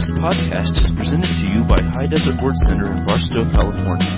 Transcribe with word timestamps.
This 0.00 0.16
podcast 0.16 0.72
is 0.80 0.96
presented 0.96 1.28
to 1.28 1.46
you 1.52 1.60
by 1.68 1.76
High 1.84 2.08
Desert 2.08 2.40
Word 2.40 2.56
Center 2.64 2.88
in 2.88 3.04
Barstow, 3.04 3.44
California. 3.52 4.08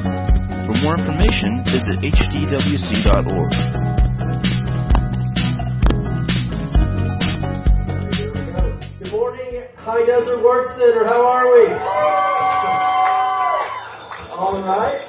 For 0.62 0.78
more 0.78 0.94
information, 0.94 1.66
visit 1.66 1.98
hdwc.org. 1.98 3.50
Good 9.02 9.10
morning, 9.10 9.66
High 9.74 10.06
Desert 10.06 10.38
Word 10.44 10.70
Center. 10.78 11.02
How 11.04 11.26
are 11.26 11.50
we? 11.50 11.66
All 14.38 14.62
right. 14.62 15.02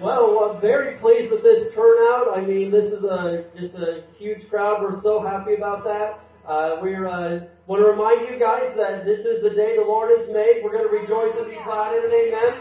Well, 0.00 0.54
I'm 0.54 0.60
very 0.60 0.98
pleased 0.98 1.32
with 1.32 1.42
this 1.42 1.74
turnout. 1.74 2.28
I 2.32 2.42
mean, 2.46 2.70
this 2.70 2.92
is 2.92 3.02
a 3.02 3.46
just 3.58 3.74
a 3.74 4.04
huge 4.16 4.48
crowd. 4.48 4.82
We're 4.82 5.02
so 5.02 5.20
happy 5.20 5.54
about 5.54 5.82
that. 5.82 6.20
Uh, 6.46 6.78
we 6.80 6.94
uh, 6.94 7.40
want 7.66 7.82
to 7.82 7.88
remind 7.90 8.30
you 8.30 8.38
guys 8.38 8.70
that 8.78 9.02
this 9.02 9.26
is 9.26 9.42
the 9.42 9.50
day 9.50 9.74
the 9.74 9.82
Lord 9.82 10.14
has 10.14 10.30
made. 10.30 10.62
We're 10.62 10.70
going 10.70 10.86
to 10.86 10.94
rejoice 10.94 11.34
and 11.34 11.50
be 11.50 11.58
glad 11.66 11.98
in 11.98 12.06
it. 12.06 12.30
Amen. 12.30 12.54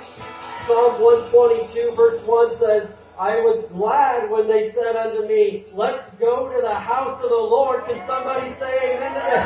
Psalm 0.65 0.97
122 0.97 1.93
verse 1.93 2.25
1 2.25 2.57
says, 2.57 2.89
I 3.15 3.39
was 3.45 3.63
glad 3.71 4.27
when 4.27 4.49
they 4.49 4.73
said 4.73 4.97
unto 4.97 5.23
me, 5.23 5.69
let's 5.71 6.09
go 6.19 6.49
to 6.49 6.59
the 6.59 6.73
house 6.73 7.21
of 7.23 7.29
the 7.29 7.37
Lord. 7.37 7.85
Can 7.85 8.01
somebody 8.09 8.51
say 8.57 8.97
amen 8.97 9.13
to 9.13 9.21
that? 9.23 9.45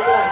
Amen. 0.00 0.26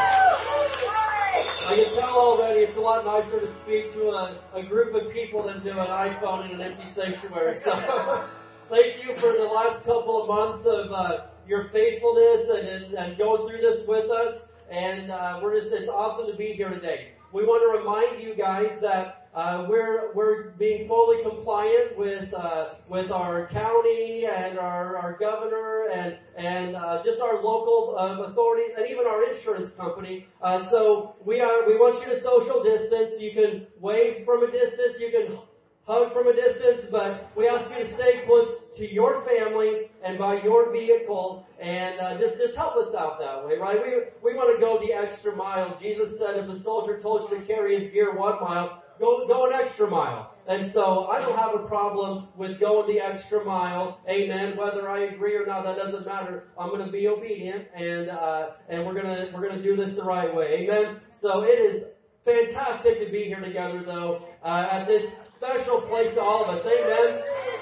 I 1.68 1.76
can 1.76 1.92
tell 1.92 2.16
already 2.16 2.64
it's 2.64 2.76
a 2.76 2.80
lot 2.80 3.04
nicer 3.04 3.44
to 3.44 3.50
speak 3.62 3.92
to 3.92 4.08
a, 4.10 4.40
a 4.56 4.64
group 4.64 4.96
of 4.96 5.12
people 5.12 5.44
than 5.44 5.60
to 5.60 5.70
an 5.76 5.92
iPhone 5.92 6.48
in 6.48 6.58
an 6.58 6.72
empty 6.72 6.88
sanctuary. 6.96 7.60
So 7.62 7.70
thank 8.72 9.04
you 9.04 9.12
for 9.20 9.36
the 9.36 9.44
last 9.44 9.84
couple 9.84 10.24
of 10.24 10.26
months 10.26 10.64
of 10.64 10.90
uh, 10.90 11.28
your 11.48 11.70
faithfulness 11.72 12.48
and, 12.48 12.94
and, 12.94 13.18
going 13.18 13.48
through 13.48 13.60
this 13.60 13.86
with 13.88 14.10
us. 14.10 14.42
And 14.70 15.10
uh, 15.10 15.40
we're 15.42 15.60
just, 15.60 15.72
it's 15.72 15.88
awesome 15.88 16.30
to 16.30 16.36
be 16.36 16.52
here 16.52 16.68
today. 16.68 17.12
We 17.32 17.44
want 17.44 17.62
to 17.62 17.78
remind 17.78 18.22
you 18.22 18.34
guys 18.34 18.78
that 18.80 19.28
uh, 19.34 19.66
we're 19.68 20.12
we're 20.14 20.50
being 20.58 20.88
fully 20.88 21.22
compliant 21.22 21.96
with 21.96 22.32
uh, 22.32 22.74
with 22.88 23.10
our 23.10 23.46
county 23.48 24.26
and 24.26 24.58
our, 24.58 24.96
our 24.96 25.16
governor 25.18 25.88
and 25.92 26.16
and 26.36 26.74
uh, 26.74 27.02
just 27.04 27.20
our 27.20 27.42
local 27.42 27.96
uh, 27.98 28.22
authorities 28.24 28.70
and 28.76 28.90
even 28.90 29.06
our 29.06 29.32
insurance 29.32 29.70
company. 29.76 30.26
Uh, 30.42 30.68
so 30.70 31.14
we 31.24 31.40
are 31.40 31.66
we 31.66 31.76
want 31.76 32.00
you 32.00 32.14
to 32.14 32.22
social 32.22 32.64
distance. 32.64 33.20
You 33.20 33.32
can 33.32 33.66
wave 33.80 34.24
from 34.24 34.42
a 34.42 34.50
distance. 34.50 34.98
You 34.98 35.10
can 35.10 35.38
hug 35.86 36.12
from 36.12 36.28
a 36.28 36.34
distance, 36.34 36.86
but 36.90 37.30
we 37.36 37.48
ask 37.48 37.70
you 37.70 37.84
to 37.84 37.94
stay 37.94 38.22
close 38.26 38.48
to 38.78 38.92
your 38.92 39.24
family 39.26 39.90
and 40.04 40.18
by 40.18 40.42
your 40.42 40.72
vehicle 40.72 41.46
and 41.60 42.00
uh, 42.00 42.18
just 42.18 42.38
just 42.38 42.56
help 42.56 42.76
us 42.76 42.94
out 42.94 43.18
that 43.18 43.46
way, 43.46 43.58
right? 43.58 43.78
We 43.82 44.30
we 44.32 44.36
want 44.36 44.54
to 44.54 44.60
go 44.60 44.78
the 44.80 44.92
extra 44.92 45.34
mile. 45.34 45.76
Jesus 45.80 46.18
said, 46.18 46.36
if 46.36 46.48
a 46.48 46.62
soldier 46.62 47.00
told 47.00 47.30
you 47.30 47.38
to 47.38 47.46
carry 47.46 47.78
his 47.78 47.92
gear 47.92 48.14
one 48.16 48.40
mile, 48.40 48.82
go 48.98 49.26
go 49.26 49.46
an 49.46 49.52
extra 49.52 49.88
mile. 49.88 50.34
And 50.48 50.72
so 50.72 51.06
I 51.06 51.20
don't 51.20 51.36
have 51.36 51.54
a 51.54 51.68
problem 51.68 52.28
with 52.34 52.58
going 52.58 52.88
the 52.88 53.00
extra 53.00 53.44
mile. 53.44 54.00
Amen. 54.08 54.56
Whether 54.56 54.88
I 54.88 55.00
agree 55.12 55.36
or 55.36 55.44
not, 55.44 55.64
that 55.64 55.76
doesn't 55.76 56.06
matter. 56.06 56.44
I'm 56.58 56.70
going 56.70 56.86
to 56.86 56.90
be 56.90 57.06
obedient, 57.06 57.66
and 57.76 58.08
uh, 58.08 58.50
and 58.70 58.86
we're 58.86 58.94
gonna 58.94 59.30
we're 59.34 59.46
gonna 59.46 59.62
do 59.62 59.76
this 59.76 59.94
the 59.96 60.04
right 60.04 60.34
way. 60.34 60.66
Amen. 60.66 61.00
So 61.20 61.42
it 61.42 61.58
is 61.60 61.84
fantastic 62.24 62.98
to 63.04 63.10
be 63.10 63.24
here 63.24 63.40
together, 63.40 63.82
though, 63.84 64.26
uh, 64.42 64.68
at 64.70 64.86
this 64.86 65.10
special 65.36 65.82
place 65.82 66.14
to 66.14 66.20
all 66.20 66.44
of 66.44 66.58
us. 66.58 66.66
Amen. 66.66 67.57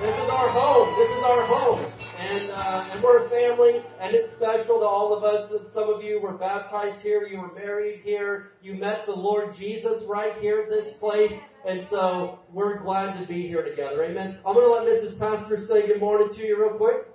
This 0.00 0.16
is 0.16 0.30
our 0.32 0.48
home. 0.48 0.96
This 0.96 1.10
is 1.12 1.22
our 1.28 1.44
home. 1.44 1.92
And, 2.16 2.50
uh, 2.50 2.88
and 2.90 3.04
we're 3.04 3.26
a 3.26 3.28
family, 3.28 3.84
and 4.00 4.14
it's 4.14 4.34
special 4.36 4.80
to 4.80 4.86
all 4.86 5.14
of 5.14 5.24
us. 5.24 5.52
Some 5.74 5.92
of 5.92 6.02
you 6.02 6.18
were 6.22 6.38
baptized 6.38 7.02
here, 7.02 7.26
you 7.26 7.38
were 7.38 7.52
married 7.52 8.00
here, 8.02 8.52
you 8.62 8.72
met 8.72 9.04
the 9.04 9.12
Lord 9.12 9.54
Jesus 9.58 10.02
right 10.08 10.32
here 10.40 10.62
at 10.62 10.70
this 10.70 10.96
place, 11.00 11.32
and 11.68 11.82
so 11.90 12.38
we're 12.50 12.78
glad 12.82 13.20
to 13.20 13.26
be 13.26 13.46
here 13.46 13.62
together. 13.62 14.02
Amen. 14.02 14.38
I'm 14.46 14.54
going 14.54 14.64
to 14.64 14.72
let 14.72 14.88
Mrs. 14.88 15.18
Pastor 15.18 15.66
say 15.68 15.86
good 15.86 16.00
morning 16.00 16.28
to 16.34 16.46
you 16.46 16.58
real 16.58 16.78
quick. 16.78 17.06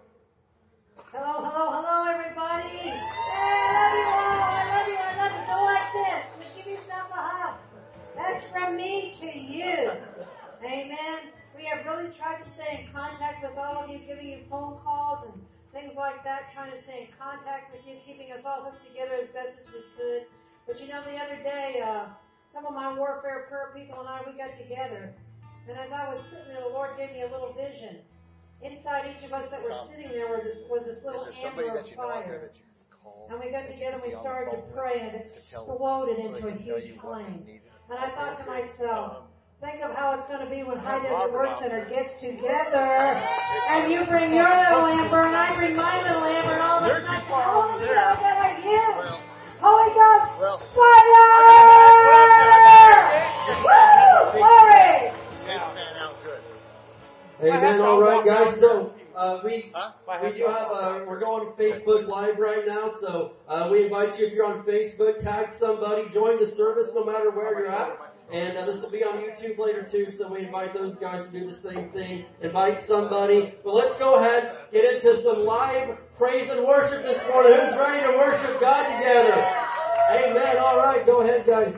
Hello, 1.12 1.42
hello, 1.42 1.82
hello, 1.82 2.06
everybody. 2.14 2.70
Hey, 2.70 2.94
I 3.34 3.82
love 3.82 3.98
you 3.98 4.06
all. 4.14 4.46
I 4.46 4.64
love 4.78 4.88
you. 4.88 5.00
I 5.02 5.14
love 5.26 5.34
you. 5.34 5.44
Go 5.50 5.58
like 5.66 5.90
this. 6.06 6.22
Give 6.56 6.74
yourself 6.74 7.10
a 7.10 7.18
hug. 7.18 7.58
That's 8.16 8.46
from 8.54 8.78
me 8.78 9.18
to 9.22 9.40
you. 9.40 9.90
Amen. 10.64 11.34
We 11.66 11.74
have 11.74 11.82
really 11.82 12.14
tried 12.14 12.46
to 12.46 12.50
stay 12.54 12.86
in 12.86 12.94
contact 12.94 13.42
with 13.42 13.58
all 13.58 13.82
of 13.82 13.90
you, 13.90 13.98
giving 14.06 14.30
you 14.30 14.46
phone 14.54 14.78
calls 14.86 15.26
and 15.26 15.34
things 15.74 15.98
like 15.98 16.22
that, 16.22 16.54
trying 16.54 16.70
to 16.70 16.78
stay 16.86 17.10
in 17.10 17.18
contact 17.18 17.74
with 17.74 17.82
you, 17.90 17.98
keeping 18.06 18.30
us 18.30 18.46
all 18.46 18.70
hooked 18.70 18.86
together 18.86 19.18
as 19.18 19.34
best 19.34 19.58
as 19.58 19.66
we 19.74 19.82
could. 19.98 20.30
But 20.70 20.78
you 20.78 20.86
know, 20.86 21.02
the 21.02 21.18
other 21.18 21.42
day, 21.42 21.82
uh, 21.82 22.14
some 22.54 22.70
of 22.70 22.76
my 22.78 22.94
warfare 22.94 23.50
prayer 23.50 23.74
people 23.74 23.98
and 23.98 24.08
I, 24.08 24.22
we 24.30 24.38
got 24.38 24.54
together. 24.62 25.10
And 25.66 25.74
as 25.74 25.90
I 25.90 26.06
was 26.14 26.22
sitting 26.30 26.54
there, 26.54 26.62
the 26.62 26.70
Lord 26.70 27.02
gave 27.02 27.10
me 27.18 27.26
a 27.26 27.32
little 27.34 27.58
vision. 27.58 27.98
Inside 28.62 29.18
each 29.18 29.26
of 29.26 29.34
us 29.34 29.50
that 29.50 29.64
were 29.66 29.74
sitting 29.90 30.14
there 30.14 30.30
was 30.30 30.46
this, 30.46 30.62
was 30.70 30.86
this 30.86 31.02
little 31.02 31.26
amber 31.34 31.66
of 31.66 31.90
fire. 31.98 32.54
And 33.34 33.42
we 33.42 33.50
got 33.50 33.66
together 33.66 33.98
and 33.98 34.06
we 34.06 34.14
started 34.14 34.54
to 34.54 34.62
pray 34.70 35.02
and 35.02 35.18
it 35.18 35.34
exploded 35.34 36.22
into 36.30 36.46
a 36.46 36.54
huge 36.62 36.94
flame. 37.02 37.42
And 37.90 37.98
I 37.98 38.14
thought 38.14 38.38
to 38.38 38.46
myself, 38.46 39.34
Think 39.66 39.82
of 39.82 39.98
how 39.98 40.14
it's 40.14 40.30
going 40.30 40.46
to 40.46 40.50
be 40.50 40.62
when 40.62 40.78
High 40.78 41.02
Desert 41.02 41.34
Word 41.34 41.50
Center 41.58 41.90
gets 41.90 42.14
together 42.22 42.86
and 42.86 43.92
you 43.92 44.06
bring 44.06 44.30
your 44.30 44.46
little 44.46 44.86
amber 44.94 45.26
and 45.26 45.34
I 45.36 45.58
bring 45.58 45.76
my 45.76 46.06
little 46.06 46.22
amber 46.22 46.54
and 46.54 46.62
all 46.62 46.86
of 46.86 46.86
a 46.86 47.02
sudden, 47.02 47.26
Holy 47.26 47.82
Ghost, 47.82 48.22
that 48.22 48.46
are 48.46 48.62
you? 48.62 48.86
Holy 49.58 49.90
Ghost, 49.98 50.70
fire! 50.70 51.34
Woo! 53.66 54.38
Glory! 54.38 55.10
Amen. 57.42 57.82
All 57.82 58.00
right, 58.00 58.24
guys. 58.24 58.60
So 58.60 58.94
uh, 59.18 59.42
we 59.44 59.74
we 60.22 60.38
do 60.38 60.46
have 60.46 60.70
uh, 60.72 61.00
we're 61.08 61.20
going 61.20 61.50
Facebook 61.58 62.08
Live 62.08 62.38
right 62.38 62.68
now. 62.68 62.92
So 63.02 63.34
uh, 63.50 63.68
we 63.72 63.86
invite 63.86 64.20
you 64.20 64.28
if 64.28 64.34
you're 64.34 64.46
on 64.46 64.64
Facebook, 64.64 65.22
tag 65.24 65.48
somebody, 65.60 66.04
join 66.14 66.40
the 66.40 66.56
service 66.56 66.92
no 66.94 67.04
matter 67.04 67.32
where 67.32 67.60
you're 67.60 67.72
at. 67.72 68.05
And 68.34 68.58
uh, 68.58 68.66
this 68.66 68.82
will 68.82 68.92
be 68.92 69.04
on 69.04 69.22
YouTube 69.22 69.60
later 69.60 69.88
too, 69.90 70.08
so 70.18 70.32
we 70.32 70.46
invite 70.46 70.74
those 70.74 70.96
guys 70.96 71.26
to 71.26 71.32
do 71.32 71.46
the 71.50 71.58
same 71.62 71.90
thing. 71.92 72.26
Invite 72.42 72.80
somebody. 72.88 73.54
But 73.64 73.74
let's 73.74 73.98
go 74.00 74.16
ahead, 74.16 74.58
get 74.72 74.84
into 74.86 75.22
some 75.22 75.46
live 75.46 75.98
praise 76.18 76.50
and 76.50 76.66
worship 76.66 77.04
this 77.04 77.22
morning. 77.30 77.54
Who's 77.54 77.78
ready 77.78 78.02
to 78.02 78.18
worship 78.18 78.60
God 78.60 78.84
together? 78.98 79.36
Amen. 80.10 80.58
All 80.58 80.78
right, 80.78 81.06
go 81.06 81.22
ahead, 81.22 81.46
guys. 81.46 81.74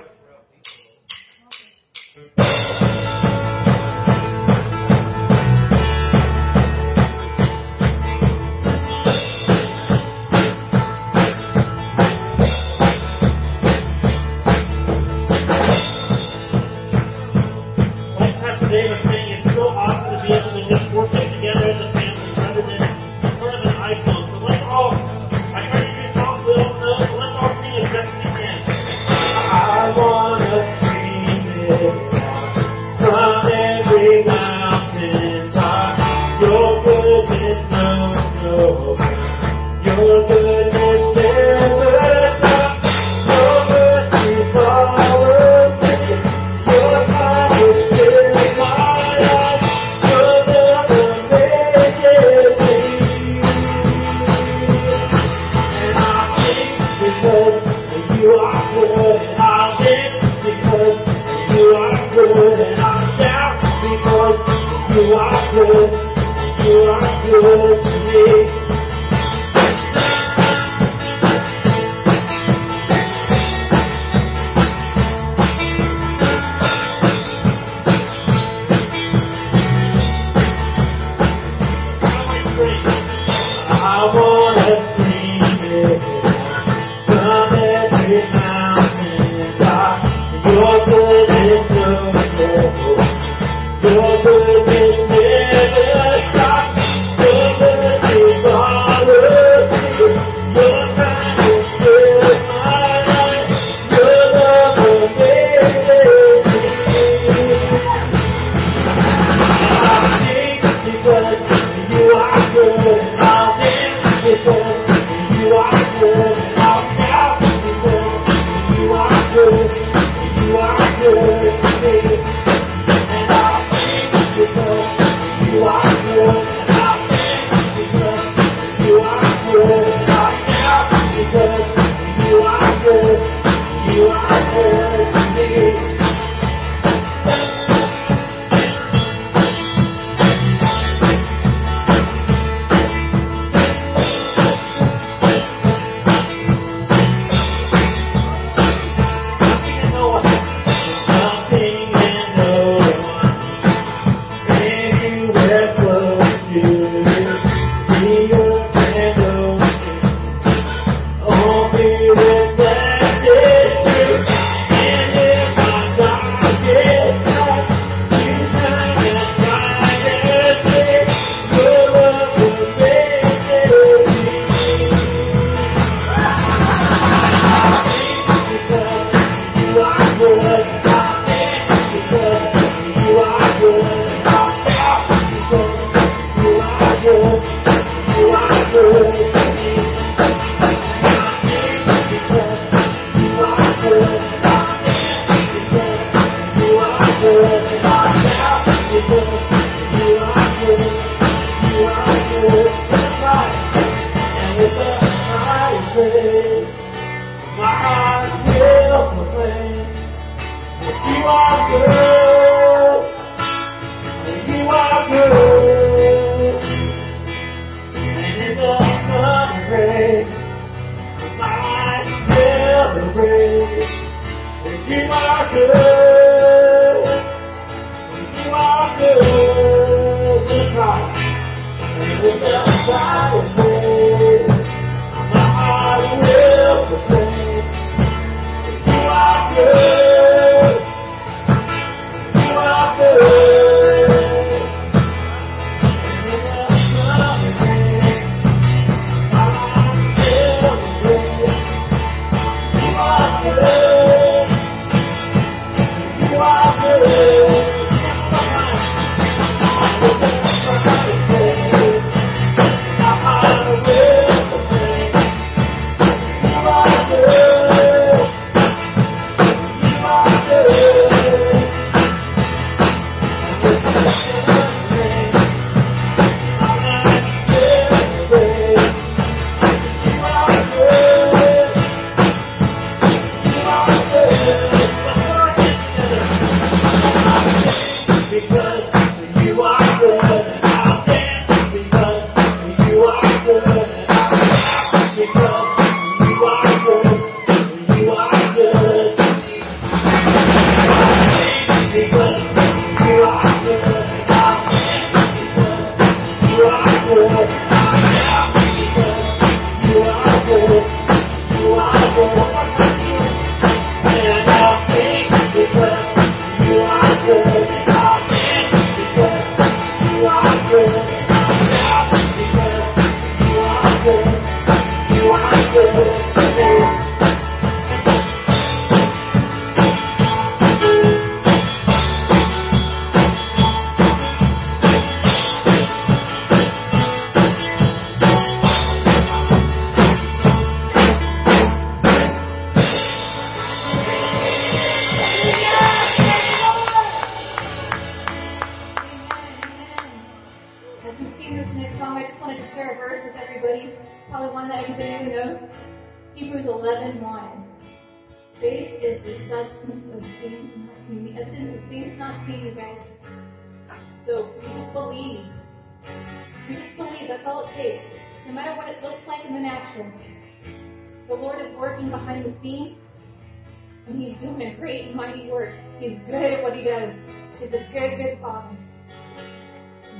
He's 374.17 374.35
doing 374.39 374.61
a 374.63 374.75
great 374.79 375.13
mighty 375.13 375.47
work. 375.51 375.75
He's 375.99 376.17
good 376.25 376.33
at 376.33 376.63
what 376.63 376.75
he 376.75 376.83
does. 376.83 377.13
He's 377.59 377.69
a 377.69 377.87
good, 377.93 378.17
good 378.17 378.39
father. 378.41 378.75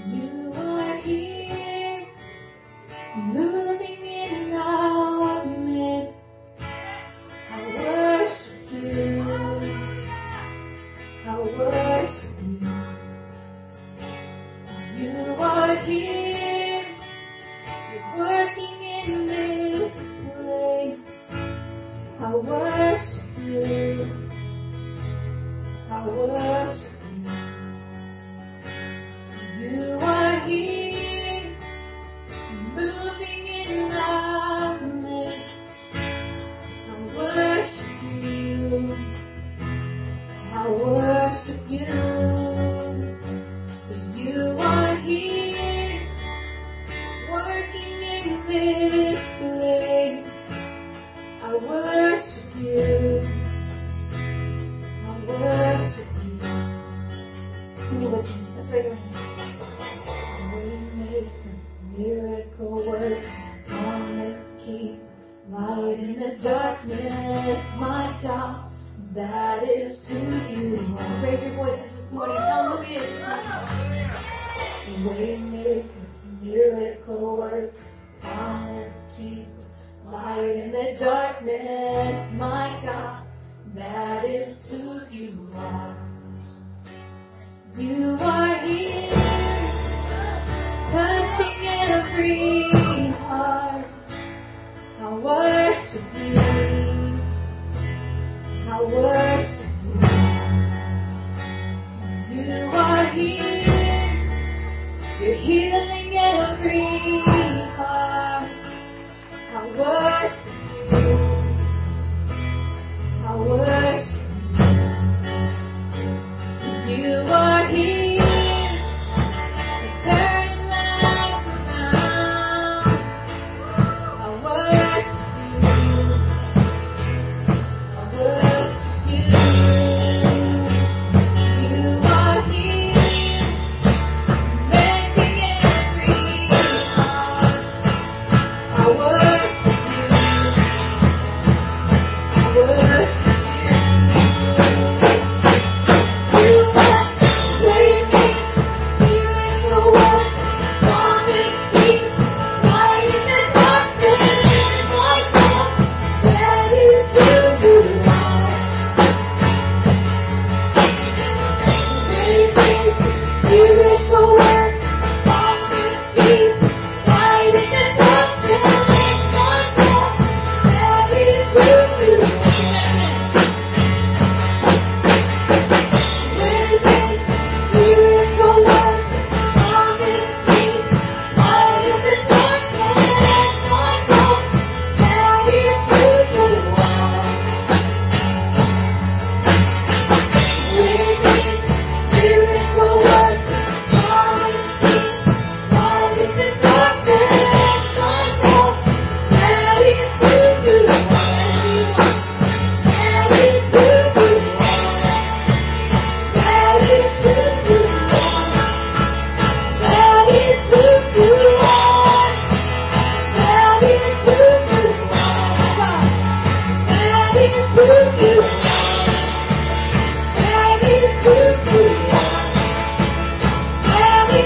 You 0.06 0.54
are 0.56 0.98
here. 0.98 2.06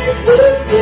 Jesus. 0.04 0.81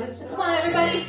Come 0.00 0.40
on, 0.40 0.54
everybody. 0.58 1.03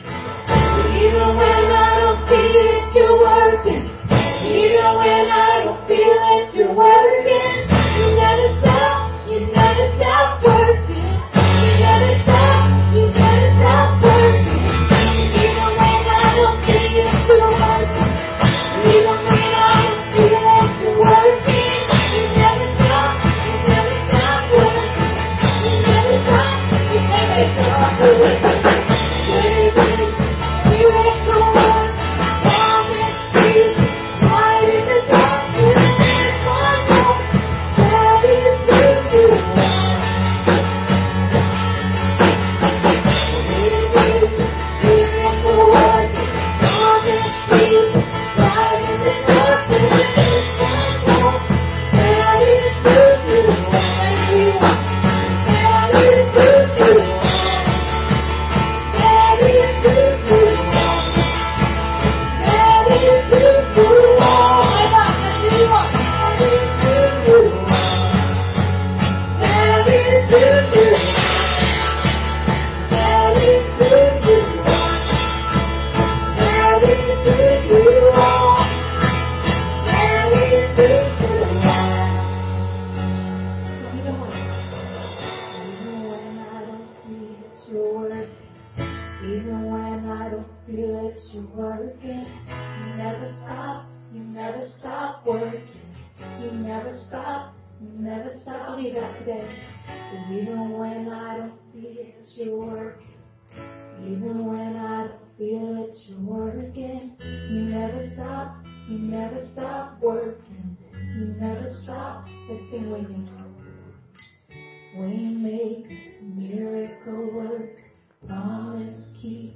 Miracle 117.06 117.32
work, 117.34 117.82
promise 118.28 119.00
keep, 119.22 119.56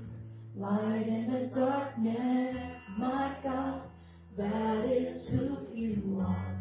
light 0.56 1.08
in 1.08 1.32
the 1.32 1.60
darkness, 1.60 2.56
my 2.98 3.34
God, 3.44 3.82
that 4.38 4.86
is 4.86 5.28
who 5.30 5.58
you 5.74 6.24
are. 6.26 6.56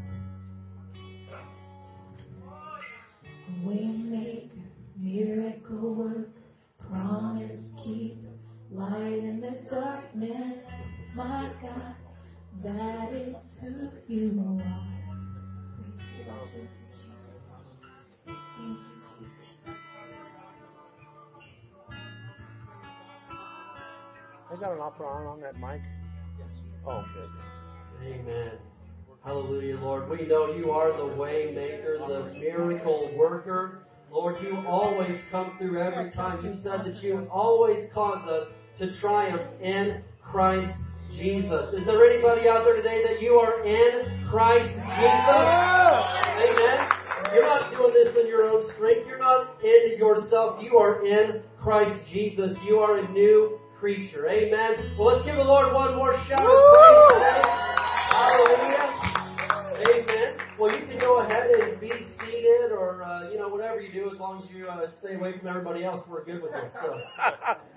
We 3.65 3.87
make 3.87 4.53
miracle 4.97 5.95
work, 5.95 6.31
promise 6.91 7.65
keep, 7.83 8.25
light 8.71 9.19
in 9.19 9.41
the 9.41 9.59
darkness, 9.71 10.65
my 11.15 11.51
God, 11.61 11.95
that 12.63 13.13
is 13.13 13.37
who 13.61 13.91
you 14.07 14.63
are. 14.65 14.98
Is 24.69 24.73
that 24.73 24.83
an 24.83 24.87
opera 24.87 25.07
on 25.07 25.27
on 25.27 25.41
that 25.41 25.59
mic? 25.59 25.81
Yes. 26.39 26.51
Oh, 26.87 27.03
good. 27.15 27.31
Amen. 28.07 28.53
Hallelujah, 29.25 29.79
Lord. 29.79 30.11
We 30.11 30.27
know 30.27 30.55
you 30.55 30.73
are 30.73 30.95
the 30.95 31.17
way 31.17 31.53
maker, 31.55 31.97
the 32.07 32.39
miracle 32.39 33.11
worker. 33.17 33.87
Lord, 34.13 34.37
you 34.43 34.59
always 34.67 35.17
come 35.31 35.57
through 35.57 35.81
every 35.81 36.11
time. 36.11 36.45
You 36.45 36.53
said 36.63 36.85
that 36.85 37.03
you 37.03 37.27
always 37.33 37.91
cause 37.95 38.29
us 38.29 38.53
to 38.77 38.95
triumph 39.01 39.41
in 39.63 40.03
Christ 40.23 40.77
Jesus. 41.13 41.73
Is 41.73 41.87
there 41.87 42.05
anybody 42.05 42.47
out 42.47 42.65
there 42.67 42.77
today 42.77 43.03
that 43.09 43.23
you 43.23 43.37
are 43.37 43.65
in 43.65 44.29
Christ 44.29 44.69
Jesus? 44.69 45.49
Amen. 46.45 46.89
You're 47.33 47.47
not 47.47 47.73
doing 47.73 47.95
this 47.95 48.15
in 48.21 48.27
your 48.27 48.51
own 48.51 48.71
strength. 48.75 49.07
You're 49.07 49.19
not 49.19 49.65
in 49.65 49.97
yourself. 49.97 50.63
You 50.63 50.77
are 50.77 51.07
in 51.07 51.41
Christ 51.59 51.99
Jesus. 52.13 52.53
You 52.67 52.81
are 52.81 52.99
a 52.99 53.09
new 53.13 53.59
creature. 53.79 54.29
Amen. 54.29 54.95
Well, 54.99 55.15
let's 55.15 55.25
give 55.25 55.37
the 55.37 55.45
Lord 55.45 55.73
one 55.73 55.95
more 55.95 56.15
shout 56.27 56.43
of 56.43 56.49
praise 56.75 57.07
today. 57.15 57.43
Hallelujah. 58.11 58.95
Amen. 59.79 60.35
Well, 60.59 60.77
you 60.77 60.87
can 60.87 60.99
go 60.99 61.19
ahead 61.19 61.51
and 61.51 61.81
be 61.81 61.93
seated 62.19 62.73
or, 62.73 63.05
uh, 63.05 63.31
you 63.31 63.39
know, 63.39 63.49
whatever 63.49 63.81
you 63.81 63.93
do 63.93 64.11
as 64.13 64.19
long 64.19 64.43
as 64.43 64.51
you 64.53 64.67
uh, 64.67 64.87
stay 64.99 65.15
away 65.15 65.39
from 65.39 65.47
everybody 65.47 65.85
else. 65.85 66.01
We're 66.11 66.25
good 66.25 66.43
with 66.43 66.51
this. 66.51 66.73
So, 66.83 67.01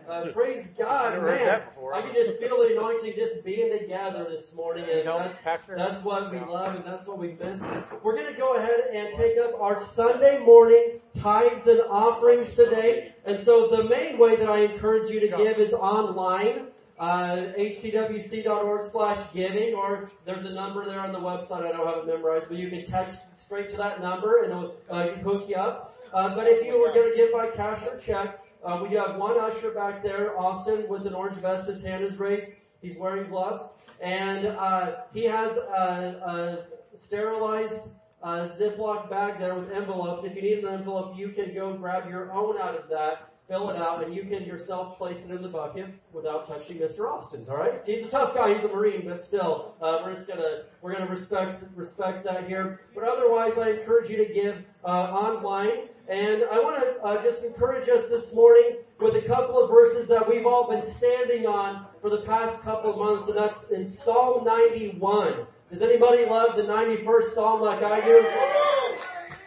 uh, 0.09 0.31
praise 0.33 0.65
God, 0.79 1.13
Never 1.13 1.27
heard 1.29 1.37
man. 1.37 1.45
that 1.47 1.69
before. 1.75 1.93
I 1.93 2.01
can 2.01 2.15
just 2.15 2.39
feel 2.39 2.57
the 2.57 2.73
anointing 2.73 3.13
just 3.15 3.45
being 3.45 3.69
together 3.77 4.25
this 4.27 4.49
morning. 4.55 4.85
And 4.91 5.05
know, 5.05 5.19
that's, 5.45 5.61
that's 5.77 6.03
what 6.03 6.31
we 6.31 6.39
love 6.39 6.75
and 6.75 6.83
that's 6.83 7.07
what 7.07 7.19
we 7.19 7.33
miss. 7.33 7.61
We're 8.03 8.15
going 8.15 8.33
to 8.33 8.39
go 8.39 8.55
ahead 8.57 8.79
and 8.91 9.09
take 9.15 9.37
up 9.37 9.61
our 9.61 9.85
Sunday 9.95 10.39
morning 10.43 10.99
tithes 11.21 11.67
and 11.67 11.81
offerings 11.81 12.47
today. 12.55 13.10
And 13.25 13.45
so 13.45 13.67
the 13.69 13.83
main 13.83 14.17
way 14.17 14.35
that 14.35 14.49
I 14.49 14.59
encourage 14.63 15.11
you 15.11 15.19
to 15.19 15.27
give 15.27 15.59
is 15.59 15.73
online. 15.73 16.67
Uh, 16.99 17.53
hdwc.org 17.57 18.91
slash 18.91 19.33
giving, 19.33 19.73
or 19.73 20.11
there's 20.23 20.45
a 20.45 20.49
number 20.51 20.85
there 20.85 20.99
on 20.99 21.11
the 21.11 21.19
website. 21.19 21.65
I 21.65 21.71
don't 21.71 21.87
have 21.87 21.97
it 21.97 22.05
memorized, 22.05 22.45
but 22.47 22.57
you 22.57 22.69
can 22.69 22.85
text 22.85 23.19
straight 23.43 23.71
to 23.71 23.77
that 23.77 24.01
number 24.01 24.43
and 24.43 24.51
it'll 24.51 24.75
uh, 24.87 25.09
hook 25.23 25.49
you 25.49 25.55
up. 25.55 25.95
Uh, 26.13 26.35
but 26.35 26.45
if 26.45 26.63
you 26.63 26.79
were 26.79 26.93
going 26.93 27.09
to 27.09 27.17
give 27.17 27.33
by 27.33 27.49
cash 27.55 27.81
or 27.87 27.99
check, 28.05 28.39
uh, 28.63 28.85
we 28.87 28.95
have 28.95 29.15
one 29.15 29.39
usher 29.39 29.71
back 29.71 30.03
there, 30.03 30.37
Austin, 30.39 30.85
with 30.87 31.07
an 31.07 31.15
orange 31.15 31.41
vest. 31.41 31.67
His 31.67 31.83
hand 31.83 32.03
is 32.03 32.19
raised. 32.19 32.51
He's 32.83 32.97
wearing 32.97 33.29
gloves, 33.29 33.63
and 33.99 34.47
uh, 34.47 34.97
he 35.13 35.25
has 35.25 35.55
a, 35.57 36.61
a 36.93 36.97
sterilized 37.07 37.89
uh, 38.23 38.49
Ziploc 38.59 39.09
bag 39.09 39.39
there 39.39 39.55
with 39.55 39.71
envelopes. 39.71 40.23
If 40.25 40.35
you 40.35 40.41
need 40.41 40.63
an 40.63 40.73
envelope, 40.73 41.17
you 41.17 41.29
can 41.29 41.53
go 41.53 41.75
grab 41.75 42.09
your 42.09 42.31
own 42.31 42.57
out 42.57 42.75
of 42.75 42.89
that, 42.89 43.33
fill 43.47 43.69
it 43.71 43.77
out, 43.77 44.03
and 44.03 44.13
you 44.13 44.23
can 44.23 44.43
yourself 44.43 44.97
place 44.97 45.17
it 45.25 45.31
in 45.31 45.41
the 45.41 45.47
bucket 45.49 45.87
without 46.13 46.47
touching 46.47 46.77
Mr. 46.77 47.09
Austin. 47.09 47.45
All 47.49 47.57
right? 47.57 47.81
He's 47.85 48.05
a 48.05 48.09
tough 48.09 48.35
guy. 48.35 48.53
He's 48.53 48.63
a 48.63 48.67
Marine, 48.67 49.03
but 49.05 49.23
still, 49.25 49.75
uh, 49.81 49.99
we're 50.03 50.15
just 50.15 50.27
gonna 50.27 50.63
we're 50.81 50.93
gonna 50.93 51.09
respect 51.09 51.63
respect 51.75 52.23
that 52.25 52.47
here. 52.47 52.79
But 52.93 53.05
otherwise, 53.05 53.53
I 53.57 53.71
encourage 53.71 54.09
you 54.09 54.17
to 54.17 54.33
give 54.33 54.55
uh, 54.83 54.87
online. 54.87 55.89
And 56.09 56.43
I 56.51 56.59
want 56.59 56.83
to 56.83 57.01
uh, 57.07 57.23
just 57.23 57.43
encourage 57.43 57.87
us 57.87 58.03
this 58.09 58.33
morning 58.33 58.79
with 58.99 59.15
a 59.15 59.25
couple 59.27 59.63
of 59.63 59.69
verses 59.69 60.09
that 60.09 60.27
we've 60.27 60.45
all 60.45 60.69
been 60.69 60.83
standing 60.97 61.45
on 61.45 61.87
for 62.01 62.09
the 62.09 62.23
past 62.25 62.61
couple 62.63 62.91
of 62.91 62.97
months, 62.97 63.29
and 63.29 63.37
that's 63.37 63.71
in 63.71 63.95
Psalm 64.03 64.43
91. 64.43 65.45
Does 65.71 65.81
anybody 65.81 66.25
love 66.25 66.57
the 66.57 66.63
91st 66.63 67.33
Psalm 67.33 67.61
like 67.61 67.81
I 67.81 68.01
do? 68.05 68.21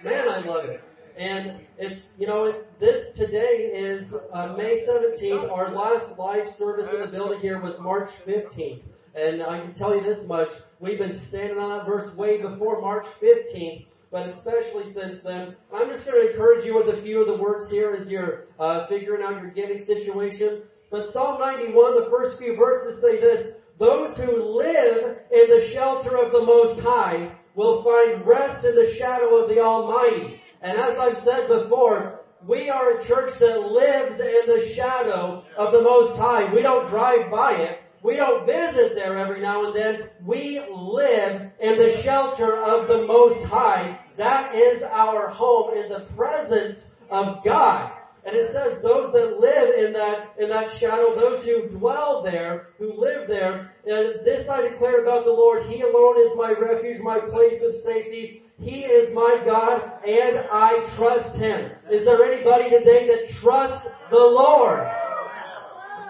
Man, 0.02 0.26
I 0.26 0.40
love 0.40 0.64
it. 0.64 0.80
And 1.18 1.60
it's, 1.76 2.00
you 2.18 2.26
know, 2.26 2.44
it, 2.44 2.66
this 2.80 3.14
today 3.14 3.70
is 3.74 4.10
uh, 4.32 4.54
May 4.56 4.86
17th. 4.88 5.52
Our 5.52 5.74
last 5.74 6.18
live 6.18 6.46
service 6.56 6.88
in 6.94 7.02
the 7.02 7.08
building 7.08 7.40
here 7.40 7.60
was 7.60 7.74
March 7.78 8.08
15th. 8.26 8.80
And 9.14 9.42
I 9.42 9.60
can 9.60 9.74
tell 9.74 9.94
you 9.94 10.02
this 10.02 10.26
much, 10.26 10.48
we've 10.80 10.98
been 10.98 11.20
standing 11.28 11.58
on 11.58 11.78
that 11.78 11.86
verse 11.86 12.16
way 12.16 12.40
before 12.40 12.80
March 12.80 13.06
15th, 13.22 13.86
but 14.10 14.26
especially 14.30 14.94
since 14.94 15.22
then. 15.22 15.54
I'm 15.74 15.90
just 15.90 16.06
going 16.06 16.22
to 16.22 16.30
encourage 16.30 16.64
you 16.64 16.74
with 16.74 16.88
a 16.88 17.02
few 17.02 17.20
of 17.20 17.26
the 17.26 17.36
words 17.36 17.70
here 17.70 17.94
as 17.94 18.08
you're 18.08 18.46
uh, 18.58 18.86
figuring 18.88 19.22
out 19.22 19.42
your 19.42 19.50
giving 19.50 19.84
situation. 19.84 20.62
But 20.90 21.12
Psalm 21.12 21.38
91, 21.38 22.02
the 22.02 22.08
first 22.10 22.38
few 22.38 22.56
verses 22.56 23.02
say 23.02 23.20
this, 23.20 23.53
those 23.78 24.16
who 24.16 24.58
live 24.58 25.18
in 25.32 25.48
the 25.48 25.70
shelter 25.72 26.16
of 26.16 26.32
the 26.32 26.44
Most 26.44 26.80
High 26.80 27.32
will 27.54 27.82
find 27.82 28.26
rest 28.26 28.64
in 28.64 28.74
the 28.74 28.94
shadow 28.98 29.36
of 29.36 29.48
the 29.48 29.60
Almighty. 29.60 30.40
And 30.62 30.78
as 30.78 30.96
I've 30.98 31.24
said 31.24 31.48
before, 31.48 32.20
we 32.46 32.68
are 32.68 32.98
a 32.98 33.06
church 33.06 33.32
that 33.40 33.60
lives 33.60 34.20
in 34.20 34.46
the 34.46 34.74
shadow 34.74 35.44
of 35.56 35.72
the 35.72 35.82
Most 35.82 36.18
High. 36.18 36.52
We 36.52 36.62
don't 36.62 36.88
drive 36.90 37.30
by 37.30 37.52
it. 37.52 37.80
We 38.02 38.16
don't 38.16 38.46
visit 38.46 38.94
there 38.94 39.18
every 39.18 39.40
now 39.40 39.64
and 39.64 39.76
then. 39.76 40.10
We 40.26 40.60
live 40.70 41.40
in 41.58 41.78
the 41.78 42.02
shelter 42.04 42.62
of 42.62 42.86
the 42.86 43.06
Most 43.06 43.46
High. 43.46 43.98
That 44.18 44.54
is 44.54 44.82
our 44.82 45.30
home 45.30 45.76
in 45.76 45.88
the 45.88 46.06
presence 46.14 46.78
of 47.10 47.42
God. 47.44 47.92
And 48.26 48.34
it 48.34 48.52
says 48.54 48.82
those 48.82 49.12
that 49.12 49.38
live 49.38 49.74
in 49.76 49.92
that, 49.92 50.34
in 50.38 50.48
that 50.48 50.78
shadow, 50.80 51.14
those 51.14 51.44
who 51.44 51.68
dwell 51.78 52.22
there, 52.22 52.68
who 52.78 52.98
live 52.98 53.28
there, 53.28 53.72
this 53.84 54.48
I 54.48 54.62
declare 54.62 55.02
about 55.02 55.26
the 55.26 55.32
Lord, 55.32 55.66
He 55.66 55.82
alone 55.82 56.16
is 56.20 56.32
my 56.36 56.52
refuge, 56.52 57.02
my 57.02 57.20
place 57.20 57.60
of 57.62 57.82
safety. 57.84 58.42
He 58.58 58.80
is 58.80 59.12
my 59.12 59.42
God, 59.44 59.82
and 60.06 60.38
I 60.50 60.94
trust 60.96 61.36
Him. 61.36 61.72
Is 61.90 62.06
there 62.06 62.24
anybody 62.24 62.70
today 62.70 63.06
that 63.08 63.34
trusts 63.42 63.86
the 64.10 64.16
Lord? 64.16 64.88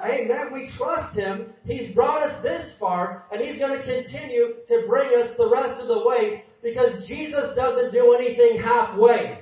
Amen. 0.04 0.52
We 0.52 0.70
trust 0.76 1.16
Him. 1.16 1.46
He's 1.64 1.94
brought 1.94 2.22
us 2.22 2.42
this 2.42 2.74
far, 2.78 3.24
and 3.32 3.40
He's 3.40 3.58
going 3.58 3.76
to 3.76 3.82
continue 3.82 4.56
to 4.68 4.84
bring 4.86 5.08
us 5.20 5.34
the 5.36 5.48
rest 5.48 5.80
of 5.80 5.88
the 5.88 6.06
way 6.06 6.44
because 6.62 7.08
Jesus 7.08 7.56
doesn't 7.56 7.92
do 7.92 8.14
anything 8.14 8.60
halfway. 8.60 9.38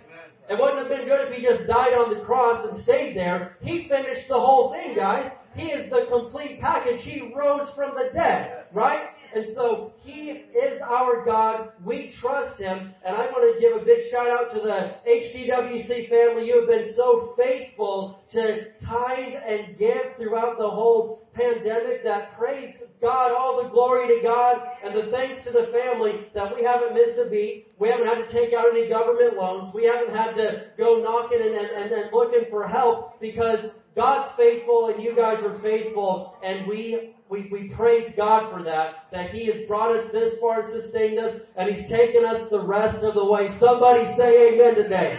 It 0.50 0.59
wouldn't 0.59 0.78
have 0.78 0.88
been 0.88 1.07
good 1.09 1.28
if 1.28 1.35
He 1.35 1.42
just 1.42 1.66
died 1.66 1.94
on 1.94 2.14
the 2.14 2.24
cross 2.24 2.68
and 2.68 2.83
stayed 2.83 3.16
there. 3.16 3.57
He 3.61 3.88
finished 3.88 4.28
the 4.28 4.38
whole 4.38 4.72
thing, 4.72 4.96
guys. 4.96 5.31
He 5.55 5.64
is 5.64 5.90
the 5.90 6.07
complete 6.11 6.61
package. 6.61 7.00
He 7.02 7.33
rose 7.37 7.68
from 7.76 7.94
the 7.94 8.11
dead, 8.14 8.64
right? 8.72 9.09
And 9.35 9.46
so 9.55 9.92
He 10.00 10.31
is 10.31 10.81
our 10.83 11.24
God. 11.24 11.72
We 11.85 12.14
trust 12.20 12.61
Him. 12.61 12.94
And 13.05 13.16
I 13.16 13.26
want 13.26 13.55
to 13.55 13.61
give 13.61 13.81
a 13.81 13.85
big 13.85 14.11
shout 14.11 14.28
out 14.28 14.52
to 14.52 14.61
the 14.61 14.94
HDWC 15.09 16.09
family. 16.09 16.46
You 16.46 16.61
have 16.61 16.68
been 16.68 16.94
so 16.94 17.35
faithful 17.37 18.20
to 18.33 18.72
tithe 18.85 19.35
and 19.46 19.76
give 19.78 20.16
throughout 20.16 20.59
the 20.59 20.68
whole 20.68 21.21
pandemic 21.35 22.05
that 22.05 22.37
praise 22.38 22.75
God, 23.01 23.33
all 23.33 23.62
the 23.62 23.71
glory 23.71 24.07
to 24.09 24.23
God, 24.23 24.57
and 24.85 24.95
the 24.95 25.11
thanks 25.11 25.45
to 25.45 25.53
the 25.53 25.73
family 25.73 26.29
that 26.35 26.55
we 26.55 26.64
haven't 26.64 26.95
missed 26.95 27.18
a 27.18 27.29
beat. 27.29 27.66
We 27.79 27.88
haven't 27.88 28.07
had 28.07 28.18
to 28.18 28.33
take 28.33 28.55
out 28.55 28.71
any 28.71 28.88
government 28.88 29.37
loans. 29.37 29.75
We 29.75 29.85
haven't 29.85 30.14
had 30.14 30.35
to 30.35 30.62
go 30.79 31.03
knocking 31.03 31.40
and, 31.42 31.55
and, 31.55 31.92
and 31.92 32.12
looking 32.12 32.47
for 32.51 32.66
help 32.66 33.21
because 33.21 33.59
God's 33.97 34.31
faithful 34.37 34.88
and 34.88 35.03
you 35.03 35.14
guys 35.16 35.42
are 35.45 35.61
faithful 35.61 36.35
and 36.42 36.66
we, 36.68 37.14
we, 37.29 37.49
we 37.51 37.73
praise 37.75 38.11
God 38.16 38.51
for 38.51 38.62
that, 38.62 38.95
that 39.11 39.31
He 39.31 39.47
has 39.47 39.66
brought 39.66 39.95
us 39.97 40.07
this 40.12 40.38
far 40.40 40.61
and 40.61 40.83
sustained 40.83 41.18
us 41.18 41.33
and 41.57 41.68
He's 41.68 41.90
taken 41.90 42.25
us 42.25 42.49
the 42.51 42.62
rest 42.62 43.03
of 43.03 43.14
the 43.14 43.25
way. 43.25 43.49
Somebody 43.59 44.05
say 44.16 44.55
amen 44.55 44.77
today. 44.77 45.18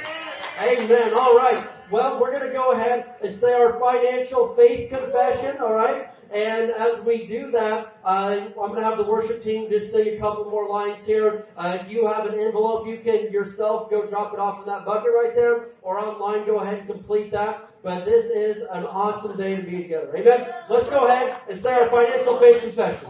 Amen. 0.59 1.13
All 1.13 1.35
right. 1.35 1.72
Well, 1.93 2.19
we're 2.19 2.31
going 2.31 2.47
to 2.47 2.51
go 2.51 2.71
ahead 2.71 3.05
and 3.23 3.39
say 3.39 3.53
our 3.53 3.79
financial 3.79 4.55
faith 4.55 4.89
confession, 4.89 5.61
all 5.61 5.75
right? 5.75 6.07
And 6.33 6.71
as 6.71 7.05
we 7.05 7.27
do 7.27 7.51
that, 7.51 7.93
uh, 8.03 8.49
I'm 8.49 8.53
going 8.55 8.81
to 8.81 8.83
have 8.83 8.97
the 8.97 9.03
worship 9.03 9.43
team 9.43 9.69
just 9.69 9.93
say 9.93 10.17
a 10.17 10.19
couple 10.19 10.49
more 10.49 10.67
lines 10.67 11.05
here. 11.05 11.45
Uh, 11.55 11.77
if 11.79 11.91
you 11.91 12.07
have 12.07 12.25
an 12.25 12.39
envelope, 12.39 12.87
you 12.87 12.97
can 12.97 13.31
yourself 13.31 13.91
go 13.91 14.07
drop 14.09 14.33
it 14.33 14.39
off 14.39 14.61
in 14.61 14.65
that 14.73 14.85
bucket 14.85 15.11
right 15.13 15.35
there, 15.35 15.67
or 15.83 15.99
online, 15.99 16.47
go 16.47 16.61
ahead 16.61 16.79
and 16.79 16.87
complete 16.87 17.31
that. 17.31 17.69
But 17.83 18.05
this 18.05 18.25
is 18.25 18.63
an 18.71 18.85
awesome 18.85 19.37
day 19.37 19.55
to 19.55 19.61
be 19.61 19.83
together. 19.83 20.17
Amen. 20.17 20.47
Let's 20.71 20.89
go 20.89 21.05
ahead 21.05 21.41
and 21.47 21.61
say 21.61 21.69
our 21.69 21.91
financial 21.91 22.39
faith 22.39 22.63
confession. 22.63 23.07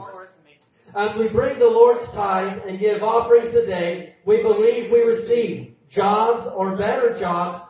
As 0.93 1.17
we 1.17 1.29
bring 1.29 1.57
the 1.57 1.67
Lord's 1.67 2.03
tithe 2.11 2.59
and 2.67 2.81
give 2.81 3.01
offerings 3.01 3.53
today, 3.53 4.15
we 4.25 4.41
believe 4.43 4.91
we 4.91 5.03
receive 5.03 5.73
jobs 5.89 6.51
or 6.53 6.75
better 6.75 7.15
jobs, 7.17 7.69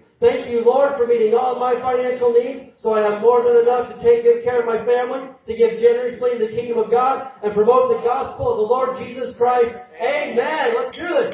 Thank 0.21 0.49
you, 0.51 0.63
Lord, 0.63 0.97
for 0.97 1.07
meeting 1.07 1.33
all 1.33 1.57
my 1.59 1.73
financial 1.81 2.31
needs 2.31 2.69
so 2.79 2.93
I 2.93 3.01
have 3.01 3.21
more 3.21 3.43
than 3.43 3.57
enough 3.57 3.89
to 3.89 3.95
take 4.03 4.21
good 4.21 4.43
care 4.43 4.59
of 4.59 4.67
my 4.67 4.85
family, 4.85 5.27
to 5.47 5.55
give 5.55 5.79
generously 5.79 6.33
in 6.33 6.39
the 6.39 6.49
kingdom 6.49 6.77
of 6.77 6.91
God, 6.91 7.31
and 7.43 7.55
promote 7.55 7.97
the 7.97 8.03
gospel 8.03 8.51
of 8.51 8.57
the 8.57 8.63
Lord 8.63 8.97
Jesus 8.99 9.35
Christ. 9.35 9.75
Amen. 9.99 10.75
Let's 10.77 10.95
do 10.95 11.07
it. 11.07 11.33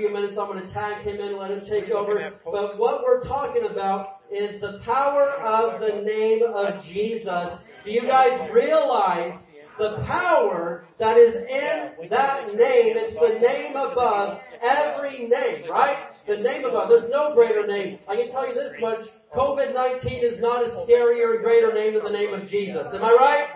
Few 0.00 0.10
minutes, 0.10 0.38
I'm 0.40 0.46
going 0.48 0.66
to 0.66 0.72
tag 0.72 1.04
him 1.04 1.20
in, 1.20 1.36
let 1.36 1.50
him 1.50 1.64
take 1.68 1.90
over. 1.90 2.32
But 2.44 2.78
what 2.78 3.02
we're 3.04 3.22
talking 3.22 3.68
about 3.70 4.20
is 4.32 4.58
the 4.60 4.80
power 4.82 5.28
of 5.44 5.80
the 5.80 6.00
name 6.00 6.40
of 6.42 6.82
Jesus. 6.84 7.60
Do 7.84 7.90
you 7.90 8.02
guys 8.02 8.50
realize 8.50 9.34
the 9.78 10.02
power 10.06 10.86
that 10.98 11.18
is 11.18 11.34
in 11.34 12.08
that 12.08 12.46
name? 12.54 12.96
It's 12.96 13.14
the 13.14 13.38
name 13.40 13.76
above 13.76 14.40
every 14.62 15.28
name, 15.28 15.70
right? 15.70 16.08
The 16.26 16.36
name 16.36 16.64
above. 16.64 16.88
There's 16.88 17.10
no 17.10 17.34
greater 17.34 17.66
name. 17.66 17.98
I 18.08 18.16
can 18.16 18.30
tell 18.30 18.48
you 18.48 18.54
this 18.54 18.72
much. 18.80 19.00
COVID-19 19.36 20.24
is 20.24 20.40
not 20.40 20.66
a 20.66 20.70
scarier 20.88 21.36
or 21.36 21.42
greater 21.42 21.74
name 21.74 21.94
than 21.94 22.04
the 22.04 22.10
name 22.10 22.32
of 22.32 22.48
Jesus. 22.48 22.86
Am 22.94 23.04
I 23.04 23.12
right? 23.12 23.48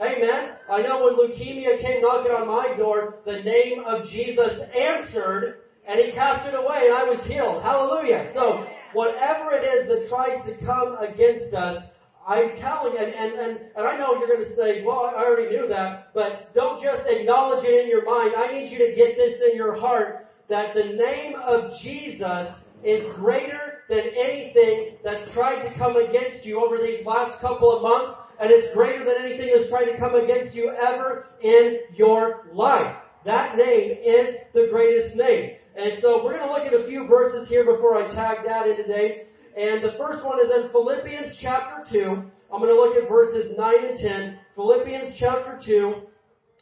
Amen. 0.00 0.56
I 0.70 0.80
know 0.80 1.04
when 1.04 1.16
leukemia 1.16 1.78
came 1.82 2.00
knocking 2.00 2.32
on 2.32 2.48
my 2.48 2.74
door, 2.74 3.16
the 3.26 3.42
name 3.42 3.84
of 3.84 4.08
Jesus 4.08 4.58
answered 4.72 5.60
and 5.86 6.00
he 6.00 6.12
cast 6.12 6.48
it 6.48 6.54
away 6.54 6.88
and 6.88 6.94
I 6.94 7.04
was 7.04 7.20
healed. 7.26 7.62
Hallelujah. 7.62 8.32
So 8.32 8.64
whatever 8.94 9.52
it 9.52 9.60
is 9.60 9.88
that 9.88 10.08
tries 10.08 10.40
to 10.46 10.56
come 10.64 10.96
against 11.04 11.52
us, 11.52 11.84
I'm 12.26 12.56
telling 12.56 12.96
and, 12.96 13.12
and, 13.12 13.32
and, 13.34 13.58
and 13.76 13.86
I 13.86 13.98
know 13.98 14.16
you're 14.16 14.28
going 14.28 14.48
to 14.48 14.56
say, 14.56 14.82
well, 14.82 15.04
I 15.04 15.20
already 15.20 15.54
knew 15.54 15.68
that, 15.68 16.14
but 16.14 16.54
don't 16.54 16.82
just 16.82 17.02
acknowledge 17.06 17.64
it 17.64 17.84
in 17.84 17.88
your 17.88 18.06
mind. 18.06 18.32
I 18.36 18.50
need 18.52 18.70
you 18.70 18.78
to 18.78 18.94
get 18.96 19.18
this 19.18 19.40
in 19.50 19.54
your 19.54 19.78
heart 19.78 20.24
that 20.48 20.74
the 20.74 20.96
name 20.96 21.34
of 21.36 21.72
Jesus 21.82 22.48
is 22.82 23.04
greater 23.16 23.84
than 23.90 24.00
anything 24.16 24.96
that's 25.04 25.30
tried 25.34 25.68
to 25.68 25.76
come 25.76 25.96
against 25.96 26.46
you 26.46 26.64
over 26.64 26.78
these 26.78 27.04
last 27.04 27.38
couple 27.42 27.76
of 27.76 27.82
months 27.82 28.19
and 28.40 28.50
it's 28.50 28.72
greater 28.74 29.04
than 29.04 29.22
anything 29.22 29.52
that's 29.54 29.68
trying 29.68 29.92
to 29.92 29.98
come 29.98 30.14
against 30.14 30.54
you 30.54 30.70
ever 30.70 31.26
in 31.42 31.80
your 31.94 32.46
life. 32.52 32.96
That 33.26 33.56
name 33.56 33.98
is 34.02 34.36
the 34.54 34.68
greatest 34.72 35.14
name. 35.14 35.56
And 35.76 36.00
so 36.00 36.24
we're 36.24 36.38
going 36.38 36.48
to 36.48 36.52
look 36.52 36.66
at 36.66 36.72
a 36.72 36.88
few 36.88 37.06
verses 37.06 37.48
here 37.48 37.64
before 37.64 38.02
I 38.02 38.08
tag 38.14 38.38
that 38.46 38.66
in 38.66 38.76
today. 38.76 39.24
And 39.56 39.84
the 39.84 39.92
first 39.98 40.24
one 40.24 40.40
is 40.40 40.50
in 40.50 40.70
Philippians 40.70 41.36
chapter 41.40 41.84
2. 41.92 42.04
I'm 42.52 42.60
going 42.60 42.74
to 42.74 42.80
look 42.80 42.96
at 42.96 43.08
verses 43.08 43.56
9 43.58 43.74
and 43.90 43.98
10. 43.98 44.38
Philippians 44.56 45.16
chapter 45.18 45.60
2, 45.64 45.94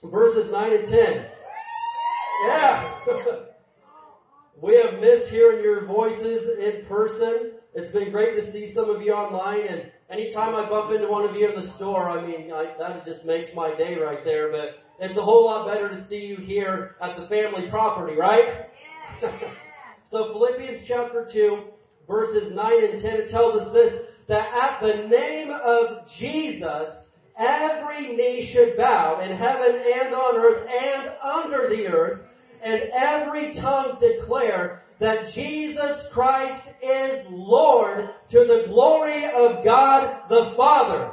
verses 0.04 0.50
9 0.50 0.72
and 0.72 0.88
10. 0.88 1.26
Yeah. 2.46 2.98
we 4.60 4.80
have 4.82 5.00
missed 5.00 5.30
hearing 5.30 5.62
your 5.62 5.86
voices 5.86 6.42
in 6.58 6.86
person. 6.86 7.52
It's 7.74 7.92
been 7.92 8.10
great 8.10 8.34
to 8.34 8.52
see 8.52 8.74
some 8.74 8.90
of 8.90 9.00
you 9.00 9.12
online 9.12 9.66
and 9.68 9.92
anytime 10.10 10.54
I 10.54 10.68
bump 10.68 10.92
into 10.94 11.08
one 11.08 11.28
of 11.28 11.34
you 11.34 11.48
in 11.48 11.60
the 11.60 11.74
store, 11.74 12.08
I 12.08 12.24
mean, 12.24 12.50
I, 12.52 12.74
that 12.78 13.04
just 13.04 13.24
makes 13.24 13.50
my 13.54 13.74
day 13.76 13.96
right 13.96 14.24
there. 14.24 14.50
But 14.50 14.78
it's 14.98 15.18
a 15.18 15.22
whole 15.22 15.46
lot 15.46 15.66
better 15.66 15.88
to 15.88 16.08
see 16.08 16.16
you 16.16 16.36
here 16.36 16.96
at 17.02 17.18
the 17.18 17.26
family 17.28 17.68
property, 17.70 18.16
right? 18.16 18.66
so 20.10 20.32
Philippians 20.32 20.84
chapter 20.86 21.28
2, 21.32 21.64
verses 22.06 22.54
9 22.54 22.84
and 22.84 23.00
10, 23.00 23.14
it 23.14 23.30
tells 23.30 23.60
us 23.60 23.72
this, 23.72 23.92
that 24.28 24.48
at 24.52 24.80
the 24.80 25.08
name 25.08 25.50
of 25.50 26.06
Jesus, 26.18 26.88
every 27.38 28.16
knee 28.16 28.50
should 28.52 28.76
bow 28.76 29.20
in 29.20 29.36
heaven 29.36 29.76
and 29.76 30.14
on 30.14 30.36
earth 30.36 30.66
and 30.68 31.10
under 31.22 31.68
the 31.68 31.86
earth, 31.86 32.20
and 32.62 32.82
every 32.92 33.54
tongue 33.54 33.98
declare 34.00 34.82
that 35.00 35.32
Jesus 35.34 36.02
Christ 36.12 36.68
is 36.82 37.24
Lord 37.30 38.10
to 38.30 38.38
the 38.38 38.64
glory 38.68 39.26
of 39.26 39.64
God 39.64 40.22
the 40.28 40.54
Father. 40.56 41.12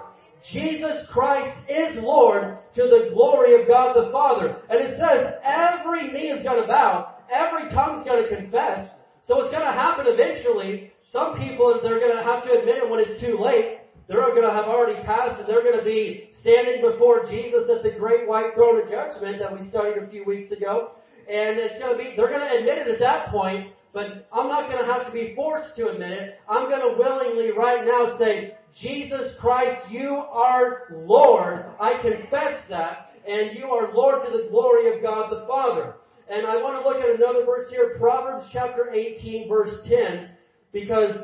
Jesus 0.52 1.08
Christ 1.12 1.58
is 1.70 1.96
Lord 2.04 2.58
to 2.76 2.84
the 2.84 3.12
glory 3.14 3.62
of 3.62 3.68
God 3.68 3.96
the 3.96 4.12
Father. 4.12 4.58
And 4.70 4.80
it 4.80 5.00
says 5.00 5.36
every 5.44 6.12
knee 6.12 6.30
is 6.30 6.44
going 6.44 6.62
to 6.62 6.68
bow, 6.68 7.16
every 7.32 7.70
tongue's 7.70 8.06
going 8.06 8.24
to 8.24 8.36
confess. 8.36 8.90
So 9.28 9.42
it's 9.42 9.52
going 9.52 9.66
to 9.66 9.72
happen 9.72 10.06
eventually. 10.08 10.92
Some 11.12 11.38
people, 11.38 11.80
they're 11.82 12.00
going 12.00 12.16
to 12.16 12.24
have 12.24 12.44
to 12.44 12.52
admit 12.52 12.78
it 12.78 12.90
when 12.90 13.00
it's 13.00 13.22
too 13.22 13.40
late. 13.40 13.80
They're 14.08 14.22
going 14.22 14.46
to 14.46 14.54
have 14.54 14.66
already 14.66 15.02
passed 15.04 15.40
and 15.40 15.50
they're 15.50 15.64
going 15.64 15.80
to 15.80 15.86
be 15.86 16.30
standing 16.42 16.82
before 16.82 17.26
Jesus 17.26 17.70
at 17.76 17.82
the 17.82 17.98
great 17.98 18.28
white 18.28 18.54
throne 18.54 18.82
of 18.82 18.90
judgment 18.90 19.40
that 19.40 19.52
we 19.52 19.68
studied 19.70 19.98
a 19.98 20.08
few 20.08 20.24
weeks 20.26 20.52
ago. 20.52 20.92
And 21.30 21.58
it's 21.58 21.80
going 21.80 21.98
to 21.98 22.04
be, 22.04 22.16
they're 22.16 22.30
going 22.30 22.48
to 22.48 22.58
admit 22.58 22.78
it 22.78 22.88
at 22.88 23.00
that 23.00 23.30
point, 23.30 23.72
but 23.94 24.28
I'm 24.32 24.48
not 24.48 24.70
going 24.70 24.86
to 24.86 24.92
have 24.92 25.06
to 25.06 25.12
be 25.12 25.34
forced 25.36 25.76
to 25.78 25.90
admit 25.90 26.12
it. 26.12 26.40
I'm 26.50 26.70
going 26.70 26.82
to 26.82 26.98
willingly 26.98 27.52
right 27.52 27.86
now 27.86 28.18
say, 28.18 28.56
Jesus 28.80 29.34
Christ, 29.40 29.90
you 29.90 30.10
are 30.10 30.84
Lord. 30.92 31.66
I 31.80 31.94
confess 32.02 32.62
that. 32.70 33.12
and 33.28 33.58
you 33.58 33.66
are 33.66 33.94
Lord 33.94 34.24
to 34.26 34.32
the 34.38 34.48
glory 34.50 34.96
of 34.96 35.02
God 35.02 35.32
the 35.32 35.46
Father. 35.48 35.96
And 36.30 36.46
I 36.46 36.62
want 36.62 36.82
to 36.82 36.88
look 36.88 37.02
at 37.04 37.16
another 37.16 37.46
verse 37.46 37.70
here, 37.70 37.96
Proverbs 37.98 38.48
chapter 38.52 38.92
18, 38.94 39.48
verse 39.50 39.76
10, 39.88 40.30
because 40.74 41.16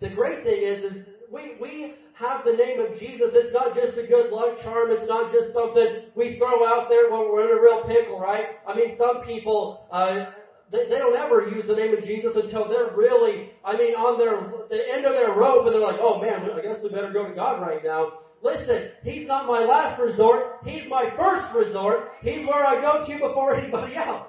the 0.00 0.10
great 0.10 0.44
thing 0.44 0.62
is, 0.62 0.84
is 0.92 1.06
we, 1.30 1.56
we 1.60 1.94
have 2.18 2.44
the 2.44 2.52
name 2.52 2.80
of 2.80 2.98
Jesus. 2.98 3.30
It's 3.32 3.54
not 3.54 3.74
just 3.74 3.96
a 3.96 4.06
good 4.06 4.32
luck 4.32 4.58
charm. 4.62 4.90
It's 4.90 5.06
not 5.06 5.30
just 5.32 5.54
something 5.54 6.10
we 6.16 6.36
throw 6.36 6.66
out 6.66 6.88
there 6.90 7.10
when 7.10 7.30
we're 7.30 7.46
in 7.46 7.56
a 7.56 7.62
real 7.62 7.86
pickle, 7.86 8.18
right? 8.18 8.58
I 8.66 8.74
mean, 8.74 8.98
some 8.98 9.22
people, 9.22 9.86
uh, 9.92 10.34
they, 10.72 10.90
they 10.90 10.98
don't 10.98 11.16
ever 11.16 11.48
use 11.48 11.66
the 11.68 11.76
name 11.76 11.96
of 11.96 12.02
Jesus 12.02 12.34
until 12.34 12.68
they're 12.68 12.90
really, 12.96 13.50
I 13.64 13.78
mean, 13.78 13.94
on 13.94 14.18
their, 14.18 14.34
the 14.68 14.82
end 14.92 15.06
of 15.06 15.14
their 15.14 15.30
rope 15.38 15.66
and 15.66 15.74
they're 15.74 15.80
like, 15.80 16.02
oh 16.02 16.20
man, 16.20 16.42
I 16.50 16.60
guess 16.60 16.82
we 16.82 16.90
better 16.90 17.12
go 17.12 17.28
to 17.28 17.34
God 17.34 17.62
right 17.62 17.82
now. 17.84 18.26
Listen, 18.42 18.90
He's 19.02 19.28
not 19.28 19.46
my 19.46 19.62
last 19.62 20.00
resort. 20.00 20.58
He's 20.64 20.90
my 20.90 21.10
first 21.16 21.54
resort. 21.54 22.10
He's 22.22 22.46
where 22.46 22.66
I 22.66 22.82
go 22.82 23.06
to 23.06 23.28
before 23.28 23.54
anybody 23.54 23.94
else. 23.94 24.26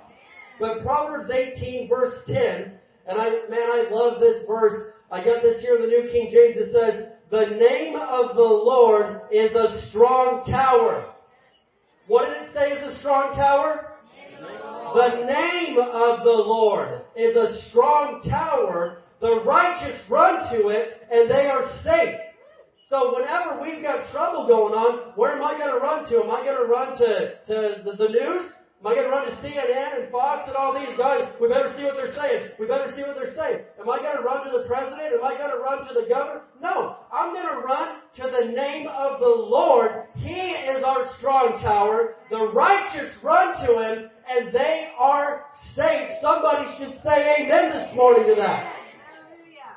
But 0.60 0.84
Proverbs 0.84 1.32
18 1.32 1.90
verse 1.90 2.14
10, 2.28 2.72
and 3.08 3.18
I, 3.18 3.30
man, 3.50 3.70
I 3.74 3.88
love 3.90 4.20
this 4.20 4.46
verse. 4.48 4.94
I 5.12 5.24
got 5.26 5.42
this 5.42 5.62
here 5.62 5.76
in 5.76 5.82
the 5.82 5.88
New 5.88 6.08
King 6.12 6.30
James. 6.32 6.58
It 6.58 6.72
says, 6.72 7.10
the 7.32 7.46
name 7.46 7.96
of 7.96 8.36
the 8.36 8.42
Lord 8.42 9.22
is 9.32 9.52
a 9.54 9.88
strong 9.90 10.44
tower. 10.46 11.14
What 12.08 12.26
did 12.28 12.48
it 12.48 12.54
say 12.54 12.72
is 12.72 12.96
a 12.96 13.00
strong 13.00 13.34
tower? 13.36 13.86
The 14.96 15.26
name 15.26 15.78
of 15.78 16.24
the 16.24 16.32
Lord 16.32 17.02
is 17.16 17.36
a 17.36 17.62
strong 17.70 18.22
tower. 18.28 19.04
The 19.22 19.44
righteous 19.44 20.02
run 20.10 20.52
to 20.54 20.70
it 20.70 21.02
and 21.12 21.30
they 21.30 21.48
are 21.48 21.70
safe. 21.84 22.20
So 22.90 23.14
whenever 23.16 23.62
we've 23.62 23.84
got 23.84 24.12
trouble 24.12 24.48
going 24.48 24.74
on, 24.74 25.14
where 25.14 25.38
am 25.38 25.44
I 25.44 25.54
going 25.60 25.70
to 25.70 25.78
run 25.78 26.10
to? 26.10 26.24
Am 26.24 26.32
I 26.32 26.42
going 26.42 26.58
to 26.58 26.66
run 26.66 26.98
to, 26.98 27.38
to 27.46 27.84
the, 27.86 27.94
the 27.94 28.10
news? 28.10 28.50
Am 28.82 28.88
I 28.88 28.96
going 28.96 29.06
to 29.06 29.14
run 29.14 29.28
to 29.28 29.36
CNN 29.44 30.02
and 30.02 30.10
Fox 30.10 30.48
and 30.48 30.56
all 30.56 30.74
these 30.74 30.96
guys? 30.98 31.28
We 31.42 31.50
better 31.50 31.68
see 31.76 31.84
what 31.84 32.00
they're 32.00 32.16
saying. 32.16 32.56
We 32.58 32.66
better 32.66 32.88
see 32.96 33.04
what 33.04 33.20
they're 33.20 33.36
saying. 33.36 33.68
Am 33.78 33.90
I 33.90 34.00
going 34.00 34.16
to 34.16 34.24
run 34.24 34.48
to 34.48 34.58
the 34.58 34.64
president? 34.66 35.20
Am 35.20 35.22
I 35.22 35.38
going 35.38 35.52
to 35.52 35.60
run 35.60 35.86
to 35.86 35.94
the 35.94 36.08
governor? 36.08 36.48
No. 36.64 36.96
I'm 37.20 37.34
going 37.34 37.48
to 37.48 37.68
run 37.68 37.96
to 38.16 38.32
the 38.40 38.52
name 38.54 38.88
of 38.88 39.20
the 39.20 39.28
Lord. 39.28 40.06
He 40.16 40.52
is 40.52 40.84
our 40.86 41.06
strong 41.18 41.60
tower. 41.62 42.16
The 42.30 42.48
righteous 42.54 43.14
run 43.22 43.56
to 43.68 43.74
him 43.78 44.10
and 44.30 44.54
they 44.54 44.88
are 44.98 45.44
saved. 45.76 46.14
Somebody 46.22 46.70
should 46.78 46.98
say 47.04 47.36
amen 47.42 47.72
this 47.72 47.94
morning 47.94 48.26
to 48.28 48.36
that. 48.36 48.74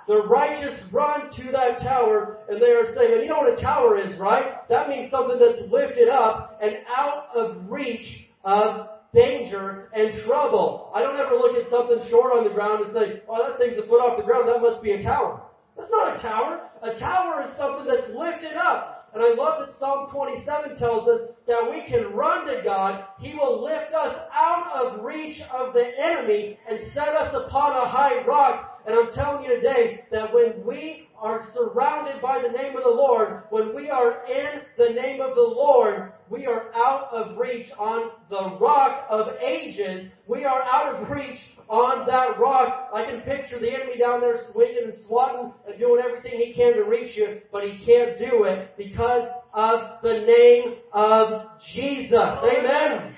The 0.06 0.22
righteous 0.26 0.80
run 0.92 1.32
to 1.32 1.50
that 1.50 1.80
tower 1.80 2.38
and 2.48 2.62
they 2.62 2.70
are 2.70 2.86
saved. 2.94 3.12
And 3.12 3.22
you 3.22 3.28
know 3.28 3.38
what 3.38 3.58
a 3.58 3.60
tower 3.60 3.98
is, 3.98 4.16
right? 4.20 4.68
That 4.68 4.88
means 4.88 5.10
something 5.10 5.40
that's 5.40 5.68
lifted 5.68 6.08
up 6.08 6.60
and 6.62 6.76
out 6.96 7.26
of 7.34 7.68
reach 7.68 8.28
of 8.44 8.88
danger 9.12 9.88
and 9.94 10.12
trouble. 10.24 10.92
I 10.94 11.02
don't 11.02 11.18
ever 11.18 11.34
look 11.34 11.56
at 11.56 11.68
something 11.70 12.08
short 12.08 12.32
on 12.32 12.44
the 12.44 12.54
ground 12.54 12.84
and 12.84 12.94
say, 12.94 13.22
oh, 13.28 13.48
that 13.48 13.58
thing's 13.58 13.78
a 13.78 13.86
foot 13.88 13.98
off 14.00 14.16
the 14.16 14.22
ground, 14.22 14.48
that 14.48 14.62
must 14.62 14.80
be 14.80 14.92
a 14.92 15.02
tower. 15.02 15.41
That's 15.76 15.90
not 15.90 16.16
a 16.16 16.20
tower. 16.20 16.70
A 16.82 16.98
tower 16.98 17.42
is 17.42 17.56
something 17.56 17.86
that's 17.86 18.08
lifted 18.10 18.56
up. 18.56 19.10
And 19.14 19.22
I 19.22 19.34
love 19.34 19.66
that 19.66 19.78
Psalm 19.78 20.08
27 20.10 20.76
tells 20.78 21.06
us 21.06 21.30
that 21.46 21.70
we 21.70 21.82
can 21.86 22.12
run 22.14 22.46
to 22.46 22.62
God. 22.64 23.04
He 23.18 23.34
will 23.34 23.62
lift 23.62 23.92
us 23.92 24.16
out 24.32 24.72
of 24.72 25.04
reach 25.04 25.40
of 25.52 25.74
the 25.74 25.92
enemy 25.98 26.58
and 26.68 26.80
set 26.92 27.08
us 27.08 27.34
upon 27.34 27.72
a 27.72 27.88
high 27.88 28.24
rock. 28.24 28.71
And 28.86 28.96
I'm 28.96 29.12
telling 29.12 29.44
you 29.44 29.56
today 29.56 30.04
that 30.10 30.34
when 30.34 30.64
we 30.66 31.08
are 31.20 31.46
surrounded 31.54 32.20
by 32.20 32.42
the 32.42 32.48
name 32.48 32.76
of 32.76 32.82
the 32.82 32.90
Lord, 32.90 33.44
when 33.50 33.74
we 33.74 33.90
are 33.90 34.24
in 34.26 34.62
the 34.76 34.90
name 34.90 35.20
of 35.20 35.36
the 35.36 35.42
Lord, 35.42 36.12
we 36.28 36.46
are 36.46 36.74
out 36.74 37.08
of 37.12 37.38
reach 37.38 37.70
on 37.78 38.10
the 38.28 38.56
rock 38.58 39.06
of 39.08 39.36
ages. 39.40 40.10
We 40.26 40.44
are 40.44 40.62
out 40.62 40.96
of 40.96 41.10
reach 41.10 41.38
on 41.68 42.06
that 42.06 42.40
rock. 42.40 42.90
I 42.92 43.04
can 43.04 43.20
picture 43.20 43.60
the 43.60 43.70
enemy 43.70 43.98
down 43.98 44.20
there 44.20 44.40
swinging 44.50 44.84
and 44.84 44.94
swatting 45.06 45.52
and 45.68 45.78
doing 45.78 46.02
everything 46.04 46.40
he 46.40 46.52
can 46.52 46.74
to 46.74 46.82
reach 46.82 47.16
you, 47.16 47.40
but 47.52 47.62
he 47.62 47.84
can't 47.84 48.18
do 48.18 48.44
it 48.44 48.74
because 48.76 49.28
of 49.54 50.02
the 50.02 50.22
name 50.22 50.76
of 50.92 51.46
Jesus. 51.72 52.12
Amen. 52.12 53.14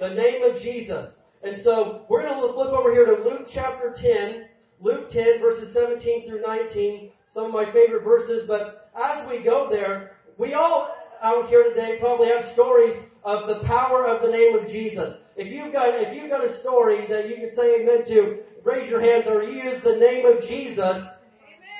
The 0.00 0.08
name 0.08 0.42
of 0.42 0.60
Jesus. 0.60 1.14
And 1.44 1.62
so 1.62 2.06
we're 2.08 2.22
going 2.22 2.48
to 2.48 2.54
flip 2.54 2.68
over 2.68 2.90
here 2.90 3.04
to 3.04 3.22
Luke 3.22 3.48
chapter 3.52 3.94
10. 3.96 4.46
Luke 4.84 5.10
10 5.10 5.40
verses 5.40 5.72
17 5.72 6.28
through 6.28 6.42
19, 6.42 7.10
some 7.32 7.46
of 7.46 7.52
my 7.52 7.64
favorite 7.72 8.04
verses, 8.04 8.44
but 8.46 8.90
as 8.94 9.26
we 9.26 9.42
go 9.42 9.66
there, 9.70 10.12
we 10.36 10.52
all 10.52 10.94
out 11.22 11.48
here 11.48 11.64
today 11.64 11.96
probably 11.98 12.28
have 12.28 12.52
stories 12.52 12.94
of 13.24 13.48
the 13.48 13.66
power 13.66 14.06
of 14.06 14.20
the 14.20 14.28
name 14.28 14.58
of 14.58 14.68
Jesus. 14.68 15.16
If 15.36 15.50
you've 15.50 15.72
got, 15.72 15.88
if 15.94 16.14
you've 16.14 16.28
got 16.28 16.44
a 16.44 16.60
story 16.60 17.06
that 17.08 17.30
you 17.30 17.36
can 17.36 17.56
say 17.56 17.80
amen 17.80 18.04
to, 18.08 18.40
raise 18.62 18.90
your 18.90 19.00
hand 19.00 19.24
or 19.26 19.42
use 19.42 19.82
the 19.82 19.96
name 19.96 20.26
of 20.26 20.42
Jesus 20.42 20.98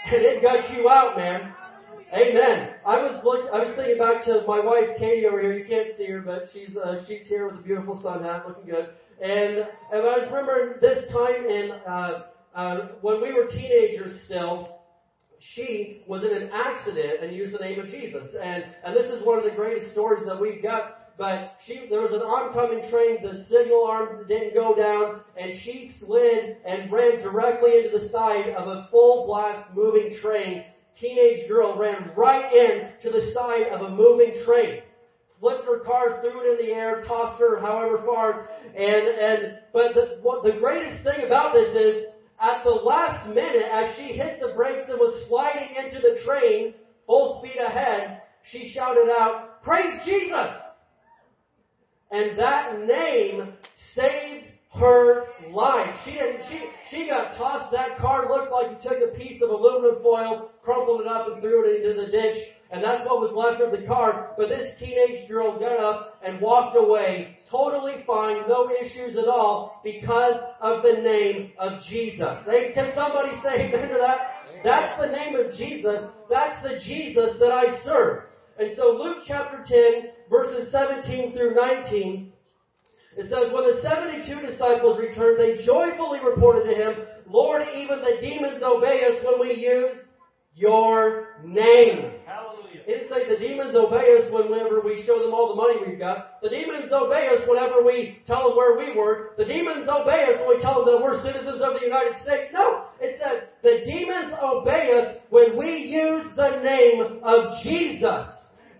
and 0.07 0.23
it 0.23 0.43
got 0.43 0.75
you 0.75 0.89
out, 0.89 1.19
man. 1.19 1.55
Amen. 2.11 2.71
I 2.87 3.03
was 3.03 3.23
look, 3.23 3.53
I 3.53 3.65
was 3.65 3.77
thinking 3.77 3.99
back 3.99 4.25
to 4.25 4.45
my 4.47 4.61
wife 4.61 4.97
Katie 4.99 5.27
over 5.27 5.41
here. 5.43 5.53
You 5.53 5.67
can't 5.67 5.95
see 5.97 6.07
her, 6.07 6.21
but 6.21 6.49
she's 6.55 6.75
uh, 6.75 7.05
she's 7.07 7.27
here 7.27 7.47
with 7.47 7.57
a 7.57 7.63
beautiful 7.63 8.01
sun 8.01 8.23
hat, 8.23 8.49
looking 8.49 8.67
good. 8.67 8.91
And 9.21 9.67
and 9.93 10.03
I 10.09 10.19
was 10.19 10.29
remembering 10.31 10.81
this 10.81 11.11
time 11.13 11.45
in 11.47 11.73
uh, 11.87 12.25
uh, 12.55 12.89
when 13.01 13.21
we 13.21 13.33
were 13.33 13.47
teenagers 13.47 14.21
still, 14.27 14.79
she 15.41 16.03
was 16.07 16.23
in 16.23 16.31
an 16.31 16.51
accident 16.53 17.23
and 17.23 17.35
used 17.35 17.53
the 17.53 17.59
name 17.59 17.81
of 17.81 17.87
Jesus. 17.87 18.35
And, 18.41 18.65
and 18.85 18.97
this 18.97 19.13
is 19.13 19.25
one 19.27 19.39
of 19.39 19.45
the 19.45 19.51
greatest 19.51 19.93
stories 19.93 20.25
that 20.27 20.41
we've 20.41 20.63
got. 20.63 20.97
But 21.19 21.57
she, 21.65 21.87
there 21.89 22.01
was 22.01 22.13
an 22.13 22.23
oncoming 22.23 22.91
train, 22.91 23.19
the 23.23 23.45
signal 23.45 23.85
arm 23.87 24.27
didn't 24.27 24.55
go 24.55 24.75
down, 24.75 25.21
and 25.37 25.53
she 25.63 25.93
slid 26.01 26.57
and 26.67 26.91
ran 26.91 27.21
directly 27.23 27.85
into 27.85 27.99
the 27.99 28.09
side 28.11 28.51
of 28.51 28.67
a 28.67 28.89
full 28.91 29.27
blast 29.27 29.75
moving 29.75 30.17
train. 30.21 30.65
Teenage 31.01 31.47
girl 31.49 31.77
ran 31.79 32.11
right 32.17 32.53
in 32.53 32.89
to 33.03 33.11
the 33.11 33.33
side 33.33 33.69
of 33.69 33.83
a 33.83 33.91
moving 33.91 34.43
train 34.45 34.81
flipped 35.41 35.67
her 35.67 35.81
car, 35.81 36.21
threw 36.23 36.41
it 36.41 36.59
in 36.59 36.67
the 36.67 36.73
air, 36.73 37.03
tossed 37.03 37.39
her 37.39 37.61
however 37.61 38.03
far, 38.07 38.49
and 38.75 39.09
and 39.09 39.59
but 39.75 39.95
the 39.95 40.19
what 40.23 40.43
the 40.43 40.53
greatest 40.53 41.05
thing 41.05 41.23
about 41.27 41.53
this 41.53 41.77
is 41.77 42.07
at 42.45 42.63
the 42.63 42.71
last 42.71 43.27
minute, 43.29 43.69
as 43.73 43.97
she 43.97 44.13
hit 44.13 44.39
the 44.41 44.53
brakes 44.55 44.89
and 44.89 44.99
was 44.99 45.27
sliding 45.29 45.77
into 45.77 46.01
the 46.01 46.21
train, 46.25 46.75
full 47.07 47.41
speed 47.41 47.59
ahead, 47.59 48.21
she 48.51 48.71
shouted 48.75 49.09
out, 49.11 49.63
Praise 49.63 50.01
Jesus! 50.05 50.55
And 52.11 52.39
that 52.39 52.81
name 52.87 53.55
saved 53.95 54.47
her 54.75 55.25
life. 55.51 55.95
She 56.05 56.13
didn't, 56.13 56.43
she, 56.51 56.65
she 56.91 57.09
got 57.09 57.37
tossed, 57.37 57.73
that 57.73 57.97
car 57.99 58.29
looked 58.29 58.53
like 58.53 58.73
you 58.73 58.91
took 58.91 59.01
a 59.01 59.17
piece 59.17 59.41
of 59.43 59.49
aluminum 59.49 60.03
foil, 60.03 60.51
crumpled 60.63 61.01
it 61.01 61.07
up 61.07 61.33
and 61.33 61.41
threw 61.41 61.65
it 61.65 61.83
into 61.83 62.01
the 62.01 62.11
ditch, 62.11 62.47
and 62.71 62.85
that's 62.85 63.07
what 63.07 63.21
was 63.21 63.33
left 63.33 63.63
of 63.63 63.79
the 63.79 63.87
car. 63.87 64.33
But 64.37 64.49
this 64.49 64.79
teenage 64.79 65.29
girl 65.29 65.59
got 65.59 65.81
up 65.81 66.21
and 66.23 66.41
walked 66.41 66.77
away 66.77 67.34
totally 67.51 68.05
fine, 68.07 68.49
no 68.49 68.71
issues 68.71 69.17
at 69.17 69.29
all, 69.29 69.81
because 69.85 70.37
of 70.61 70.83
the 70.83 71.01
name 71.03 71.53
of 71.59 71.83
Jesus. 71.89 72.39
Hey, 72.47 72.73
can 72.75 72.93
somebody 72.95 73.33
say 73.43 73.69
amen 73.69 73.89
to 73.89 73.99
that? 74.01 74.63
That's 74.65 75.01
the 75.01 75.09
name 75.09 75.37
of 75.37 75.55
Jesus. 75.55 76.03
That's 76.31 76.63
the 76.63 76.81
Jesus 76.81 77.39
that 77.39 77.53
I 77.53 77.83
serve. 77.85 78.25
And 78.59 78.71
so 78.77 78.99
Luke 79.03 79.25
chapter 79.27 79.65
10, 79.67 80.11
verses 80.31 80.71
17 80.73 81.33
through 81.33 81.55
19, 81.55 82.33
it 83.17 83.25
says, 83.25 83.53
When 83.53 83.65
the 83.65 83.81
72 83.83 84.47
disciples 84.47 84.99
returned, 84.99 85.39
they 85.39 85.65
joyfully 85.65 86.21
reported 86.25 86.65
to 86.65 86.75
him, 86.75 87.07
Lord, 87.27 87.63
even 87.75 88.01
the 88.01 88.19
demons 88.21 88.63
obey 88.63 89.03
us 89.05 89.25
when 89.25 89.41
we 89.41 89.55
use 89.55 89.99
your 90.55 91.29
name. 91.45 92.13
It 92.87 93.09
didn't 93.09 93.09
say 93.09 93.29
the 93.29 93.41
demons 93.41 93.75
obey 93.75 94.15
us 94.19 94.31
whenever 94.31 94.81
we 94.81 95.03
show 95.07 95.19
them 95.23 95.33
all 95.33 95.49
the 95.49 95.55
money 95.55 95.81
we've 95.87 95.99
got. 95.99 96.41
The 96.43 96.51
demons 96.51 96.93
obey 96.93 97.29
us 97.29 97.49
whenever 97.49 97.83
we 97.83 98.19
tell 98.27 98.49
them 98.49 98.57
where 98.59 98.77
we 98.77 98.95
work. 98.95 99.39
The 99.39 99.45
demons 99.47 99.89
obey 99.89 100.25
us 100.29 100.41
when 100.45 100.57
we 100.57 100.63
tell 100.63 100.85
them 100.85 100.95
that 100.95 101.03
we're 101.03 101.23
citizens 101.23 101.63
of 101.63 101.81
the 101.81 101.87
United 101.87 102.21
States. 102.23 102.53
No, 102.53 102.85
it 103.01 103.19
said 103.19 103.49
the 103.63 103.85
demons 103.87 104.35
obey 104.43 104.93
us 105.01 105.17
when 105.31 105.57
we 105.57 105.79
use 105.79 106.27
the 106.37 106.61
name 106.61 107.21
of 107.23 107.63
Jesus. 107.63 108.29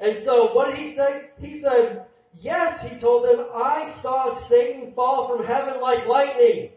And 0.01 0.23
so 0.25 0.53
what 0.53 0.75
did 0.75 0.85
he 0.85 0.95
say? 0.95 1.31
He 1.41 1.63
said, 1.63 2.05
yes, 2.39 2.87
he 2.87 3.01
told 3.01 3.25
them, 3.25 3.47
I 3.55 3.99
saw 4.03 4.47
Satan 4.51 4.93
fall 4.95 5.35
from 5.35 5.47
heaven 5.47 5.81
like 5.81 6.07
lightning. 6.07 6.73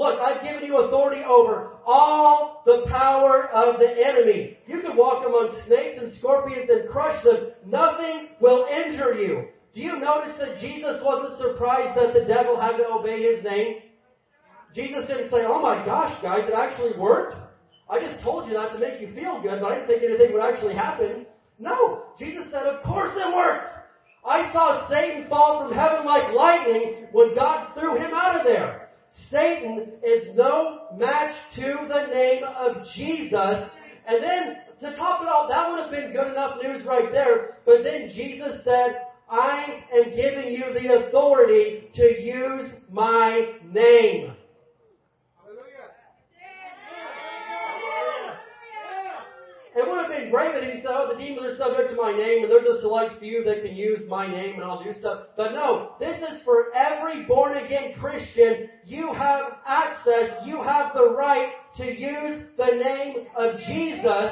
Look, 0.00 0.18
I've 0.18 0.42
given 0.42 0.64
you 0.64 0.78
authority 0.78 1.20
over 1.28 1.72
all 1.84 2.62
the 2.64 2.86
power 2.88 3.50
of 3.52 3.78
the 3.78 4.02
enemy. 4.02 4.56
You 4.66 4.80
can 4.80 4.96
walk 4.96 5.26
among 5.26 5.60
snakes 5.66 5.98
and 6.00 6.10
scorpions 6.14 6.70
and 6.70 6.88
crush 6.88 7.22
them. 7.22 7.52
Nothing 7.66 8.30
will 8.40 8.64
injure 8.64 9.12
you. 9.12 9.48
Do 9.74 9.82
you 9.82 10.00
notice 10.00 10.38
that 10.38 10.58
Jesus 10.58 11.02
wasn't 11.04 11.38
surprised 11.38 11.98
that 11.98 12.14
the 12.14 12.24
devil 12.24 12.58
had 12.58 12.78
to 12.78 12.88
obey 12.88 13.22
his 13.22 13.44
name? 13.44 13.82
Jesus 14.74 15.06
didn't 15.06 15.30
say, 15.30 15.44
oh 15.46 15.60
my 15.60 15.84
gosh, 15.84 16.16
guys, 16.22 16.48
it 16.48 16.54
actually 16.54 16.98
worked. 16.98 17.36
I 17.90 18.00
just 18.00 18.24
told 18.24 18.48
you 18.48 18.54
that 18.54 18.72
to 18.72 18.78
make 18.78 19.02
you 19.02 19.12
feel 19.14 19.42
good, 19.42 19.60
but 19.60 19.70
I 19.70 19.74
didn't 19.74 19.88
think 19.88 20.02
anything 20.02 20.32
would 20.32 20.42
actually 20.42 20.76
happen. 20.76 21.26
No. 21.58 22.04
Jesus 22.18 22.46
said, 22.50 22.64
of 22.66 22.82
course 22.84 23.12
it 23.16 23.36
worked. 23.36 23.68
I 24.26 24.50
saw 24.50 24.88
Satan 24.88 25.28
fall 25.28 25.68
from 25.68 25.76
heaven 25.76 26.06
like 26.06 26.32
lightning 26.32 27.08
when 27.12 27.34
God 27.34 27.74
threw 27.78 27.98
him 27.98 28.12
out 28.14 28.40
of 28.40 28.46
there. 28.46 28.79
Satan 29.30 29.92
is 30.04 30.34
no 30.34 30.88
match 30.96 31.34
to 31.56 31.86
the 31.88 32.06
name 32.12 32.44
of 32.44 32.86
Jesus. 32.94 33.70
And 34.06 34.22
then 34.22 34.56
to 34.80 34.96
top 34.96 35.22
it 35.22 35.28
off, 35.28 35.48
that 35.50 35.70
would 35.70 35.80
have 35.80 35.90
been 35.90 36.12
good 36.12 36.32
enough 36.32 36.58
news 36.62 36.84
right 36.86 37.12
there. 37.12 37.58
But 37.66 37.82
then 37.84 38.08
Jesus 38.08 38.64
said, 38.64 39.02
I 39.30 39.84
am 39.94 40.10
giving 40.10 40.52
you 40.52 40.72
the 40.72 41.06
authority 41.06 41.90
to 41.94 42.20
use 42.20 42.70
my 42.90 43.52
name. 43.64 44.32
It 49.76 49.88
would 49.88 49.98
have 49.98 50.10
been 50.10 50.30
great 50.30 50.50
if 50.56 50.74
he 50.74 50.82
said, 50.82 50.90
oh, 50.90 51.06
the 51.12 51.18
demons 51.18 51.54
are 51.54 51.56
subject 51.56 51.90
to 51.90 51.96
my 51.96 52.10
name, 52.10 52.42
and 52.42 52.50
there's 52.50 52.66
a 52.66 52.80
select 52.80 53.20
few 53.20 53.44
that 53.44 53.62
can 53.62 53.76
use 53.76 54.00
my 54.08 54.26
name, 54.26 54.54
and 54.54 54.64
I'll 54.64 54.82
do 54.82 54.92
stuff. 54.98 55.28
But 55.36 55.52
no, 55.52 55.94
this 56.00 56.16
is 56.18 56.42
for 56.44 56.74
every 56.74 57.24
born 57.26 57.56
again 57.56 57.94
Christian. 58.00 58.68
You 58.84 59.14
have 59.14 59.58
access, 59.64 60.42
you 60.44 60.60
have 60.62 60.92
the 60.92 61.10
right 61.10 61.52
to 61.76 61.84
use 61.84 62.42
the 62.56 62.82
name 62.82 63.28
of 63.36 63.58
Jesus, 63.58 64.30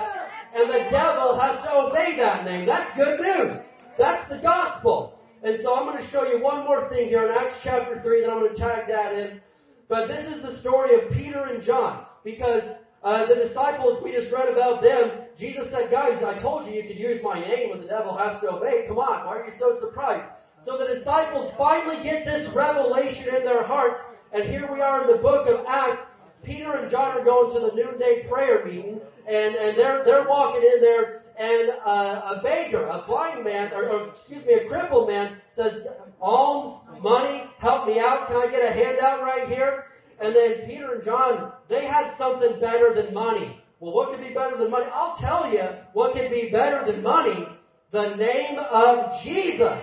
and 0.55 0.69
the 0.69 0.89
devil 0.91 1.39
has 1.39 1.63
to 1.65 1.87
obey 1.87 2.17
that 2.17 2.45
name. 2.45 2.67
That's 2.67 2.97
good 2.97 3.21
news. 3.21 3.61
That's 3.97 4.29
the 4.29 4.41
gospel. 4.43 5.21
And 5.45 5.59
so 5.63 5.73
I'm 5.77 5.87
going 5.87 6.03
to 6.03 6.11
show 6.11 6.25
you 6.25 6.43
one 6.43 6.65
more 6.65 6.89
thing 6.89 7.09
here 7.09 7.29
in 7.29 7.31
Acts 7.31 7.59
chapter 7.63 8.03
3, 8.03 8.23
then 8.23 8.31
I'm 8.31 8.41
going 8.41 8.57
to 8.57 8.61
tag 8.61 8.89
that 8.89 9.13
in. 9.15 9.41
But 9.89 10.09
this 10.09 10.27
is 10.35 10.43
the 10.43 10.61
story 10.61 10.97
of 10.97 11.13
Peter 11.13 11.45
and 11.45 11.63
John, 11.63 12.07
because 12.25 12.63
uh, 13.05 13.27
the 13.27 13.37
disciples, 13.37 14.03
we 14.03 14.11
just 14.11 14.33
read 14.33 14.49
about 14.49 14.83
them. 14.83 15.27
Jesus 15.39 15.69
said, 15.71 15.91
guys, 15.91 16.23
I 16.25 16.39
told 16.41 16.67
you 16.67 16.73
you 16.73 16.83
could 16.83 16.99
use 16.99 17.23
my 17.23 17.39
name 17.39 17.73
and 17.73 17.83
the 17.83 17.87
devil 17.87 18.17
has 18.17 18.41
to 18.41 18.51
obey. 18.51 18.87
Come 18.89 18.99
on, 18.99 19.25
why 19.25 19.39
are 19.39 19.47
you 19.47 19.53
so 19.59 19.79
surprised? 19.79 20.27
So 20.65 20.77
the 20.77 20.97
disciples 20.97 21.53
finally 21.57 22.03
get 22.03 22.25
this 22.25 22.53
revelation 22.55 23.35
in 23.35 23.45
their 23.45 23.63
hearts, 23.65 24.01
and 24.33 24.51
here 24.51 24.69
we 24.73 24.81
are 24.81 25.03
in 25.03 25.17
the 25.17 25.23
book 25.23 25.47
of 25.47 25.65
Acts. 25.69 26.03
Peter 26.43 26.73
and 26.75 26.91
John 26.91 27.17
are 27.17 27.25
going 27.25 27.55
to 27.55 27.61
the 27.61 27.75
noonday 27.75 28.27
prayer 28.29 28.65
meeting, 28.65 29.01
and, 29.29 29.55
and 29.55 29.79
they're, 29.79 30.03
they're 30.05 30.29
walking 30.29 30.63
in 30.63 30.81
there, 30.81 31.23
and 31.39 31.69
a 31.69 32.41
beggar, 32.43 32.87
a 32.87 33.05
blind 33.07 33.45
man, 33.45 33.73
or, 33.73 33.89
or 33.89 34.09
excuse 34.09 34.45
me, 34.45 34.55
a 34.55 34.69
crippled 34.69 35.09
man 35.09 35.37
says, 35.55 35.87
alms, 36.21 36.75
money, 37.01 37.45
help 37.61 37.87
me 37.87 38.01
out, 38.01 38.27
can 38.27 38.37
I 38.37 38.51
get 38.51 38.69
a 38.69 38.73
handout 38.73 39.23
right 39.23 39.49
here? 39.49 39.85
And 40.21 40.35
then 40.35 40.67
Peter 40.67 40.97
and 40.97 41.05
John, 41.05 41.53
they 41.69 41.87
had 41.87 42.17
something 42.19 42.59
better 42.61 42.93
than 42.93 43.15
money. 43.15 43.61
Well, 43.81 43.93
what 43.93 44.11
could 44.11 44.27
be 44.27 44.35
better 44.35 44.57
than 44.59 44.71
money? 44.71 44.87
I'll 44.93 45.17
tell 45.17 45.51
you 45.53 45.63
what 45.93 46.15
could 46.15 46.31
be 46.31 46.51
better 46.51 46.85
than 46.91 47.03
money. 47.03 47.47
The 47.93 48.17
name 48.17 48.59
of 48.59 49.23
Jesus. 49.23 49.79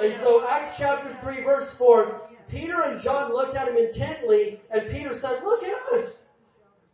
And 0.00 0.14
so 0.22 0.46
Acts 0.46 0.76
chapter 0.78 1.18
3 1.22 1.42
verse 1.42 1.74
4, 1.78 2.20
Peter 2.48 2.82
and 2.82 3.02
John 3.02 3.32
looked 3.32 3.56
at 3.56 3.68
him 3.68 3.76
intently, 3.76 4.60
and 4.70 4.90
Peter 4.90 5.14
said, 5.20 5.42
look 5.44 5.62
at 5.62 5.98
us. 5.98 6.12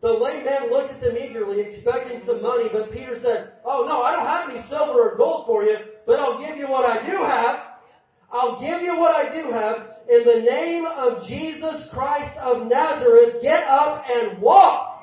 The 0.03 0.13
lame 0.13 0.45
man 0.45 0.71
looked 0.71 0.93
at 0.93 1.01
them 1.01 1.17
eagerly, 1.17 1.61
expecting 1.61 2.21
some 2.27 2.43
money, 2.43 2.69
but 2.73 2.93
Peter 2.93 3.19
said, 3.23 3.53
oh 3.65 3.87
no, 3.89 4.03
I 4.03 4.15
don't 4.15 4.27
have 4.27 4.51
any 4.51 4.69
silver 4.69 5.11
or 5.11 5.17
gold 5.17 5.47
for 5.47 5.65
you, 5.65 5.77
but 6.07 6.21
I'll 6.21 6.39
give 6.39 6.57
you 6.57 6.69
what 6.69 6.85
I 6.85 7.05
do 7.07 7.17
have. 7.17 7.61
I'll 8.31 8.61
give 8.61 8.83
you 8.83 8.97
what 8.99 9.15
I 9.15 9.35
do 9.35 9.51
have. 9.51 9.77
In 10.09 10.25
the 10.25 10.41
name 10.49 10.85
of 10.85 11.27
Jesus 11.27 11.89
Christ 11.93 12.37
of 12.39 12.67
Nazareth, 12.67 13.43
get 13.43 13.65
up 13.65 14.05
and 14.09 14.41
walk. 14.41 14.96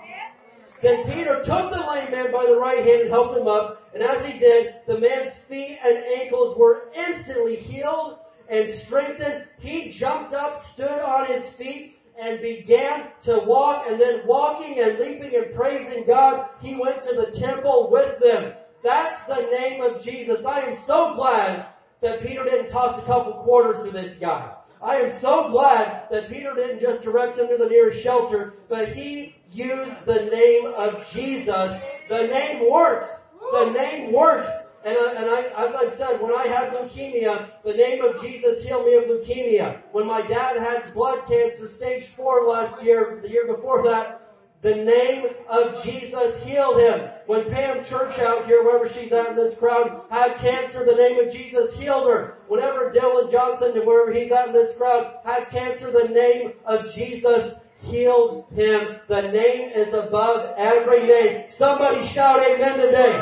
Then 0.83 1.05
Peter 1.05 1.41
took 1.45 1.71
the 1.71 1.79
lame 1.79 2.11
man 2.11 2.31
by 2.33 2.45
the 2.45 2.59
right 2.59 2.85
hand 2.85 3.03
and 3.03 3.09
helped 3.09 3.37
him 3.37 3.47
up. 3.47 3.81
And 3.93 4.03
as 4.03 4.25
he 4.25 4.37
did, 4.37 4.75
the 4.85 4.99
man's 4.99 5.33
feet 5.47 5.79
and 5.81 5.97
ankles 6.19 6.57
were 6.59 6.89
instantly 6.93 7.55
healed 7.55 8.17
and 8.49 8.81
strengthened. 8.85 9.45
He 9.59 9.95
jumped 9.97 10.33
up, 10.33 10.61
stood 10.73 10.89
on 10.89 11.27
his 11.27 11.43
feet, 11.57 11.95
and 12.21 12.41
began 12.41 13.07
to 13.23 13.43
walk. 13.47 13.85
And 13.87 13.99
then 13.99 14.23
walking 14.27 14.81
and 14.81 14.99
leaping 14.99 15.33
and 15.33 15.55
praising 15.55 16.03
God, 16.05 16.49
he 16.59 16.77
went 16.77 17.03
to 17.05 17.15
the 17.15 17.39
temple 17.39 17.89
with 17.89 18.19
them. 18.19 18.53
That's 18.83 19.19
the 19.29 19.47
name 19.57 19.81
of 19.81 20.03
Jesus. 20.03 20.45
I 20.45 20.59
am 20.63 20.77
so 20.85 21.13
glad 21.15 21.67
that 22.01 22.21
Peter 22.21 22.43
didn't 22.43 22.71
toss 22.71 23.01
a 23.01 23.05
couple 23.05 23.41
quarters 23.45 23.85
to 23.85 23.91
this 23.91 24.17
guy. 24.19 24.53
I 24.81 24.97
am 24.97 25.21
so 25.21 25.47
glad 25.49 26.09
that 26.11 26.27
Peter 26.27 26.53
didn't 26.53 26.81
just 26.81 27.05
direct 27.05 27.39
him 27.39 27.47
to 27.47 27.57
the 27.57 27.69
nearest 27.69 28.03
shelter, 28.03 28.55
but 28.67 28.89
he 28.89 29.35
used 29.53 30.05
the 30.05 30.29
name 30.31 30.73
of 30.75 31.03
Jesus. 31.13 31.81
The 32.09 32.27
name 32.27 32.69
works. 32.69 33.07
The 33.51 33.71
name 33.71 34.13
works. 34.13 34.47
And, 34.85 34.97
I, 34.97 35.11
and 35.13 35.29
I, 35.29 35.39
as 35.65 35.75
I've 35.75 35.97
said, 35.97 36.21
when 36.21 36.33
I 36.35 36.47
had 36.47 36.73
leukemia, 36.73 37.51
the 37.63 37.71
name 37.71 38.03
of 38.03 38.21
Jesus 38.21 38.63
healed 38.65 38.85
me 38.85 38.95
of 38.95 39.03
leukemia. 39.05 39.81
When 39.93 40.05
my 40.05 40.27
dad 40.27 40.57
had 40.57 40.93
blood 40.93 41.19
cancer, 41.27 41.69
stage 41.77 42.03
four 42.17 42.45
last 42.45 42.83
year, 42.83 43.19
the 43.21 43.29
year 43.29 43.47
before 43.47 43.81
that, 43.83 44.19
the 44.61 44.75
name 44.75 45.25
of 45.49 45.83
Jesus 45.83 46.41
healed 46.43 46.79
him. 46.79 47.09
When 47.27 47.51
Pam 47.51 47.83
Church 47.85 48.17
out 48.19 48.45
here, 48.45 48.63
wherever 48.63 48.89
she's 48.93 49.11
at 49.11 49.31
in 49.31 49.35
this 49.35 49.57
crowd, 49.59 50.03
had 50.09 50.37
cancer, 50.39 50.85
the 50.85 50.95
name 50.95 51.19
of 51.19 51.33
Jesus 51.33 51.75
healed 51.77 52.07
her. 52.07 52.35
Whenever 52.47 52.91
Dylan 52.91 53.29
Johnson, 53.29 53.73
wherever 53.85 54.13
he's 54.13 54.31
at 54.31 54.47
in 54.47 54.53
this 54.53 54.75
crowd, 54.77 55.15
had 55.25 55.49
cancer, 55.49 55.91
the 55.91 56.07
name 56.07 56.53
of 56.65 56.93
Jesus 56.95 57.55
healed 57.83 58.45
him. 58.51 58.99
The 59.07 59.21
name 59.21 59.71
is 59.75 59.93
above 59.93 60.55
every 60.57 61.07
name. 61.07 61.45
Somebody 61.57 62.11
shout 62.13 62.39
amen 62.39 62.79
today. 62.79 63.19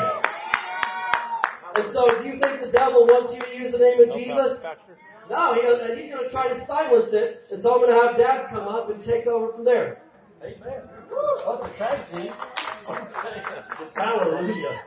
And 1.74 1.92
so, 1.92 2.04
do 2.20 2.28
you 2.28 2.38
think 2.38 2.60
the 2.60 2.70
devil 2.70 3.06
wants 3.06 3.32
you 3.34 3.40
to 3.40 3.56
use 3.56 3.72
the 3.72 3.78
name 3.78 4.00
of 4.00 4.14
Jesus? 4.14 4.62
No, 5.30 5.54
he 5.54 5.62
doesn't. 5.62 5.98
He's 5.98 6.10
going 6.10 6.24
to 6.24 6.30
try 6.30 6.48
to 6.48 6.66
silence 6.66 7.08
it. 7.12 7.46
And 7.50 7.62
so 7.62 7.74
I'm 7.74 7.80
going 7.80 7.94
to 7.94 8.06
have 8.06 8.16
Dad 8.16 8.50
come 8.50 8.68
up 8.68 8.90
and 8.90 9.02
take 9.02 9.26
over 9.26 9.52
from 9.52 9.64
there. 9.64 10.02
Amen. 10.42 10.82
That's 11.46 11.64
a 11.64 11.78
tag 11.78 12.12
team. 12.12 12.32
Hallelujah. 13.94 14.82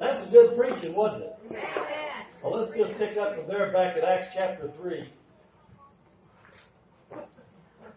That's 0.00 0.30
good 0.30 0.56
preaching, 0.56 0.94
wasn't 0.94 1.24
it? 1.24 1.36
Well, 2.42 2.60
let's 2.60 2.76
just 2.76 2.98
pick 2.98 3.16
up 3.16 3.36
from 3.36 3.46
there 3.48 3.72
back 3.72 3.96
at 3.96 4.04
Acts 4.04 4.28
chapter 4.34 4.70
3. 4.80 5.08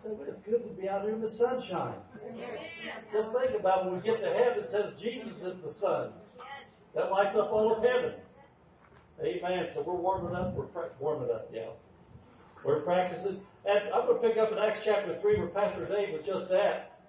It's 0.06 0.39
good 0.45 0.64
to 0.64 0.82
be 0.82 0.88
out 0.88 1.04
here 1.04 1.14
in 1.14 1.22
the 1.22 1.30
sunshine. 1.30 1.95
Just 3.12 3.30
think 3.34 3.60
about 3.60 3.86
when 3.86 3.95
we 3.95 4.02
get 4.02 4.22
to 4.22 4.30
heaven, 4.30 4.64
it 4.64 4.70
says 4.72 4.93
Jesus 5.02 5.36
is 5.41 5.62
the 5.62 5.74
sun. 5.80 6.12
That 6.95 7.12
lights 7.12 7.38
up 7.38 7.52
all 7.52 7.76
of 7.76 7.84
heaven. 7.84 8.14
Amen. 9.22 9.68
So 9.76 9.84
we're 9.86 9.95
warming 9.95 10.36
up. 10.36 10.54
We're 10.56 10.66
pra- 10.66 10.89
warming 11.00 11.30
up, 11.30 11.50
yeah. 11.54 11.70
We're 12.64 12.82
practicing. 12.82 13.41
And 13.66 13.93
I'm 13.93 14.08
going 14.08 14.22
to 14.22 14.28
pick 14.28 14.38
up 14.38 14.52
in 14.52 14.58
Acts 14.58 14.80
chapter 14.86 15.20
3 15.22 15.38
where 15.39 15.47
Pastor 15.47 15.86
Dave 15.86 16.14
was 16.14 16.24
just 16.26 16.52
at. 16.52 17.00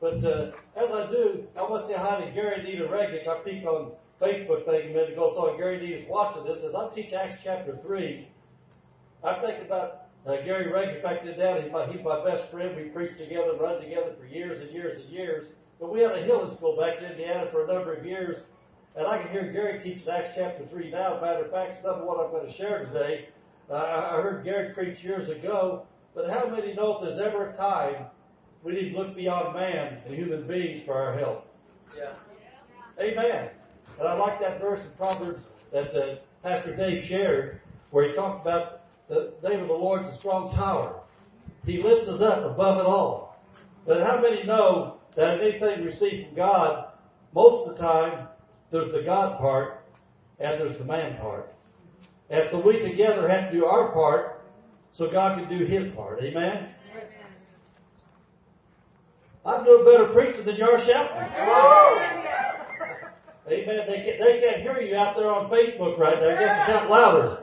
But 0.00 0.24
uh, 0.24 0.50
as 0.76 0.90
I 0.90 1.08
do, 1.10 1.44
I 1.56 1.62
want 1.62 1.86
to 1.86 1.88
say 1.88 1.96
hi 1.96 2.24
to 2.24 2.30
Gary 2.32 2.62
Nita 2.64 2.84
Regic. 2.84 3.26
I 3.28 3.38
peeked 3.44 3.64
on 3.66 3.92
Facebook 4.20 4.66
thing 4.66 4.90
a 4.90 4.92
minute 4.92 5.12
ago, 5.12 5.32
saw 5.34 5.56
Gary 5.56 5.80
Nita's 5.80 6.04
watching 6.08 6.44
this. 6.44 6.58
As 6.64 6.74
I 6.74 6.92
teach 6.94 7.12
Acts 7.12 7.36
chapter 7.44 7.78
3, 7.82 8.28
I'm 9.22 9.40
thinking 9.40 9.66
about 9.66 10.03
uh, 10.26 10.36
Gary 10.44 10.66
Regic 10.66 11.02
back 11.02 11.24
then 11.24 11.38
down. 11.38 11.62
He's 11.62 11.72
my, 11.72 11.86
he's 11.86 12.02
my 12.02 12.24
best 12.24 12.50
friend. 12.50 12.76
We 12.76 12.84
preached 12.84 13.18
together, 13.18 13.56
run 13.60 13.80
together 13.80 14.14
for 14.18 14.26
years 14.26 14.60
and 14.60 14.70
years 14.70 14.98
and 15.00 15.10
years. 15.10 15.48
But 15.78 15.92
we 15.92 16.00
had 16.00 16.12
a 16.12 16.24
healing 16.24 16.54
school 16.56 16.76
back 16.76 17.02
in 17.02 17.10
Indiana 17.10 17.50
for 17.50 17.64
a 17.64 17.72
number 17.72 17.94
of 17.94 18.04
years. 18.06 18.42
And 18.96 19.06
I 19.06 19.20
can 19.20 19.30
hear 19.32 19.52
Gary 19.52 19.82
teach 19.82 20.06
Acts 20.06 20.30
chapter 20.34 20.64
3 20.66 20.90
now. 20.90 21.20
Matter 21.20 21.44
of 21.44 21.50
fact, 21.50 21.82
some 21.82 21.96
of 21.96 22.04
what 22.06 22.24
I'm 22.24 22.30
going 22.30 22.46
to 22.46 22.56
share 22.56 22.86
today, 22.86 23.28
uh, 23.68 23.74
I 23.74 24.22
heard 24.22 24.44
Gary 24.44 24.72
preach 24.72 25.02
years 25.02 25.28
ago. 25.28 25.82
But 26.14 26.30
how 26.30 26.48
many 26.48 26.74
know 26.74 26.98
if 26.98 27.02
there's 27.02 27.20
ever 27.20 27.50
a 27.50 27.56
time 27.56 28.06
we 28.62 28.72
need 28.72 28.92
to 28.92 28.98
look 28.98 29.16
beyond 29.16 29.54
man 29.54 29.98
and 30.06 30.14
human 30.14 30.46
beings 30.46 30.82
for 30.86 30.94
our 30.94 31.18
help? 31.18 31.46
Yeah. 31.98 32.12
Amen. 33.00 33.50
And 33.98 34.08
I 34.08 34.14
like 34.14 34.40
that 34.40 34.60
verse 34.60 34.80
in 34.80 34.90
Proverbs 34.96 35.42
that 35.72 35.94
uh, 35.94 36.16
Pastor 36.42 36.76
Dave 36.76 37.04
shared, 37.04 37.60
where 37.90 38.08
he 38.08 38.14
talked 38.14 38.42
about 38.46 38.73
the 39.08 39.34
name 39.42 39.60
of 39.60 39.68
the 39.68 39.74
Lord 39.74 40.02
is 40.02 40.14
a 40.14 40.18
strong 40.18 40.54
tower. 40.54 41.00
He 41.64 41.82
lifts 41.82 42.08
us 42.08 42.22
up 42.22 42.44
above 42.44 42.78
it 42.78 42.86
all. 42.86 43.36
But 43.86 44.00
how 44.00 44.20
many 44.20 44.44
know 44.44 44.98
that 45.16 45.40
anything 45.40 45.84
received 45.84 46.28
from 46.28 46.36
God, 46.36 46.88
most 47.34 47.68
of 47.68 47.76
the 47.76 47.82
time, 47.82 48.28
there's 48.70 48.92
the 48.92 49.02
God 49.04 49.38
part 49.38 49.84
and 50.40 50.60
there's 50.60 50.78
the 50.78 50.84
man 50.84 51.16
part. 51.18 51.54
And 52.30 52.44
so 52.50 52.60
we 52.64 52.80
together 52.80 53.28
have 53.28 53.50
to 53.50 53.56
do 53.56 53.66
our 53.66 53.92
part 53.92 54.42
so 54.92 55.10
God 55.10 55.38
can 55.38 55.58
do 55.58 55.66
his 55.66 55.94
part. 55.94 56.20
Amen? 56.22 56.70
I'm 59.46 59.64
doing 59.64 59.84
better 59.84 60.12
preaching 60.12 60.46
than 60.46 60.56
you 60.56 60.64
are 60.64 60.78
shouting. 60.78 61.28
Amen. 63.46 63.76
They 63.86 64.02
can't, 64.02 64.18
they 64.18 64.40
can't 64.40 64.62
hear 64.62 64.80
you 64.80 64.96
out 64.96 65.16
there 65.16 65.30
on 65.30 65.50
Facebook 65.50 65.98
right 65.98 66.18
now. 66.18 66.30
I 66.30 66.38
guess 66.38 66.66
shout 66.66 66.88
louder. 66.88 67.38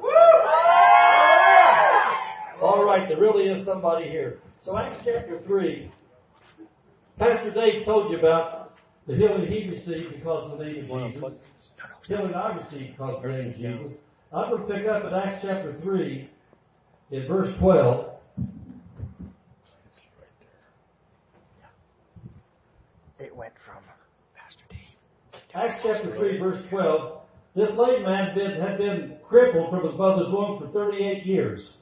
All 2.62 2.86
right, 2.86 3.09
there 3.09 3.20
really 3.20 3.45
is 3.45 3.66
somebody 3.66 4.07
here. 4.07 4.38
So 4.64 4.78
Acts 4.78 4.97
chapter 5.03 5.41
3, 5.47 5.91
Pastor 7.18 7.51
Dave 7.51 7.84
told 7.86 8.12
you 8.12 8.20
about 8.20 8.78
the 9.07 9.16
healing 9.16 9.47
he 9.47 9.68
received 9.68 10.14
because 10.14 10.51
of 10.51 10.59
the 10.59 10.66
name 10.66 10.91
of 10.91 11.12
Jesus. 11.12 11.39
Healing 12.07 12.36
I 12.36 12.57
received 12.57 12.91
because 12.91 13.16
of 13.16 13.24
the 13.24 13.30
name 13.30 13.49
of 13.49 13.55
Jesus. 13.55 13.93
I'm 14.32 14.51
going 14.51 14.68
to 14.68 14.74
pick 14.76 14.88
up 14.88 15.05
at 15.05 15.14
Acts 15.14 15.39
chapter 15.41 15.76
3 15.82 16.30
in 17.09 17.28
verse 17.28 17.49
12. 17.59 18.05
It 23.20 23.36
went 23.36 23.53
from 23.66 23.84
Pastor 24.36 24.64
Dave. 24.70 25.41
Acts 25.55 25.82
chapter 25.84 26.16
3, 26.16 26.38
verse 26.38 26.64
12. 26.70 27.22
This 27.55 27.70
lame 27.76 28.03
man 28.03 28.26
had 28.26 28.36
been, 28.36 28.62
had 28.62 28.78
been 28.78 29.18
crippled 29.28 29.72
from 29.72 29.88
his 29.88 29.97
mother's 29.97 30.32
womb 30.32 30.59
for 30.59 30.68
38 30.72 31.26
years. 31.26 31.78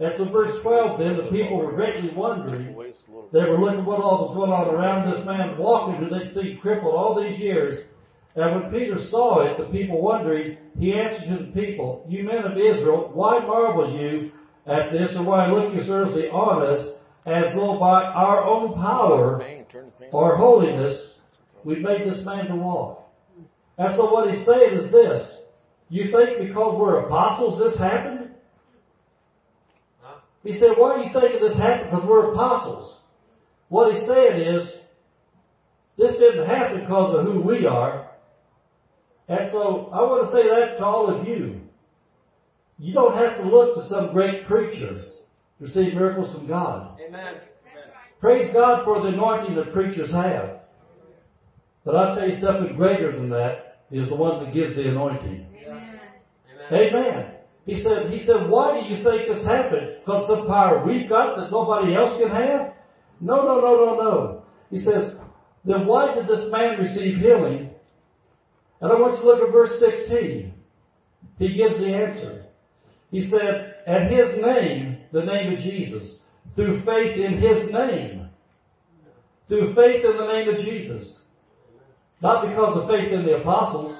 And 0.00 0.12
so 0.16 0.28
verse 0.30 0.60
12 0.62 0.98
then, 0.98 1.16
the 1.16 1.30
people 1.30 1.58
were 1.58 1.72
greatly 1.72 2.10
wondering. 2.14 2.74
They 3.32 3.40
were 3.44 3.60
looking 3.60 3.84
what 3.84 4.00
all 4.00 4.26
was 4.26 4.36
going 4.36 4.50
on 4.50 4.74
around 4.74 5.10
this 5.10 5.24
man 5.24 5.56
walking 5.56 5.96
who 5.96 6.10
they'd 6.10 6.32
seen 6.34 6.58
crippled 6.58 6.94
all 6.94 7.20
these 7.22 7.38
years. 7.38 7.84
And 8.34 8.62
when 8.62 8.72
Peter 8.72 8.98
saw 9.10 9.42
it, 9.42 9.58
the 9.58 9.66
people 9.66 10.02
wondering, 10.02 10.58
he 10.78 10.92
answered 10.92 11.28
to 11.38 11.44
the 11.44 11.52
people, 11.52 12.04
You 12.08 12.24
men 12.24 12.44
of 12.44 12.58
Israel, 12.58 13.10
why 13.14 13.38
marvel 13.38 13.96
you 13.96 14.32
at 14.66 14.90
this, 14.90 15.14
or 15.16 15.24
why 15.24 15.46
look 15.50 15.72
you 15.72 15.80
earnestly 15.92 16.28
on 16.28 16.66
us, 16.66 16.94
as 17.26 17.54
though 17.54 17.78
by 17.78 18.02
our 18.02 18.44
own 18.44 18.74
power 18.74 19.40
or 20.10 20.36
holiness 20.36 21.14
we 21.62 21.76
made 21.76 22.10
this 22.10 22.24
man 22.24 22.46
to 22.46 22.56
walk? 22.56 23.08
And 23.78 23.96
so 23.96 24.10
what 24.10 24.28
he's 24.28 24.44
saying 24.44 24.74
is 24.74 24.90
this. 24.90 25.36
You 25.88 26.10
think 26.10 26.48
because 26.48 26.76
we're 26.80 27.06
apostles 27.06 27.60
this 27.60 27.78
happened? 27.78 28.23
He 30.44 30.58
said, 30.58 30.72
why 30.76 30.96
do 30.96 31.06
you 31.06 31.12
think 31.12 31.40
this 31.40 31.56
happened 31.56 31.90
because 31.90 32.06
we're 32.06 32.32
apostles? 32.32 33.00
What 33.68 33.94
he's 33.94 34.06
saying 34.06 34.40
is, 34.40 34.68
this 35.96 36.12
didn't 36.18 36.46
happen 36.46 36.80
because 36.80 37.16
of 37.16 37.24
who 37.24 37.40
we 37.40 37.66
are. 37.66 38.10
And 39.28 39.50
so 39.50 39.88
I 39.92 40.00
want 40.02 40.26
to 40.26 40.36
say 40.36 40.48
that 40.48 40.76
to 40.78 40.84
all 40.84 41.08
of 41.08 41.26
you. 41.26 41.60
You 42.78 42.92
don't 42.92 43.16
have 43.16 43.38
to 43.38 43.48
look 43.48 43.74
to 43.76 43.88
some 43.88 44.12
great 44.12 44.46
preacher 44.46 45.04
to 45.58 45.64
receive 45.64 45.94
miracles 45.94 46.34
from 46.34 46.46
God. 46.46 46.98
Amen. 47.06 47.36
Praise 48.20 48.52
God 48.52 48.84
for 48.84 49.00
the 49.00 49.08
anointing 49.08 49.54
that 49.56 49.72
preachers 49.72 50.10
have. 50.12 50.60
But 51.84 51.96
I'll 51.96 52.16
tell 52.16 52.28
you 52.28 52.40
something 52.40 52.76
greater 52.76 53.12
than 53.12 53.30
that 53.30 53.84
is 53.90 54.08
the 54.08 54.16
one 54.16 54.44
that 54.44 54.52
gives 54.52 54.74
the 54.76 54.88
anointing. 54.88 55.46
Amen. 55.66 56.00
Amen. 56.72 57.33
He 57.66 57.82
said, 57.82 58.10
he 58.10 58.24
said, 58.26 58.48
why 58.48 58.80
do 58.80 58.94
you 58.94 59.02
think 59.02 59.26
this 59.26 59.46
happened? 59.46 59.96
Because 60.00 60.28
some 60.28 60.46
power 60.46 60.84
we've 60.86 61.08
got 61.08 61.36
that 61.36 61.50
nobody 61.50 61.94
else 61.94 62.20
can 62.20 62.30
have? 62.30 62.74
No, 63.20 63.36
no, 63.36 63.60
no, 63.60 63.74
no, 63.76 63.96
no. 63.96 64.42
He 64.70 64.78
says, 64.78 65.14
then 65.64 65.86
why 65.86 66.14
did 66.14 66.26
this 66.26 66.50
man 66.52 66.78
receive 66.78 67.16
healing? 67.16 67.70
And 68.80 68.92
I 68.92 68.96
want 68.96 69.14
you 69.16 69.22
to 69.22 69.26
look 69.26 69.48
at 69.48 69.52
verse 69.52 69.80
16. 69.80 70.52
He 71.38 71.54
gives 71.54 71.78
the 71.78 71.94
answer. 71.94 72.44
He 73.10 73.30
said, 73.30 73.76
at 73.86 74.10
his 74.10 74.42
name, 74.42 74.98
the 75.12 75.22
name 75.24 75.54
of 75.54 75.60
Jesus, 75.60 76.16
through 76.54 76.84
faith 76.84 77.16
in 77.18 77.38
his 77.38 77.72
name, 77.72 78.28
through 79.48 79.74
faith 79.74 80.04
in 80.04 80.16
the 80.16 80.26
name 80.26 80.48
of 80.48 80.56
Jesus, 80.56 81.18
not 82.20 82.46
because 82.46 82.76
of 82.76 82.88
faith 82.88 83.12
in 83.12 83.24
the 83.24 83.36
apostles, 83.36 83.96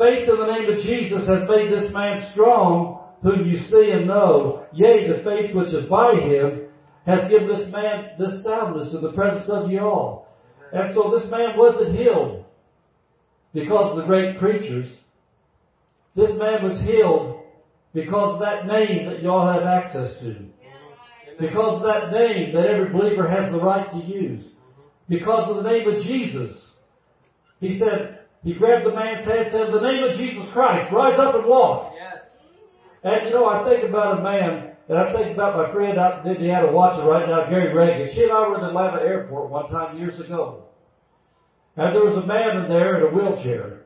Faith 0.00 0.30
in 0.30 0.38
the 0.38 0.46
name 0.46 0.72
of 0.72 0.78
Jesus 0.78 1.28
has 1.28 1.46
made 1.46 1.70
this 1.70 1.92
man 1.92 2.26
strong, 2.32 3.00
whom 3.22 3.46
you 3.46 3.58
see 3.68 3.90
and 3.90 4.06
know. 4.06 4.64
Yea, 4.72 5.06
the 5.06 5.22
faith 5.22 5.54
which 5.54 5.74
is 5.74 5.84
by 5.90 6.14
him 6.14 6.68
has 7.04 7.28
given 7.28 7.48
this 7.48 7.70
man 7.70 8.12
this 8.18 8.42
soundness 8.42 8.94
in 8.94 9.02
the 9.02 9.12
presence 9.12 9.50
of 9.50 9.70
you 9.70 9.80
all. 9.80 10.26
And 10.72 10.94
so 10.94 11.14
this 11.14 11.30
man 11.30 11.50
wasn't 11.54 11.98
healed 11.98 12.46
because 13.52 13.90
of 13.90 13.96
the 13.98 14.06
great 14.06 14.38
preachers. 14.38 14.90
This 16.16 16.30
man 16.38 16.64
was 16.64 16.80
healed 16.80 17.42
because 17.92 18.34
of 18.34 18.40
that 18.40 18.66
name 18.66 19.04
that 19.04 19.22
you 19.22 19.28
all 19.28 19.52
have 19.52 19.64
access 19.64 20.18
to. 20.20 20.46
Because 21.38 21.76
of 21.76 21.82
that 21.82 22.10
name 22.10 22.54
that 22.54 22.64
every 22.64 22.88
believer 22.90 23.28
has 23.28 23.52
the 23.52 23.60
right 23.60 23.90
to 23.90 23.98
use. 23.98 24.46
Because 25.10 25.50
of 25.50 25.62
the 25.62 25.70
name 25.70 25.86
of 25.86 26.02
Jesus. 26.04 26.56
He 27.60 27.78
said, 27.78 28.19
he 28.42 28.54
grabbed 28.54 28.86
the 28.86 28.94
man's 28.94 29.26
hand 29.26 29.40
and 29.40 29.52
said, 29.52 29.66
In 29.68 29.72
the 29.72 29.80
name 29.80 30.04
of 30.04 30.16
Jesus 30.16 30.44
Christ, 30.52 30.92
rise 30.92 31.18
up 31.18 31.34
and 31.34 31.46
walk. 31.46 31.92
Yes. 31.94 32.22
And 33.02 33.28
you 33.28 33.34
know, 33.34 33.46
I 33.46 33.68
think 33.68 33.88
about 33.88 34.18
a 34.18 34.22
man, 34.22 34.72
and 34.88 34.98
I 34.98 35.12
think 35.12 35.34
about 35.34 35.56
my 35.56 35.72
friend 35.72 35.98
out 35.98 36.24
in 36.24 36.32
Indiana 36.32 36.72
watching 36.72 37.06
right 37.06 37.28
now, 37.28 37.48
Gary 37.50 37.74
Reagan. 37.74 38.14
She 38.14 38.22
and 38.22 38.32
I 38.32 38.48
were 38.48 38.56
in 38.56 38.62
the 38.62 38.68
Atlanta 38.68 39.02
airport 39.02 39.50
one 39.50 39.70
time 39.70 39.98
years 39.98 40.18
ago. 40.20 40.64
And 41.76 41.94
there 41.94 42.04
was 42.04 42.22
a 42.22 42.26
man 42.26 42.64
in 42.64 42.68
there 42.68 42.96
in 42.96 43.12
a 43.12 43.16
wheelchair. 43.16 43.82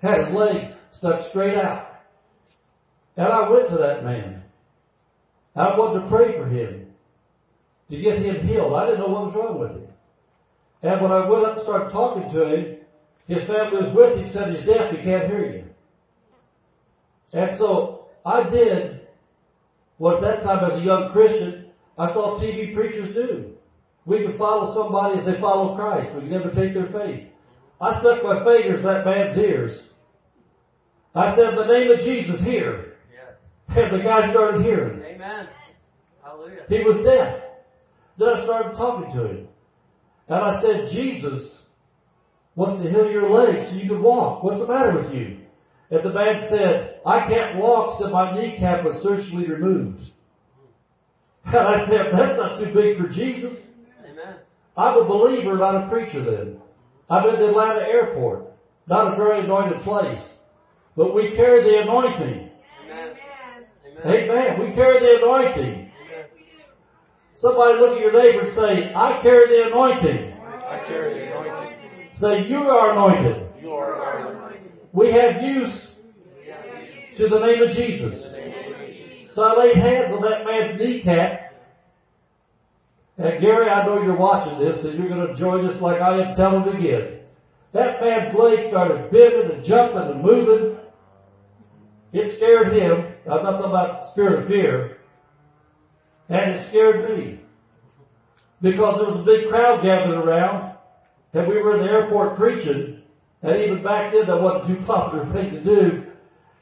Had 0.00 0.26
his 0.26 0.34
leg 0.34 0.74
stuck 0.92 1.28
straight 1.30 1.56
out. 1.56 1.88
And 3.16 3.26
I 3.26 3.48
went 3.48 3.68
to 3.70 3.76
that 3.78 4.04
man. 4.04 4.42
I 5.54 5.76
wanted 5.76 6.02
to 6.02 6.08
pray 6.08 6.36
for 6.36 6.46
him. 6.46 6.86
To 7.90 8.00
get 8.00 8.18
him 8.18 8.46
healed. 8.46 8.74
I 8.74 8.86
didn't 8.86 9.00
know 9.00 9.08
what 9.08 9.26
was 9.26 9.34
wrong 9.34 9.60
with 9.60 9.70
him. 9.70 9.88
And 10.82 11.00
when 11.00 11.12
I 11.12 11.28
went 11.28 11.44
up 11.44 11.56
and 11.56 11.62
started 11.62 11.92
talking 11.92 12.32
to 12.32 12.46
him, 12.46 12.75
his 13.26 13.46
family 13.46 13.82
was 13.82 13.94
with 13.94 14.18
him, 14.18 14.32
said 14.32 14.54
he's 14.54 14.66
deaf, 14.66 14.90
he 14.90 15.02
can't 15.02 15.26
hear 15.26 15.46
you. 15.52 15.64
And 17.32 17.58
so 17.58 18.06
I 18.24 18.48
did 18.48 19.00
what 19.98 20.22
at 20.22 20.38
that 20.38 20.44
time 20.44 20.64
as 20.64 20.80
a 20.80 20.84
young 20.84 21.10
Christian, 21.12 21.66
I 21.98 22.12
saw 22.12 22.38
TV 22.38 22.74
preachers 22.74 23.14
do. 23.14 23.52
We 24.04 24.22
can 24.22 24.38
follow 24.38 24.74
somebody 24.74 25.18
as 25.18 25.26
they 25.26 25.40
follow 25.40 25.74
Christ. 25.74 26.14
We 26.14 26.22
can 26.22 26.30
never 26.30 26.50
take 26.50 26.74
their 26.74 26.92
faith. 26.92 27.28
I 27.80 28.00
stuck 28.00 28.22
my 28.22 28.44
fingers 28.44 28.78
in 28.78 28.84
that 28.84 29.04
man's 29.04 29.36
ears. 29.36 29.80
I 31.14 31.34
said, 31.34 31.48
in 31.50 31.56
the 31.56 31.66
name 31.66 31.90
of 31.90 31.98
Jesus, 32.00 32.40
here. 32.42 32.96
Yes. 33.12 33.34
And 33.68 34.00
the 34.00 34.04
guy 34.04 34.30
started 34.30 34.62
hearing. 34.62 35.02
Amen. 35.02 35.48
Hallelujah. 36.22 36.64
He 36.68 36.80
was 36.80 37.04
deaf. 37.04 37.42
Then 38.18 38.28
I 38.28 38.44
started 38.44 38.76
talking 38.76 39.12
to 39.12 39.26
him. 39.26 39.48
And 40.28 40.38
I 40.38 40.60
said, 40.60 40.90
Jesus 40.92 41.56
wants 42.56 42.82
to 42.82 42.90
heal 42.90 43.10
your 43.10 43.30
legs 43.30 43.70
so 43.70 43.76
you 43.76 43.88
can 43.88 44.02
walk. 44.02 44.42
What's 44.42 44.60
the 44.60 44.72
matter 44.72 44.98
with 45.00 45.14
you? 45.14 45.38
And 45.90 46.04
the 46.04 46.12
man 46.12 46.48
said, 46.50 47.00
I 47.06 47.28
can't 47.28 47.58
walk 47.58 48.00
so 48.00 48.10
my 48.10 48.34
kneecap 48.34 48.84
was 48.84 49.00
surgically 49.02 49.48
removed. 49.48 50.00
And 51.44 51.56
I 51.56 51.86
said, 51.86 52.06
that's 52.12 52.36
not 52.36 52.58
too 52.58 52.74
big 52.74 52.98
for 52.98 53.08
Jesus. 53.08 53.56
Amen. 54.04 54.40
I'm 54.76 54.98
a 54.98 55.04
believer, 55.04 55.56
not 55.56 55.86
a 55.86 55.88
preacher 55.88 56.24
then. 56.24 56.56
I'm 57.08 57.28
in 57.28 57.40
the 57.40 57.50
Atlanta 57.50 57.82
airport. 57.82 58.46
Not 58.88 59.14
a 59.14 59.16
very 59.16 59.44
anointed 59.44 59.82
place. 59.82 60.22
But 60.96 61.14
we 61.14 61.36
carry 61.36 61.62
the 61.62 61.82
anointing. 61.82 62.50
Amen. 62.84 63.14
Amen. 63.86 64.06
Amen. 64.06 64.30
Amen. 64.30 64.60
We 64.60 64.74
carry 64.74 64.98
the 64.98 65.24
anointing. 65.24 65.90
Somebody 67.36 67.78
look 67.78 67.96
at 67.96 68.00
your 68.00 68.12
neighbor 68.12 68.40
and 68.40 68.54
say, 68.56 68.94
I 68.94 69.20
carry 69.22 69.46
the 69.48 69.66
anointing. 69.68 70.32
I 70.42 70.84
carry 70.88 71.14
the 71.14 71.26
anointing. 71.26 71.65
Say, 72.20 72.48
you 72.48 72.58
are 72.58 72.92
anointed. 72.92 73.50
You 73.60 73.72
are 73.72 73.94
our 73.94 74.32
anointing. 74.32 74.70
We 74.92 75.12
have 75.12 75.42
use 75.42 75.88
to 77.18 77.28
the 77.28 77.38
name 77.40 77.62
of 77.62 77.70
Jesus. 77.76 78.22
So 79.34 79.42
I 79.42 79.58
laid 79.58 79.76
hands 79.76 80.12
on 80.12 80.22
that 80.22 80.44
man's 80.46 80.80
kneecap. 80.80 81.52
And 83.18 83.40
Gary, 83.40 83.68
I 83.68 83.84
know 83.84 84.02
you're 84.02 84.16
watching 84.16 84.58
this, 84.58 84.82
and 84.84 84.98
you're 84.98 85.08
going 85.08 85.26
to 85.26 85.34
join 85.38 85.66
us 85.66 85.80
like 85.80 86.00
I 86.00 86.22
am 86.22 86.34
telling 86.34 86.68
again. 86.68 87.20
That 87.72 88.00
man's 88.00 88.34
leg 88.34 88.68
started 88.70 89.10
bending 89.10 89.50
and 89.56 89.64
jumping 89.64 90.10
and 90.12 90.22
moving. 90.22 90.78
It 92.12 92.36
scared 92.36 92.72
him. 92.72 93.12
I'm 93.30 93.42
not 93.42 93.58
talking 93.58 93.70
about 93.70 94.12
spirit 94.12 94.42
of 94.42 94.48
fear. 94.48 94.98
And 96.30 96.52
it 96.52 96.68
scared 96.70 97.10
me. 97.10 97.40
Because 98.62 98.98
there 98.98 99.08
was 99.08 99.20
a 99.20 99.24
big 99.24 99.48
crowd 99.50 99.82
gathered 99.82 100.16
around, 100.16 100.75
and 101.36 101.46
we 101.46 101.60
were 101.60 101.76
in 101.76 101.86
the 101.86 101.92
airport 101.92 102.38
preaching, 102.38 103.02
and 103.42 103.60
even 103.60 103.82
back 103.82 104.12
then 104.12 104.26
that 104.26 104.40
wasn't 104.40 104.66
too 104.66 104.86
popular 104.86 105.30
thing 105.34 105.50
to 105.50 105.62
do. 105.62 106.04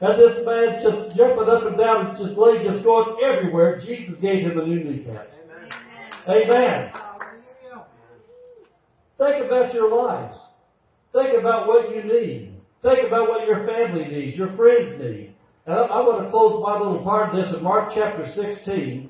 And 0.01 0.19
this 0.19 0.45
man 0.45 0.75
just 0.83 1.15
jumping 1.15 1.47
up 1.47 1.63
and 1.63 1.77
down 1.77 2.17
just 2.17 2.37
leg 2.37 2.61
just 2.63 2.83
going 2.83 3.15
everywhere. 3.23 3.79
Jesus 3.79 4.19
gave 4.19 4.45
him 4.45 4.59
a 4.59 4.65
new 4.65 4.83
kneecap. 4.83 5.27
Amen. 6.27 6.91
Think 9.17 9.45
about 9.45 9.73
your 9.73 9.95
lives. 9.95 10.37
Think 11.13 11.39
about 11.39 11.67
what 11.67 11.95
you 11.95 12.03
need. 12.03 12.51
Think 12.81 13.07
about 13.07 13.29
what 13.29 13.47
your 13.47 13.65
family 13.65 14.05
needs, 14.05 14.37
your 14.37 14.53
friends 14.57 14.99
need. 14.99 15.33
And 15.65 15.73
I, 15.73 15.83
I 15.83 15.99
want 16.01 16.25
to 16.25 16.29
close 16.29 16.61
my 16.61 16.77
little 16.77 17.01
part 17.01 17.33
of 17.33 17.41
this 17.41 17.55
in 17.55 17.63
Mark 17.63 17.91
chapter 17.95 18.25
16. 18.35 19.09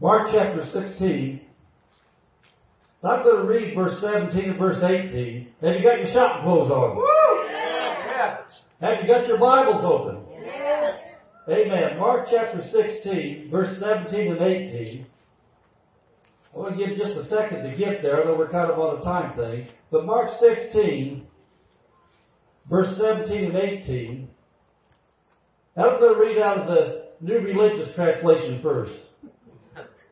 Mark 0.00 0.30
chapter 0.32 0.64
16. 0.72 1.42
I'm 3.04 3.24
going 3.24 3.42
to 3.42 3.52
read 3.52 3.74
verse 3.74 4.00
17 4.00 4.50
and 4.50 4.58
verse 4.58 4.82
18. 4.82 5.48
Have 5.60 5.74
you 5.74 5.82
got 5.82 5.98
your 5.98 6.12
shopping 6.12 6.44
clothes 6.44 6.70
on? 6.70 7.02
Yeah. 7.50 8.38
Have 8.80 9.02
you 9.02 9.12
got 9.12 9.26
your 9.26 9.38
Bibles 9.38 9.84
open? 9.84 10.24
Yes. 10.40 11.00
Amen. 11.48 11.98
Mark 11.98 12.28
chapter 12.30 12.62
16, 12.62 13.48
verse 13.50 13.80
17 13.80 14.32
and 14.32 14.40
18. 14.40 15.06
I 16.54 16.58
want 16.58 16.78
to 16.78 16.86
give 16.86 16.96
just 16.96 17.18
a 17.18 17.26
second 17.26 17.68
to 17.68 17.76
get 17.76 18.02
there, 18.02 18.22
though 18.24 18.38
we're 18.38 18.50
kind 18.50 18.70
of 18.70 18.78
on 18.78 19.00
a 19.00 19.02
time 19.02 19.36
thing. 19.36 19.66
But 19.90 20.06
Mark 20.06 20.30
16, 20.38 21.26
verse 22.70 22.96
17 23.00 23.44
and 23.46 23.56
18. 23.56 24.28
Now 25.76 25.90
I'm 25.90 25.98
going 25.98 26.14
to 26.14 26.20
read 26.20 26.38
out 26.38 26.58
of 26.58 26.66
the 26.68 27.06
New 27.20 27.38
Religious 27.38 27.92
Translation 27.96 28.60
first. 28.62 28.92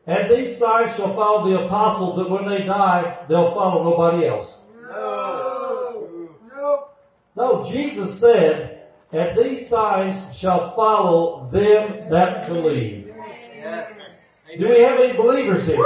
And 0.07 0.31
these 0.31 0.59
signs 0.59 0.97
shall 0.97 1.15
follow 1.15 1.49
the 1.49 1.65
apostles 1.65 2.17
that 2.17 2.29
when 2.29 2.49
they 2.49 2.65
die, 2.65 3.25
they'll 3.29 3.53
follow 3.53 3.83
nobody 3.83 4.27
else. 4.27 4.49
No, 4.81 6.29
No. 6.55 6.87
No, 7.35 7.71
Jesus 7.71 8.19
said, 8.19 8.83
and 9.13 9.37
these 9.37 9.69
signs 9.69 10.39
shall 10.39 10.73
follow 10.75 11.49
them 11.51 12.09
that 12.09 12.47
believe. 12.47 13.07
Do 14.59 14.67
we 14.67 14.83
have 14.83 14.99
any 14.99 15.15
believers 15.15 15.65
here? 15.65 15.85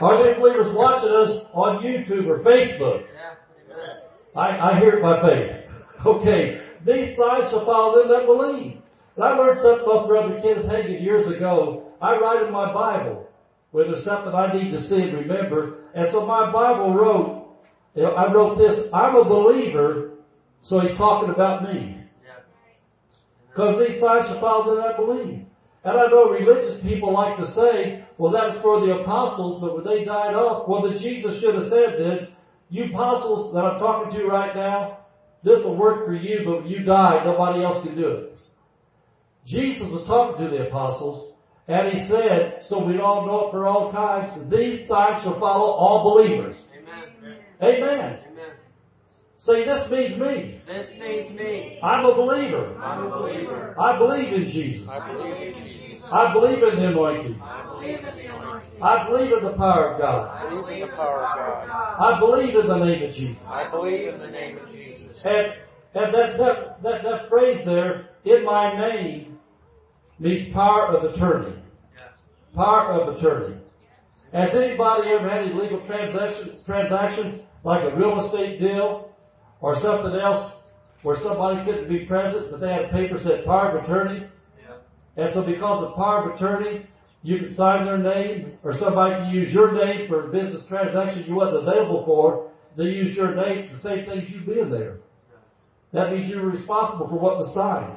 Are 0.00 0.24
there 0.24 0.34
believers 0.38 0.74
watching 0.74 1.10
us 1.10 1.46
on 1.52 1.84
YouTube 1.84 2.26
or 2.26 2.40
Facebook? 2.40 3.04
I, 4.34 4.72
I 4.72 4.80
hear 4.80 4.94
it 4.94 5.02
by 5.02 5.22
faith. 5.22 5.50
Okay. 6.04 6.60
These 6.84 7.16
signs 7.16 7.50
shall 7.50 7.64
follow 7.64 8.00
them 8.00 8.08
that 8.08 8.26
believe. 8.26 8.78
And 9.14 9.24
I 9.24 9.36
learned 9.36 9.60
something 9.62 9.86
off 9.86 10.08
Brother 10.08 10.40
Kenneth 10.42 10.66
Hagin 10.66 11.00
years 11.02 11.26
ago. 11.34 11.83
I 12.04 12.18
write 12.18 12.46
in 12.46 12.52
my 12.52 12.72
Bible 12.72 13.26
when 13.70 13.90
there's 13.90 14.04
something 14.04 14.34
I 14.34 14.52
need 14.52 14.70
to 14.72 14.82
see 14.82 14.96
and 14.96 15.14
remember. 15.14 15.78
And 15.94 16.06
so 16.12 16.26
my 16.26 16.52
Bible 16.52 16.94
wrote, 16.94 17.48
you 17.94 18.02
know, 18.02 18.10
I 18.10 18.32
wrote 18.32 18.58
this, 18.58 18.88
I'm 18.92 19.16
a 19.16 19.24
believer, 19.24 20.10
so 20.62 20.80
he's 20.80 20.96
talking 20.98 21.30
about 21.30 21.62
me. 21.62 21.98
Because 23.48 23.78
these 23.78 24.00
signs 24.00 24.26
shall 24.26 24.40
follow 24.40 24.74
them 24.74 24.84
that 24.84 24.96
believe. 24.96 25.46
And 25.84 25.98
I 25.98 26.06
know 26.08 26.28
religious 26.30 26.82
people 26.82 27.12
like 27.12 27.36
to 27.36 27.46
say, 27.54 28.04
well, 28.18 28.32
that's 28.32 28.60
for 28.62 28.80
the 28.80 29.00
apostles, 29.00 29.60
but 29.60 29.74
when 29.74 29.84
they 29.84 30.04
died 30.04 30.34
off, 30.34 30.68
well, 30.68 30.82
then 30.82 30.98
Jesus 30.98 31.40
should 31.40 31.54
have 31.54 31.68
said 31.70 31.98
that, 31.98 32.28
you 32.68 32.86
apostles 32.86 33.54
that 33.54 33.60
I'm 33.60 33.78
talking 33.78 34.18
to 34.18 34.26
right 34.26 34.54
now, 34.54 34.98
this 35.44 35.62
will 35.62 35.76
work 35.76 36.06
for 36.06 36.14
you, 36.14 36.40
but 36.44 36.62
when 36.62 36.66
you 36.66 36.82
die, 36.82 37.22
nobody 37.24 37.62
else 37.62 37.84
can 37.84 37.94
do 37.94 38.08
it. 38.08 38.36
Jesus 39.46 39.82
was 39.90 40.06
talking 40.06 40.44
to 40.44 40.50
the 40.50 40.68
apostles, 40.68 41.33
and 41.66 41.96
he 41.96 42.06
said, 42.08 42.64
so 42.68 42.84
we 42.84 42.98
all 42.98 43.26
know 43.26 43.48
it 43.48 43.52
for 43.52 43.66
all 43.66 43.90
times, 43.90 44.32
these 44.50 44.86
signs 44.86 45.22
shall 45.22 45.40
follow 45.40 45.72
all 45.72 46.14
believers. 46.14 46.56
Amen. 46.76 47.36
Amen. 47.62 48.18
Amen. 48.30 48.50
See, 49.38 49.64
this 49.64 49.90
means 49.90 50.20
me. 50.20 50.60
This 50.66 50.88
means 50.98 51.38
me. 51.38 51.78
I'm 51.82 52.04
a 52.04 52.14
believer. 52.14 52.76
I'm 52.78 53.06
a 53.06 53.10
believer. 53.10 53.78
I 53.78 53.98
believe 53.98 54.32
in 54.32 54.50
Jesus. 54.50 54.88
I 54.88 55.12
believe 55.12 55.36
in 55.36 55.54
Jesus. 55.64 56.02
I 56.10 56.32
believe 56.32 56.62
in 56.62 56.76
the 56.76 56.88
anointing. 56.88 57.40
I 57.42 57.66
believe 57.66 57.98
in 57.98 58.04
the 58.04 58.36
anointing. 58.36 58.82
I 58.82 59.08
believe 59.08 59.32
in 59.32 59.44
the 59.44 59.52
power 59.56 59.92
of 59.92 60.00
God. 60.00 60.28
I 60.28 60.48
believe 60.50 60.82
in 60.82 60.88
the 60.88 60.96
power 60.96 61.24
of 61.24 61.36
God. 61.36 61.68
I 62.00 62.20
believe 62.20 62.54
in 62.56 62.68
the 62.68 62.84
name 62.84 63.08
of 63.08 63.14
Jesus. 63.14 63.42
I 63.46 63.70
believe 63.70 64.08
in 64.08 64.18
the 64.18 64.30
name 64.30 64.58
of 64.58 64.70
Jesus. 64.70 65.20
And, 65.24 65.46
and 65.94 66.14
that, 66.14 66.38
that, 66.38 66.82
that, 66.82 67.02
that 67.02 67.28
phrase 67.28 67.64
there, 67.64 68.10
in 68.24 68.44
my 68.44 68.78
name, 68.78 69.33
means 70.18 70.52
power 70.52 70.96
of 70.96 71.12
attorney. 71.12 71.56
Power 72.54 72.92
of 72.92 73.16
attorney. 73.16 73.56
Has 74.32 74.50
anybody 74.54 75.10
ever 75.10 75.28
had 75.28 75.42
any 75.42 75.54
legal 75.54 75.84
transactions, 75.86 76.60
transactions 76.66 77.42
like 77.62 77.84
a 77.84 77.96
real 77.96 78.26
estate 78.26 78.60
deal 78.60 79.10
or 79.60 79.80
something 79.80 80.18
else 80.20 80.52
where 81.02 81.16
somebody 81.22 81.64
couldn't 81.64 81.88
be 81.88 82.04
present 82.06 82.50
but 82.50 82.60
they 82.60 82.72
had 82.72 82.86
a 82.86 82.88
paper 82.88 83.18
said 83.22 83.44
power 83.44 83.76
of 83.76 83.84
attorney? 83.84 84.26
And 85.16 85.32
so 85.32 85.44
because 85.44 85.84
of 85.84 85.94
power 85.94 86.30
of 86.30 86.36
attorney, 86.36 86.86
you 87.22 87.38
can 87.38 87.54
sign 87.54 87.84
their 87.84 87.98
name 87.98 88.58
or 88.62 88.74
somebody 88.76 89.14
can 89.14 89.30
use 89.30 89.52
your 89.52 89.72
name 89.72 90.08
for 90.08 90.28
a 90.28 90.32
business 90.32 90.64
transaction 90.68 91.24
you 91.26 91.34
wasn't 91.34 91.66
available 91.66 92.04
for. 92.04 92.50
They 92.76 92.90
use 92.90 93.16
your 93.16 93.34
name 93.34 93.68
to 93.68 93.78
say 93.78 94.04
things 94.04 94.30
you 94.30 94.40
being 94.44 94.70
there. 94.70 94.98
That 95.92 96.12
means 96.12 96.28
you're 96.28 96.44
responsible 96.44 97.08
for 97.08 97.18
what 97.18 97.38
was 97.38 97.54
signed. 97.54 97.96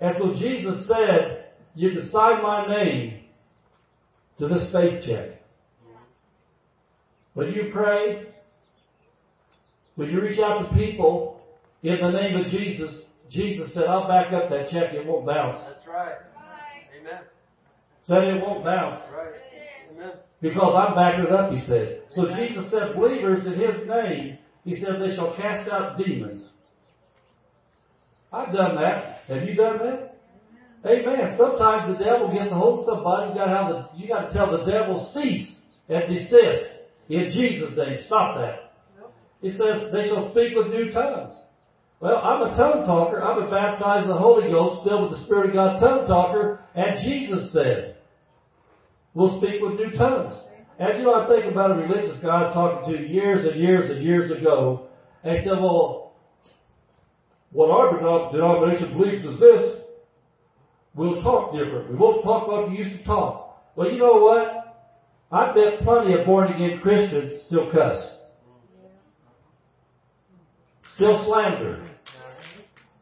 And 0.00 0.14
so 0.18 0.32
Jesus 0.34 0.86
said, 0.86 1.43
you 1.74 1.90
can 1.90 2.08
sign 2.10 2.42
my 2.42 2.66
name 2.66 3.20
to 4.38 4.48
this 4.48 4.72
faith 4.72 5.04
check. 5.06 5.40
When 7.34 7.48
you 7.48 7.70
pray, 7.72 8.26
when 9.96 10.08
you 10.08 10.20
reach 10.20 10.38
out 10.38 10.68
to 10.68 10.74
people 10.74 11.40
in 11.82 11.98
the 12.00 12.10
name 12.10 12.36
of 12.36 12.46
Jesus, 12.46 13.02
Jesus 13.28 13.74
said, 13.74 13.84
I'll 13.84 14.06
back 14.06 14.32
up 14.32 14.50
that 14.50 14.68
check, 14.68 14.94
it 14.94 15.04
won't 15.06 15.26
bounce. 15.26 15.58
That's 15.66 15.86
right. 15.86 16.14
Amen. 17.00 17.20
Said 18.06 18.24
it 18.24 18.40
won't 18.40 18.64
bounce. 18.64 19.00
That's 19.00 19.12
right. 19.12 19.34
Amen. 19.92 20.12
Because 20.40 20.74
I'm 20.76 20.94
backing 20.94 21.24
it 21.24 21.32
up, 21.32 21.50
he 21.50 21.60
said. 21.66 22.02
So 22.14 22.26
Jesus 22.36 22.70
said, 22.70 22.94
believers 22.96 23.46
in 23.46 23.54
his 23.54 23.88
name, 23.88 24.38
he 24.64 24.76
said, 24.80 25.00
they 25.00 25.14
shall 25.16 25.34
cast 25.36 25.68
out 25.70 25.98
demons. 25.98 26.50
I've 28.32 28.52
done 28.52 28.76
that. 28.76 29.20
Have 29.28 29.42
you 29.48 29.54
done 29.54 29.78
that? 29.78 30.13
Amen. 30.86 31.36
Sometimes 31.38 31.96
the 31.96 32.04
devil 32.04 32.30
gets 32.30 32.50
a 32.50 32.54
hold 32.54 32.80
of 32.80 32.84
somebody. 32.84 33.30
You 33.30 33.34
got 33.36 33.46
to 33.46 33.56
have 33.56 33.68
the, 33.68 33.88
you 33.96 34.08
got 34.08 34.28
to 34.28 34.32
tell 34.32 34.50
the 34.52 34.70
devil 34.70 35.10
cease 35.14 35.56
and 35.88 36.08
desist 36.08 36.84
in 37.08 37.30
Jesus' 37.32 37.76
name. 37.76 38.00
Stop 38.06 38.36
that. 38.36 38.72
He 39.40 39.50
says 39.50 39.92
they 39.92 40.08
shall 40.08 40.30
speak 40.30 40.56
with 40.56 40.68
new 40.68 40.90
tongues. 40.90 41.36
Well, 42.00 42.16
I'm 42.16 42.42
a 42.42 42.56
tongue 42.56 42.84
talker. 42.84 43.22
I'm 43.22 43.42
a 43.42 43.50
baptized 43.50 44.04
in 44.04 44.10
the 44.10 44.18
Holy 44.18 44.50
Ghost, 44.50 44.86
filled 44.86 45.10
with 45.10 45.18
the 45.18 45.24
Spirit 45.24 45.50
of 45.50 45.54
God 45.54 45.80
tongue 45.80 46.06
talker, 46.06 46.60
and 46.74 46.98
Jesus 47.02 47.52
said, 47.52 47.96
we'll 49.14 49.40
speak 49.40 49.62
with 49.62 49.74
new 49.74 49.90
tongues. 49.96 50.34
And 50.78 50.98
you 50.98 51.04
know, 51.04 51.14
I 51.14 51.28
think 51.28 51.50
about 51.50 51.70
a 51.70 51.74
religious 51.74 52.20
guy 52.20 52.28
I 52.28 52.42
was 52.42 52.52
talking 52.52 52.94
to 52.94 53.08
years 53.08 53.46
and 53.46 53.60
years 53.60 53.90
and 53.90 54.02
years 54.02 54.30
ago, 54.30 54.88
and 55.22 55.38
he 55.38 55.44
said, 55.44 55.60
well, 55.60 56.14
what 57.52 57.70
our 57.70 58.32
denomination 58.32 58.98
believes 58.98 59.24
is 59.24 59.38
this. 59.38 59.83
We'll 60.94 61.22
talk 61.22 61.52
different. 61.52 61.90
We 61.90 61.96
won't 61.96 62.22
talk 62.22 62.48
like 62.48 62.68
we 62.68 62.78
used 62.78 62.96
to 62.96 63.04
talk. 63.04 63.62
Well, 63.76 63.90
you 63.90 63.98
know 63.98 64.14
what? 64.14 64.64
I 65.32 65.52
bet 65.52 65.82
plenty 65.82 66.14
of 66.14 66.26
born 66.26 66.52
again 66.52 66.80
Christians 66.80 67.42
still 67.46 67.70
cuss. 67.70 68.10
Still 70.94 71.24
slander. 71.26 71.84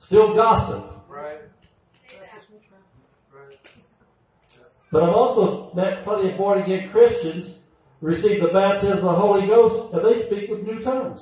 Still 0.01 0.35
gossip. 0.35 0.93
But 4.91 5.05
I've 5.05 5.15
also 5.15 5.73
met 5.75 6.05
plenty 6.05 6.33
of 6.33 6.39
born 6.39 6.63
again 6.63 6.91
Christians 6.91 7.57
receive 8.03 8.43
the 8.43 8.53
baptism 8.53 8.99
of 8.99 9.15
the 9.15 9.21
Holy 9.21 9.47
Ghost 9.47 9.95
and 9.95 10.05
they 10.05 10.27
speak 10.27 10.51
with 10.51 10.63
new 10.63 10.83
tongues. 10.83 11.21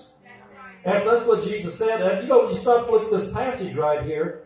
And 0.85 1.07
that's 1.07 1.27
what 1.27 1.45
Jesus 1.45 1.79
said. 1.79 2.01
And 2.01 2.23
you 2.23 2.29
know, 2.29 2.47
when 2.47 2.55
you 2.55 2.61
stop 2.61 2.87
to 2.87 2.93
look 2.93 3.13
at 3.13 3.21
this 3.21 3.33
passage 3.33 3.77
right 3.77 4.05
here, 4.05 4.45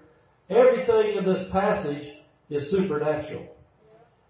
everything 0.50 1.16
in 1.16 1.24
this 1.24 1.48
passage 1.52 2.13
is 2.51 2.70
supernatural. 2.70 3.47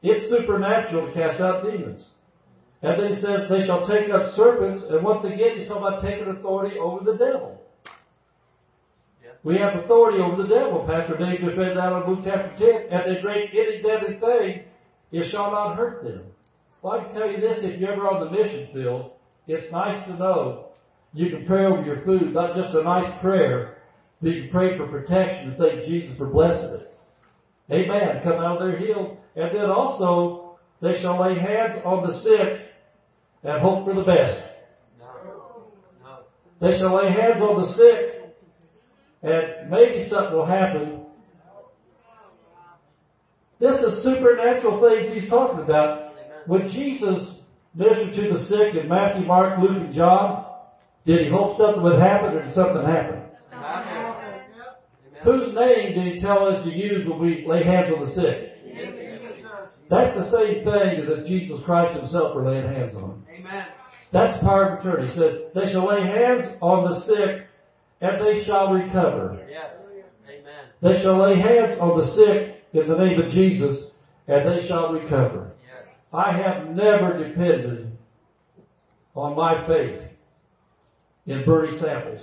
It's 0.03 0.29
supernatural 0.31 1.07
to 1.07 1.13
cast 1.13 1.41
out 1.41 1.65
demons. 1.65 2.07
And 2.83 3.03
then 3.03 3.15
he 3.15 3.21
says, 3.21 3.49
they 3.49 3.65
shall 3.67 3.87
take 3.87 4.11
up 4.11 4.35
serpents, 4.37 4.85
and 4.91 5.03
once 5.03 5.25
again 5.25 5.59
he's 5.59 5.69
talking 5.69 5.87
about 5.87 6.03
taking 6.03 6.29
authority 6.29 6.79
over 6.79 7.05
the 7.05 7.17
devil. 7.17 7.61
We 9.43 9.59
have 9.59 9.77
authority 9.77 10.21
over 10.21 10.43
the 10.43 10.49
devil. 10.49 10.87
Pastor 10.89 11.19
Dave 11.19 11.41
just 11.41 11.59
read 11.59 11.77
that 11.77 11.93
in 11.93 12.09
Luke 12.09 12.25
chapter 12.25 12.57
10. 12.57 12.89
And 12.91 13.17
they 13.17 13.21
drink 13.21 13.51
any 13.53 13.83
deadly 13.83 14.19
thing, 14.19 14.65
it 15.13 15.31
shall 15.31 15.53
not 15.53 15.77
hurt 15.77 16.03
them. 16.03 16.25
Well, 16.81 16.99
I 16.99 17.05
can 17.05 17.15
tell 17.15 17.31
you 17.31 17.41
this, 17.41 17.59
if 17.63 17.79
you're 17.79 17.93
ever 17.93 18.09
on 18.09 18.25
the 18.25 18.31
mission 18.31 18.69
field, 18.73 19.13
it's 19.47 19.71
nice 19.71 20.03
to 20.07 20.17
know 20.17 20.69
you 21.13 21.31
can 21.31 21.47
pray 21.47 21.67
over 21.67 21.85
your 21.85 22.03
food, 22.05 22.33
not 22.33 22.57
just 22.57 22.75
a 22.75 22.83
nice 22.83 23.21
prayer, 23.21 23.79
but 24.23 24.33
you 24.33 24.43
can 24.45 24.51
pray 24.51 24.79
for 24.79 24.87
protection 24.87 25.51
and 25.51 25.59
thank 25.59 25.85
Jesus 25.85 26.17
for 26.17 26.27
blessing 26.27 26.81
it. 26.81 26.94
Amen. 27.71 28.21
Come 28.23 28.35
out 28.35 28.61
of 28.61 28.69
there 28.69 28.79
healed. 28.79 29.17
And 29.37 29.57
then 29.57 29.71
also, 29.71 30.59
they 30.81 31.01
shall 31.01 31.21
lay 31.21 31.39
hands 31.39 31.81
on 31.85 32.07
the 32.07 32.21
sick 32.21 32.69
and 33.43 33.61
hope 33.61 33.87
for 33.87 33.95
the 33.95 34.03
best. 34.03 34.41
No. 34.99 35.07
No. 36.03 36.19
They 36.61 36.79
shall 36.79 36.95
lay 36.95 37.11
hands 37.11 37.41
on 37.41 37.63
the 37.63 37.73
sick 37.75 38.15
and 39.23 39.71
maybe 39.71 40.07
something 40.11 40.35
will 40.35 40.47
happen. 40.47 41.01
This 43.59 43.81
is 43.81 44.05
supernatural 44.05 44.81
things 44.81 45.15
he's 45.15 45.31
talking 45.31 45.65
about. 45.65 46.13
When 46.47 46.69
Jesus 46.69 47.39
ministered 47.75 48.15
to 48.15 48.35
the 48.35 48.45
sick 48.45 48.83
in 48.83 48.89
Matthew, 48.89 49.27
Mark, 49.27 49.59
Luke, 49.59 49.83
and 49.83 49.95
John, 49.95 50.45
did 51.07 51.21
he 51.25 51.31
hope 51.31 51.57
something 51.57 51.83
would 51.83 51.99
happen 51.99 52.35
or 52.35 52.43
did 52.43 52.55
something 52.55 52.85
happen? 52.85 53.14
Whose 55.25 55.55
name 55.55 55.95
did 55.95 56.15
he 56.15 56.21
tell 56.21 56.47
us 56.47 56.65
to 56.65 56.71
use 56.71 57.09
when 57.09 57.19
we 57.19 57.45
lay 57.47 57.65
hands 57.65 57.93
on 57.95 58.05
the 58.05 58.15
sick? 58.15 58.51
That's 59.91 60.17
the 60.17 60.31
same 60.31 60.65
thing 60.65 61.03
as 61.03 61.09
if 61.09 61.27
Jesus 61.27 61.61
Christ 61.65 61.99
himself 62.01 62.35
were 62.35 62.49
laying 62.49 62.67
hands 62.67 62.95
on 62.95 63.03
them. 63.03 63.27
Amen. 63.33 63.67
That's 64.13 64.43
power 64.43 64.77
of 64.77 64.81
attorney. 64.81 65.09
He 65.09 65.15
says, 65.15 65.43
they 65.55 65.73
shall 65.73 65.87
lay 65.87 66.03
hands 66.03 66.57
on 66.61 66.91
the 66.91 67.01
sick 67.01 67.47
and 68.01 68.25
they 68.25 68.45
shall 68.45 68.73
recover. 68.73 69.47
Yes. 69.51 69.75
Amen. 70.27 70.65
They 70.83 71.03
shall 71.03 71.21
lay 71.21 71.39
hands 71.39 71.79
on 71.81 71.99
the 71.99 72.07
sick 72.15 72.63
in 72.73 72.89
the 72.89 72.97
name 72.97 73.21
of 73.21 73.31
Jesus 73.31 73.91
and 74.27 74.47
they 74.47 74.67
shall 74.67 74.93
recover. 74.93 75.53
Yes. 75.63 75.95
I 76.13 76.33
have 76.33 76.69
never 76.71 77.19
depended 77.29 77.93
on 79.15 79.37
my 79.37 79.67
faith 79.67 80.03
in 81.27 81.45
Bernie 81.45 81.79
samples 81.81 82.21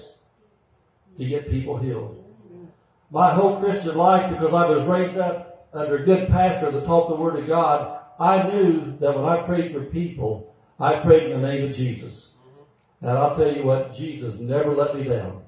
to 1.17 1.25
get 1.25 1.49
people 1.49 1.77
healed. 1.77 2.20
My 3.11 3.35
whole 3.35 3.59
Christian 3.59 3.95
life 3.95 4.31
because 4.31 4.53
I 4.53 4.65
was 4.65 4.87
raised 4.87 5.19
up 5.19 5.67
under 5.73 5.97
a 5.97 6.05
good 6.05 6.29
pastor 6.29 6.71
that 6.71 6.85
taught 6.85 7.09
the 7.09 7.21
Word 7.21 7.41
of 7.41 7.47
God, 7.47 7.99
I 8.19 8.43
knew 8.49 8.97
that 8.99 9.15
when 9.15 9.25
I 9.25 9.45
prayed 9.45 9.73
for 9.73 9.83
people, 9.85 10.55
I 10.79 11.03
prayed 11.03 11.29
in 11.29 11.41
the 11.41 11.47
name 11.47 11.69
of 11.69 11.75
Jesus. 11.75 12.29
And 13.01 13.11
I'll 13.11 13.35
tell 13.35 13.51
you 13.51 13.65
what, 13.65 13.95
Jesus 13.95 14.39
never 14.39 14.73
let 14.73 14.95
me 14.95 15.03
down. 15.03 15.41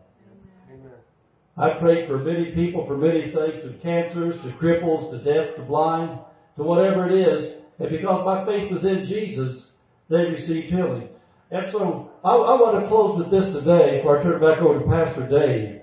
I 1.55 1.69
prayed 1.79 2.07
for 2.07 2.17
many 2.17 2.51
people 2.51 2.85
for 2.87 2.97
many 2.97 3.31
things, 3.31 3.63
from 3.63 3.79
cancers 3.79 4.41
to 4.41 4.57
cripples 4.59 5.11
to 5.11 5.23
deaf 5.23 5.55
to 5.55 5.61
blind 5.63 6.19
to 6.57 6.63
whatever 6.63 7.07
it 7.07 7.13
is. 7.13 7.53
And 7.79 7.89
because 7.89 8.25
my 8.25 8.45
faith 8.45 8.71
was 8.71 8.83
in 8.83 9.05
Jesus, 9.05 9.67
they 10.09 10.25
received 10.25 10.73
healing. 10.73 11.09
And 11.51 11.67
so 11.71 12.11
I, 12.23 12.29
I 12.29 12.59
want 12.59 12.81
to 12.81 12.87
close 12.87 13.19
with 13.19 13.29
this 13.29 13.53
today 13.53 13.97
before 13.97 14.19
I 14.19 14.23
turn 14.23 14.41
back 14.41 14.59
over 14.61 14.79
to 14.79 14.85
Pastor 14.85 15.27
Dave. 15.27 15.82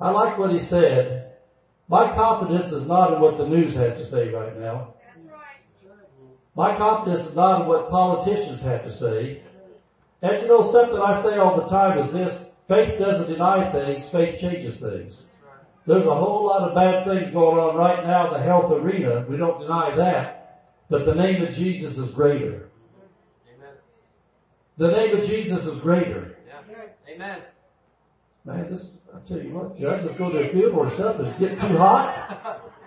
I 0.00 0.10
like 0.10 0.38
what 0.38 0.52
he 0.52 0.64
said. 0.66 1.32
My 1.88 2.14
confidence 2.14 2.72
is 2.72 2.86
not 2.86 3.14
in 3.14 3.20
what 3.20 3.38
the 3.38 3.46
news 3.46 3.74
has 3.76 3.98
to 3.98 4.10
say 4.10 4.28
right 4.28 4.58
now. 4.58 4.94
My 6.54 6.76
confidence 6.76 7.28
is 7.28 7.36
not 7.36 7.62
in 7.62 7.68
what 7.68 7.88
politicians 7.88 8.60
have 8.62 8.84
to 8.84 8.92
say. 8.98 9.42
And 10.22 10.42
you 10.42 10.48
know, 10.48 10.72
something 10.72 10.98
I 10.98 11.22
say 11.22 11.38
all 11.38 11.56
the 11.56 11.68
time 11.68 11.98
is 11.98 12.12
this, 12.12 12.32
faith 12.66 12.98
doesn't 12.98 13.30
deny 13.32 13.72
things, 13.72 14.08
faith 14.10 14.40
changes 14.40 14.80
things. 14.80 15.18
There's 15.86 16.04
a 16.04 16.14
whole 16.14 16.44
lot 16.46 16.68
of 16.68 16.74
bad 16.74 17.06
things 17.06 17.32
going 17.32 17.56
on 17.56 17.76
right 17.76 18.04
now 18.04 18.34
in 18.34 18.40
the 18.40 18.46
health 18.46 18.70
arena. 18.72 19.24
We 19.28 19.38
don't 19.38 19.58
deny 19.58 19.96
that. 19.96 20.74
But 20.90 21.06
the 21.06 21.14
name 21.14 21.42
of 21.42 21.54
Jesus 21.54 21.96
is 21.96 22.14
greater. 22.14 22.68
Amen. 23.48 23.74
The 24.76 24.88
name 24.88 25.16
of 25.16 25.28
Jesus 25.28 25.64
is 25.64 25.80
greater. 25.80 26.36
Yeah. 26.46 27.14
Amen. 27.14 27.38
Man, 28.44 28.70
this, 28.70 28.86
I 29.14 29.18
tell 29.28 29.38
you 29.38 29.54
what, 29.54 29.76
I 29.76 30.02
just 30.02 30.18
go 30.18 30.30
to 30.32 30.38
a 30.38 30.52
field 30.52 30.74
where 30.74 30.90
something's 30.96 31.38
getting 31.38 31.58
too 31.58 31.76
hot. 31.76 32.62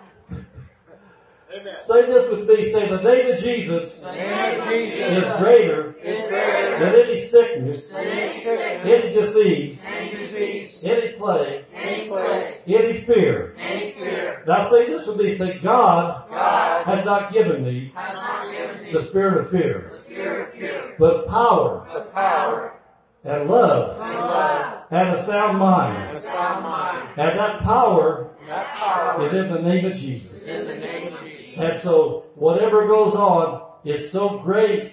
Amen. 1.52 1.74
Say 1.86 2.06
this 2.06 2.30
with 2.30 2.48
me. 2.48 2.72
Say 2.72 2.88
the 2.88 3.02
name 3.02 3.30
of 3.30 3.38
Jesus 3.44 3.92
name 4.00 4.60
of 4.60 4.68
Jesus 4.68 5.18
is 5.20 5.28
greater 5.38 5.92
is 6.00 6.28
greater 6.30 6.80
than 6.80 6.94
any 6.96 7.28
sickness, 7.28 7.90
than 7.92 8.06
any 8.06 8.42
sickness, 8.42 8.80
any 8.88 9.12
disease, 9.12 9.78
any 9.84 10.16
disease, 10.16 10.80
any 10.82 11.12
plague, 11.18 11.64
any 11.74 12.08
plague, 12.08 12.54
any 12.66 13.04
fear. 13.04 13.54
any 13.58 13.92
fear. 13.92 14.44
Now 14.48 14.70
say 14.70 14.88
this 14.88 15.06
with 15.06 15.18
me. 15.18 15.36
Say 15.36 15.60
God 15.62 16.30
God 16.30 16.86
has 16.86 17.04
not 17.04 17.32
given 17.34 17.62
me 17.62 17.92
not 17.94 18.50
given 18.50 18.84
me 18.84 18.92
the 18.94 19.08
spirit 19.10 19.44
of 19.44 19.50
fear, 19.50 19.90
the 19.92 20.02
spirit 20.04 20.48
of 20.48 20.54
fear, 20.54 20.94
but 20.98 21.26
power 21.26 21.86
but 21.92 22.14
power 22.14 22.80
and 23.24 23.48
love 23.48 24.00
and 24.00 24.18
love 24.18 24.82
and 24.90 25.08
a 25.16 25.26
sound 25.26 25.50
and 25.50 25.58
mind. 25.58 26.16
a 26.16 26.22
sound 26.22 26.62
mind. 26.64 27.18
And 27.18 27.38
that 27.38 27.60
power 27.62 28.30
And 28.40 28.48
that 28.48 28.66
power 28.74 29.26
is 29.26 29.32
in 29.32 29.52
the 29.52 29.60
name 29.60 29.86
of 29.86 29.92
Jesus. 29.94 30.42
is 30.42 30.48
in 30.48 30.66
the 30.66 30.74
name 30.74 31.12
of 31.14 31.24
Jesus. 31.24 31.54
And 31.56 31.80
so, 31.82 32.24
whatever 32.34 32.86
goes 32.86 33.14
on, 33.14 33.62
it's 33.84 34.12
so 34.12 34.40
great 34.44 34.92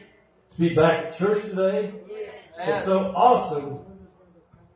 to 0.51 0.59
be 0.59 0.75
back 0.75 1.05
at 1.05 1.17
church 1.17 1.43
today. 1.43 1.93
It's 2.61 2.85
so 2.85 2.93
awesome 3.15 3.79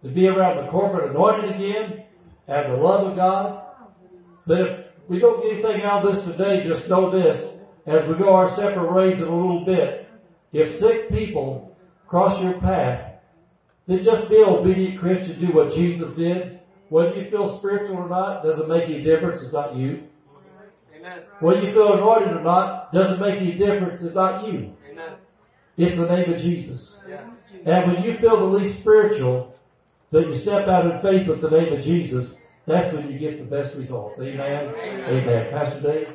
to 0.03 0.09
be 0.09 0.27
around 0.27 0.65
the 0.65 0.71
corporate 0.71 1.11
anointing 1.11 1.53
again 1.53 2.05
and 2.47 2.73
the 2.73 2.77
love 2.77 3.07
of 3.07 3.15
God. 3.15 3.63
But 4.45 4.59
if 4.59 4.85
we 5.09 5.19
don't 5.19 5.41
get 5.41 5.65
anything 5.65 5.85
out 5.85 6.05
of 6.05 6.15
this 6.15 6.25
today, 6.25 6.67
just 6.67 6.87
know 6.89 7.11
this. 7.11 7.59
As 7.85 8.07
we 8.07 8.15
go 8.15 8.33
our 8.33 8.55
separate 8.55 8.93
ways 8.93 9.15
in 9.15 9.27
a 9.27 9.35
little 9.35 9.65
bit, 9.65 10.07
if 10.53 10.79
sick 10.79 11.09
people 11.09 11.75
cross 12.07 12.41
your 12.41 12.59
path, 12.61 13.12
then 13.87 14.03
just 14.03 14.29
be 14.29 14.37
an 14.37 14.47
obedient 14.47 14.99
Christian, 14.99 15.39
do 15.39 15.53
what 15.53 15.73
Jesus 15.73 16.15
did. 16.15 16.59
Whether 16.89 17.15
you 17.15 17.29
feel 17.29 17.57
spiritual 17.59 17.97
or 17.97 18.09
not, 18.09 18.43
doesn't 18.43 18.69
make 18.69 18.83
any 18.83 19.03
difference. 19.03 19.41
It's 19.43 19.53
not 19.53 19.75
you. 19.75 20.03
Amen. 20.95 21.23
Whether 21.39 21.61
you 21.61 21.73
feel 21.73 21.93
anointed 21.93 22.37
or 22.37 22.43
not, 22.43 22.93
doesn't 22.93 23.19
make 23.19 23.41
any 23.41 23.57
difference. 23.57 23.99
It's 24.01 24.15
not 24.15 24.47
you. 24.47 24.73
Amen. 24.89 25.15
It's 25.77 25.97
the 25.97 26.05
name 26.05 26.33
of 26.33 26.39
Jesus. 26.39 26.93
Yeah. 27.09 27.29
And 27.65 27.91
when 27.91 28.03
you 28.03 28.17
feel 28.19 28.39
the 28.39 28.57
least 28.57 28.79
spiritual, 28.81 29.55
that 30.11 30.27
you 30.27 30.35
step 30.41 30.67
out 30.67 30.85
in 30.85 31.01
faith 31.01 31.27
with 31.27 31.41
the 31.41 31.49
name 31.49 31.73
of 31.73 31.83
Jesus, 31.83 32.35
that's 32.67 32.93
when 32.93 33.11
you 33.11 33.17
get 33.17 33.39
the 33.39 33.45
best 33.45 33.75
results. 33.75 34.19
Amen. 34.19 34.73
Amen. 34.77 35.51
Pastor 35.51 35.81
Dave. 35.81 36.07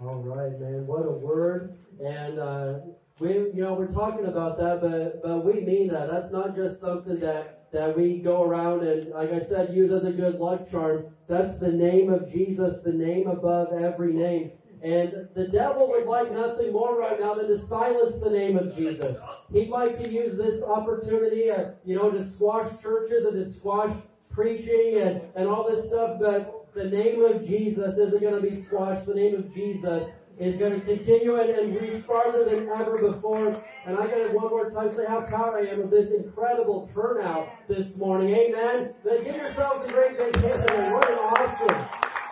All 0.00 0.22
right, 0.22 0.58
man. 0.60 0.86
What 0.86 1.06
a 1.06 1.10
word. 1.10 1.76
And 2.04 2.38
uh, 2.38 2.78
we, 3.18 3.30
you 3.30 3.62
know, 3.62 3.74
we're 3.74 3.92
talking 3.92 4.26
about 4.26 4.56
that, 4.58 4.80
but 4.80 5.22
but 5.22 5.44
we 5.44 5.60
mean 5.60 5.88
that. 5.88 6.10
That's 6.10 6.32
not 6.32 6.54
just 6.54 6.80
something 6.80 7.18
that 7.20 7.68
that 7.72 7.96
we 7.96 8.20
go 8.20 8.44
around 8.44 8.86
and, 8.86 9.10
like 9.10 9.32
I 9.32 9.44
said, 9.44 9.74
use 9.74 9.90
as 9.92 10.04
a 10.04 10.12
good 10.12 10.38
luck 10.38 10.70
charm. 10.70 11.06
That's 11.28 11.58
the 11.58 11.72
name 11.72 12.12
of 12.12 12.30
Jesus, 12.32 12.82
the 12.84 12.92
name 12.92 13.26
above 13.26 13.72
every 13.72 14.14
name. 14.14 14.52
And 14.82 15.28
the 15.34 15.48
devil 15.48 15.88
would 15.90 16.06
like 16.06 16.30
nothing 16.32 16.72
more 16.72 16.96
right 16.96 17.18
now 17.18 17.34
than 17.34 17.48
to 17.48 17.66
silence 17.66 18.22
the 18.22 18.30
name 18.30 18.56
of 18.56 18.76
Jesus. 18.76 19.18
He'd 19.52 19.70
like 19.70 19.98
to 19.98 20.08
use 20.08 20.38
this 20.38 20.62
opportunity, 20.62 21.50
uh, 21.50 21.72
you 21.84 21.96
know, 21.96 22.10
to 22.10 22.24
squash 22.30 22.70
churches 22.80 23.26
and 23.26 23.44
to 23.44 23.58
squash 23.58 23.96
preaching 24.30 25.00
and, 25.02 25.22
and 25.34 25.48
all 25.48 25.68
this 25.68 25.88
stuff, 25.88 26.18
but 26.20 26.57
the 26.78 26.84
name 26.84 27.24
of 27.24 27.44
Jesus 27.44 27.94
isn't 27.98 28.20
going 28.20 28.40
to 28.40 28.50
be 28.50 28.64
squashed. 28.64 29.06
The 29.06 29.14
name 29.14 29.34
of 29.34 29.52
Jesus 29.52 30.04
is 30.38 30.56
going 30.60 30.78
to 30.78 30.86
continue 30.86 31.34
and, 31.40 31.50
and 31.50 31.74
reach 31.74 32.04
farther 32.06 32.44
than 32.44 32.68
ever 32.68 33.12
before. 33.12 33.48
And 33.84 33.98
I 33.98 34.06
got 34.06 34.14
to 34.14 34.28
one 34.32 34.48
more 34.48 34.70
time 34.70 34.94
say 34.94 35.04
how 35.08 35.22
proud 35.22 35.56
I 35.56 35.66
am 35.72 35.80
of 35.80 35.90
this 35.90 36.10
incredible 36.12 36.88
turnout 36.94 37.48
this 37.68 37.88
morning. 37.96 38.32
Amen. 38.32 38.94
Then 39.04 39.24
give 39.24 39.34
yourselves 39.34 39.88
a 39.88 39.92
great 39.92 40.16
big 40.16 40.36
hand. 40.36 40.70
and 40.70 40.94
What 40.94 41.10
an 41.10 41.18
awesome, 41.18 41.88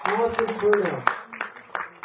awesome 0.06 0.60
turnout. 0.60 1.10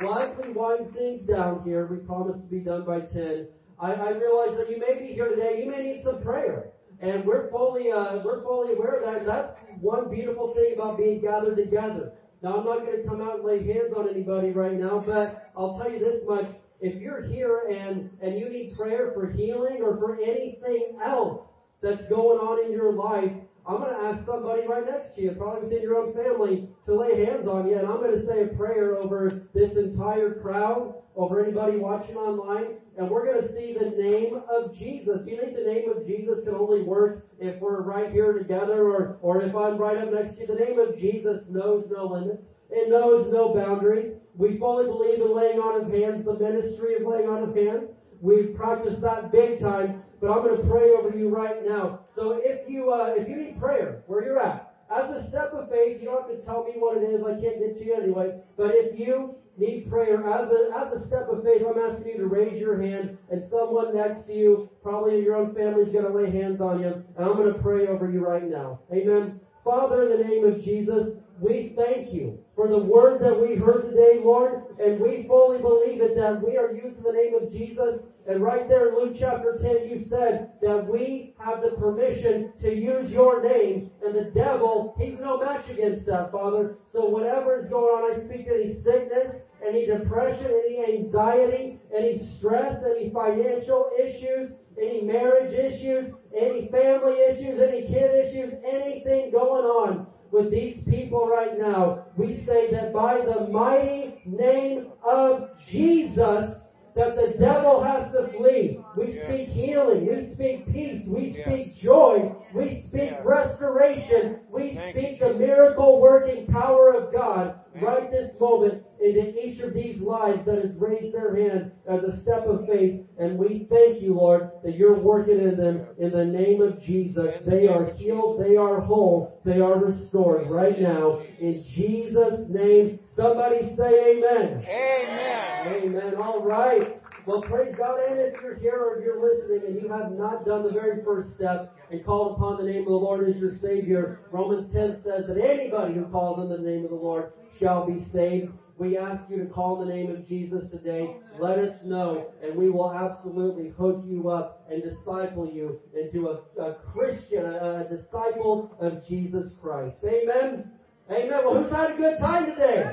Well, 0.02 0.18
as 0.18 0.36
we 0.44 0.52
wind 0.52 0.96
things 0.96 1.28
down 1.28 1.62
here, 1.64 1.86
we 1.86 1.98
promise 1.98 2.42
to 2.42 2.48
be 2.48 2.62
done 2.62 2.86
by 2.86 3.02
10. 3.02 3.48
I, 3.80 3.92
I 3.94 4.10
realize 4.18 4.58
that 4.58 4.68
you 4.68 4.80
may 4.80 4.98
be 4.98 5.14
here 5.14 5.30
today. 5.30 5.62
You 5.64 5.70
may 5.70 5.84
need 5.84 6.04
some 6.04 6.24
prayer. 6.24 6.72
And 7.02 7.24
we're 7.26 7.50
fully, 7.52 7.92
uh, 7.92 8.18
we're 8.24 8.42
fully 8.44 8.74
aware 8.74 9.00
of 9.00 9.06
that. 9.06 9.26
That's 9.26 9.58
one 9.80 10.10
beautiful 10.10 10.56
thing 10.56 10.74
about 10.74 10.98
being 10.98 11.22
gathered 11.22 11.58
together. 11.58 12.14
Now, 12.42 12.58
I'm 12.58 12.66
not 12.66 12.86
going 12.86 13.02
to 13.02 13.08
come 13.08 13.22
out 13.22 13.36
and 13.36 13.46
lay 13.46 13.64
hands 13.64 13.94
on 13.96 14.10
anybody 14.10 14.52
right 14.52 14.80
now, 14.80 15.04
but 15.06 15.52
I'll 15.56 15.78
tell 15.78 15.92
you 15.92 16.00
this 16.00 16.26
much. 16.28 16.48
If 16.80 17.00
you're 17.00 17.22
here 17.22 17.68
and, 17.70 18.10
and 18.22 18.39
you 18.39 18.50
need 18.50 18.76
prayer 18.76 19.12
for 19.14 19.30
healing 19.30 19.84
or 19.84 19.98
for 19.98 20.16
anything 20.16 21.00
else 21.04 21.48
that's 21.82 22.10
going 22.10 22.39
on 22.39 22.66
in 22.66 22.72
your 22.72 22.94
life, 22.94 23.32
I'm 23.68 23.78
going 23.78 23.94
to 23.94 24.02
ask 24.02 24.26
somebody 24.26 24.68
right 24.68 24.86
next 24.86 25.14
to 25.16 25.22
you, 25.22 25.32
probably 25.32 25.70
within 25.70 25.84
your 25.84 25.98
own 25.98 26.14
family, 26.16 26.70
to 26.88 26.96
lay 26.96 27.24
hands 27.24 27.48
on 27.48 27.68
you, 27.68 27.78
and 27.78 27.88
I'm 27.88 27.98
going 27.98 28.18
to 28.18 28.26
say 28.26 28.42
a 28.42 28.48
prayer 28.48 28.98
over 28.98 29.44
this 29.54 29.78
entire 29.78 30.34
crowd, 30.34 31.01
over 31.16 31.43
anybody 31.43 31.78
watching 31.78 32.16
online, 32.16 32.76
and 32.97 33.09
we're 33.09 33.26
going 33.26 33.41
to 33.45 33.53
see 33.53 33.74
the 33.74 33.89
name 34.01 34.41
of 34.49 34.76
Jesus. 34.76 35.22
Do 35.26 35.32
you 35.32 35.38
think 35.38 35.55
the 35.55 35.64
name 35.64 35.89
of 35.89 36.05
Jesus 36.05 36.43
can 36.43 36.55
only 36.55 36.82
work 36.82 37.28
if 37.39 37.59
we're 37.59 37.82
right 37.82 38.12
here 38.12 38.34
together, 38.34 38.88
or, 38.88 39.18
or 39.22 39.41
if 39.41 39.55
I'm 39.55 39.78
right 39.78 39.97
up 39.97 40.14
next 40.14 40.36
to 40.36 40.41
you? 40.41 40.47
The 40.47 40.55
name 40.55 40.80
of 40.80 40.97
Jesus 40.97 41.49
knows 41.49 41.86
no 41.89 42.05
limits. 42.05 42.43
It 42.70 42.89
knows 42.89 43.32
no 43.32 43.53
boundaries. 43.53 44.16
We 44.36 44.57
fully 44.57 44.86
believe 44.86 45.22
in 45.22 45.36
laying 45.36 45.59
on 45.59 45.82
of 45.82 45.91
hands, 45.91 46.26
the 46.26 46.39
ministry 46.39 46.95
of 46.95 47.01
laying 47.03 47.28
on 47.28 47.43
of 47.43 47.55
hands. 47.55 47.91
We've 48.22 48.55
practiced 48.55 49.01
that 49.01 49.32
big 49.32 49.59
time, 49.59 50.03
but 50.22 50.32
I'm 50.32 50.43
going 50.43 50.62
to 50.62 50.70
pray 50.70 50.91
over 50.91 51.16
you 51.18 51.28
right 51.28 51.66
now. 51.66 52.01
So 52.16 52.39
if 52.41 52.70
you 52.70 52.93
uh, 52.93 53.16
if 53.18 53.28
you 53.28 53.36
need 53.36 53.59
prayer, 53.59 54.03
where 54.07 54.24
you're 54.24 54.39
at, 54.39 54.74
as 54.89 55.09
a 55.09 55.28
step 55.28 55.53
of 55.53 55.70
faith, 55.70 55.99
you 55.99 56.05
don't 56.05 56.22
have 56.22 56.38
to 56.38 56.45
tell 56.45 56.64
me 56.64 56.74
what 56.76 56.97
it 56.97 57.03
is. 57.03 57.24
I 57.24 57.39
can't 57.41 57.59
get 57.59 57.78
to 57.80 57.86
you 57.86 57.95
anyway. 57.95 58.39
But 58.57 58.72
if 58.76 58.97
you 58.97 59.36
need 59.58 59.89
prayer, 59.89 60.18
as 60.28 60.52
a 60.52 60.72
as 60.78 60.93
a 60.93 61.08
step 61.08 61.30
of 61.30 61.43
faith, 61.43 61.62
I'm 61.68 61.80
asking 61.80 62.14
you 62.14 62.18
to 62.20 62.28
raise 62.28 62.60
your 62.60 62.82
hand, 62.82 63.18
and 63.30 63.43
someone 63.43 63.95
next 63.95 64.26
to 64.28 64.34
you, 64.34 64.70
probably 64.82 65.18
in 65.18 65.24
your 65.24 65.36
own 65.36 65.54
family, 65.54 65.84
is 65.84 65.93
going 65.93 66.06
to 66.06 66.12
lay 66.12 66.30
hands 66.32 66.62
on 66.62 66.80
you, 66.82 66.88
and 66.88 67.26
I'm 67.26 67.36
going 67.36 67.54
to 67.54 67.60
pray 67.60 67.88
over 67.88 68.10
you 68.10 68.26
right 68.26 68.47
now. 68.49 68.80
Amen. 68.91 69.39
Father, 69.64 70.10
in 70.10 70.18
the 70.18 70.28
name 70.28 70.45
of 70.45 70.64
Jesus, 70.64 71.20
we 71.42 71.74
thank 71.76 72.14
you 72.14 72.38
for 72.56 72.68
the 72.68 72.78
word 72.78 73.20
that 73.22 73.42
we 73.42 73.56
heard 73.56 73.89
today, 73.89 74.22
Lord, 74.24 74.62
and 74.80 75.00
we 75.00 75.26
fully 75.28 75.60
believe 75.60 76.00
it 76.00 76.16
that 76.16 76.39
we 76.39 76.56
are 76.56 76.72
using 76.72 77.02
the 77.02 77.12
name 77.12 77.34
of 77.34 77.52
Jesus. 77.52 78.02
And 78.28 78.44
right 78.44 78.70
there 78.70 78.89
in 78.89 78.96
Luke 78.96 79.16
chapter 79.20 79.58
10, 79.60 79.89
you 79.89 80.06
said 80.08 80.52
that 80.62 80.88
we 80.88 81.34
have 81.39 81.64
the 81.64 81.72
permission 81.72 82.54
to 82.62 82.72
use 82.72 83.10
your 83.10 83.42
name, 83.42 83.89
and 84.06 84.14
the 84.14 84.30
devil, 84.36 84.94
he's 85.00 85.18
no 85.20 85.39
match 85.39 85.68
against 85.68 86.06
that, 86.06 86.32
Father. 86.32 86.78
So 86.94 87.06
whatever 87.06 87.60
is 87.60 87.70
going 87.70 87.86
on, 87.86 88.22
I 88.22 88.24
speak 88.24 88.48
any 88.48 88.80
sickness, 88.84 89.42
any 89.68 89.88
depression, 89.88 90.46
any 90.46 91.00
anxiety, 91.00 91.80
any 91.96 92.32
stress, 92.38 92.84
any 92.86 93.10
financial 93.10 93.89
issues, 94.00 94.52
any 94.80 95.02
marriage 95.02 95.54
issues, 95.54 96.14
any 96.38 96.70
family 96.70 97.18
issues, 97.30 97.60
any 97.60 97.88
kid 97.88 98.28
issues, 98.28 98.54
anything 98.64 99.32
going 99.32 99.66
on 99.66 100.08
with 100.32 100.51
these 100.51 100.84
people 100.86 101.27
right 101.27 101.57
now, 101.57 102.05
we 102.17 102.43
say 102.45 102.71
that 102.71 102.93
by 102.93 103.21
the 103.21 103.47
mighty 103.47 104.21
name 104.25 104.91
of 105.03 105.49
Jesus, 105.67 106.57
that 106.95 107.15
the 107.15 107.36
devil 107.39 107.82
has 107.84 108.11
to 108.11 108.27
flee. 108.38 108.84
We 108.97 109.13
Yes. 109.13 109.25
speak 109.25 109.47
healing. 109.49 110.07
We 110.07 110.34
speak 110.34 110.65
peace. 110.67 111.07
We 111.07 111.29
Yes. 111.29 111.45
speak 111.45 111.75
joy. 111.82 112.36
We 112.53 112.82
speak 112.88 113.11
Yes. 113.11 113.25
restoration. 113.25 114.39
We 114.49 114.73
Thank 114.73 114.95
speak 114.95 115.19
you, 115.19 115.27
the 115.27 115.34
miracle 115.36 116.01
working 116.01 116.47
power 116.47 116.93
of 116.93 117.13
God 117.13 117.61
right 117.82 118.11
this 118.11 118.39
moment 118.39 118.84
into 118.99 119.43
each 119.43 119.59
of 119.61 119.74
these 119.74 120.01
lives 120.01 120.45
that 120.45 120.63
has 120.63 120.76
raised 120.76 121.15
their 121.15 121.36
hand 121.36 121.72
as 121.88 122.03
a 122.03 122.19
step 122.22 122.45
of 122.45 122.67
faith. 122.67 123.05
And 123.17 123.38
we 123.38 123.67
thank 123.69 124.01
you, 124.01 124.13
Lord, 124.13 124.51
that 124.63 124.76
you're 124.76 124.99
working 124.99 125.39
in 125.39 125.57
them 125.57 125.86
in 125.97 126.11
the 126.11 126.26
name 126.26 126.61
of 126.61 126.82
Jesus. 126.82 127.34
They 127.45 127.67
are 127.67 127.91
healed. 127.93 128.41
They 128.41 128.55
are 128.55 128.80
whole. 128.80 129.41
They 129.43 129.59
are 129.59 129.78
restored 129.78 130.49
right 130.49 130.80
now. 130.80 131.22
In 131.39 131.63
Jesus' 131.63 132.49
name, 132.49 132.99
somebody 133.15 133.76
say 133.76 134.17
amen. 134.17 134.63
Amen. 134.67 135.84
Amen. 135.84 136.15
All 136.15 136.41
right. 136.43 137.01
Well, 137.26 137.41
praise 137.43 137.76
God. 137.78 137.99
And 138.09 138.19
if 138.19 138.41
you're 138.41 138.55
here 138.55 138.78
or 138.78 138.97
if 138.97 139.05
you're 139.05 139.22
listening 139.22 139.61
and 139.67 139.82
you 139.82 139.89
have 139.89 140.11
not 140.13 140.45
done 140.45 140.63
the 140.63 140.72
very 140.72 141.03
first 141.03 141.36
step 141.36 141.76
and 141.91 142.03
called 142.03 142.38
upon 142.38 142.57
the 142.57 142.72
name 142.72 142.82
of 142.82 142.88
the 142.88 142.95
Lord 142.95 143.30
as 143.30 143.38
your 143.38 143.57
Savior, 143.59 144.19
Romans 144.32 144.74
10 144.74 145.01
says 145.03 145.28
that 145.28 145.38
anybody 145.38 145.93
who 145.93 146.05
calls 146.05 146.39
on 146.39 146.49
the 146.49 146.57
name 146.57 146.84
of 146.84 146.89
the 146.89 146.95
Lord 146.95 147.32
shall 147.59 147.86
be 147.86 148.03
saved. 148.11 148.51
We 148.78 148.97
ask 148.97 149.30
you 149.30 149.38
to 149.38 149.45
call 149.45 149.78
the 149.78 149.86
name 149.86 150.09
of 150.09 150.28
Jesus 150.28 150.72
today. 150.72 151.15
Let 151.39 151.59
us 151.59 151.84
know, 151.84 152.32
and 152.43 152.55
we 152.55 152.72
will 152.72 152.91
absolutely 152.91 153.69
hook 153.69 154.03
you 154.07 154.30
up 154.30 154.65
and 154.72 154.82
disciple 154.82 155.47
you 155.47 155.80
into 155.93 156.30
a, 156.30 156.41
a 156.59 156.74
Christian, 156.91 157.45
a, 157.45 157.86
a 157.86 157.95
disciple 157.95 158.76
of 158.80 159.05
Jesus 159.05 159.51
Christ. 159.61 159.97
Amen. 160.03 160.72
Amen. 161.11 161.41
Well, 161.45 161.61
who's 161.61 161.72
had 161.72 161.91
a 161.91 161.97
good 161.97 162.17
time 162.17 162.47
today? 162.47 162.89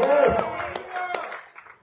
Yes. 0.00 0.63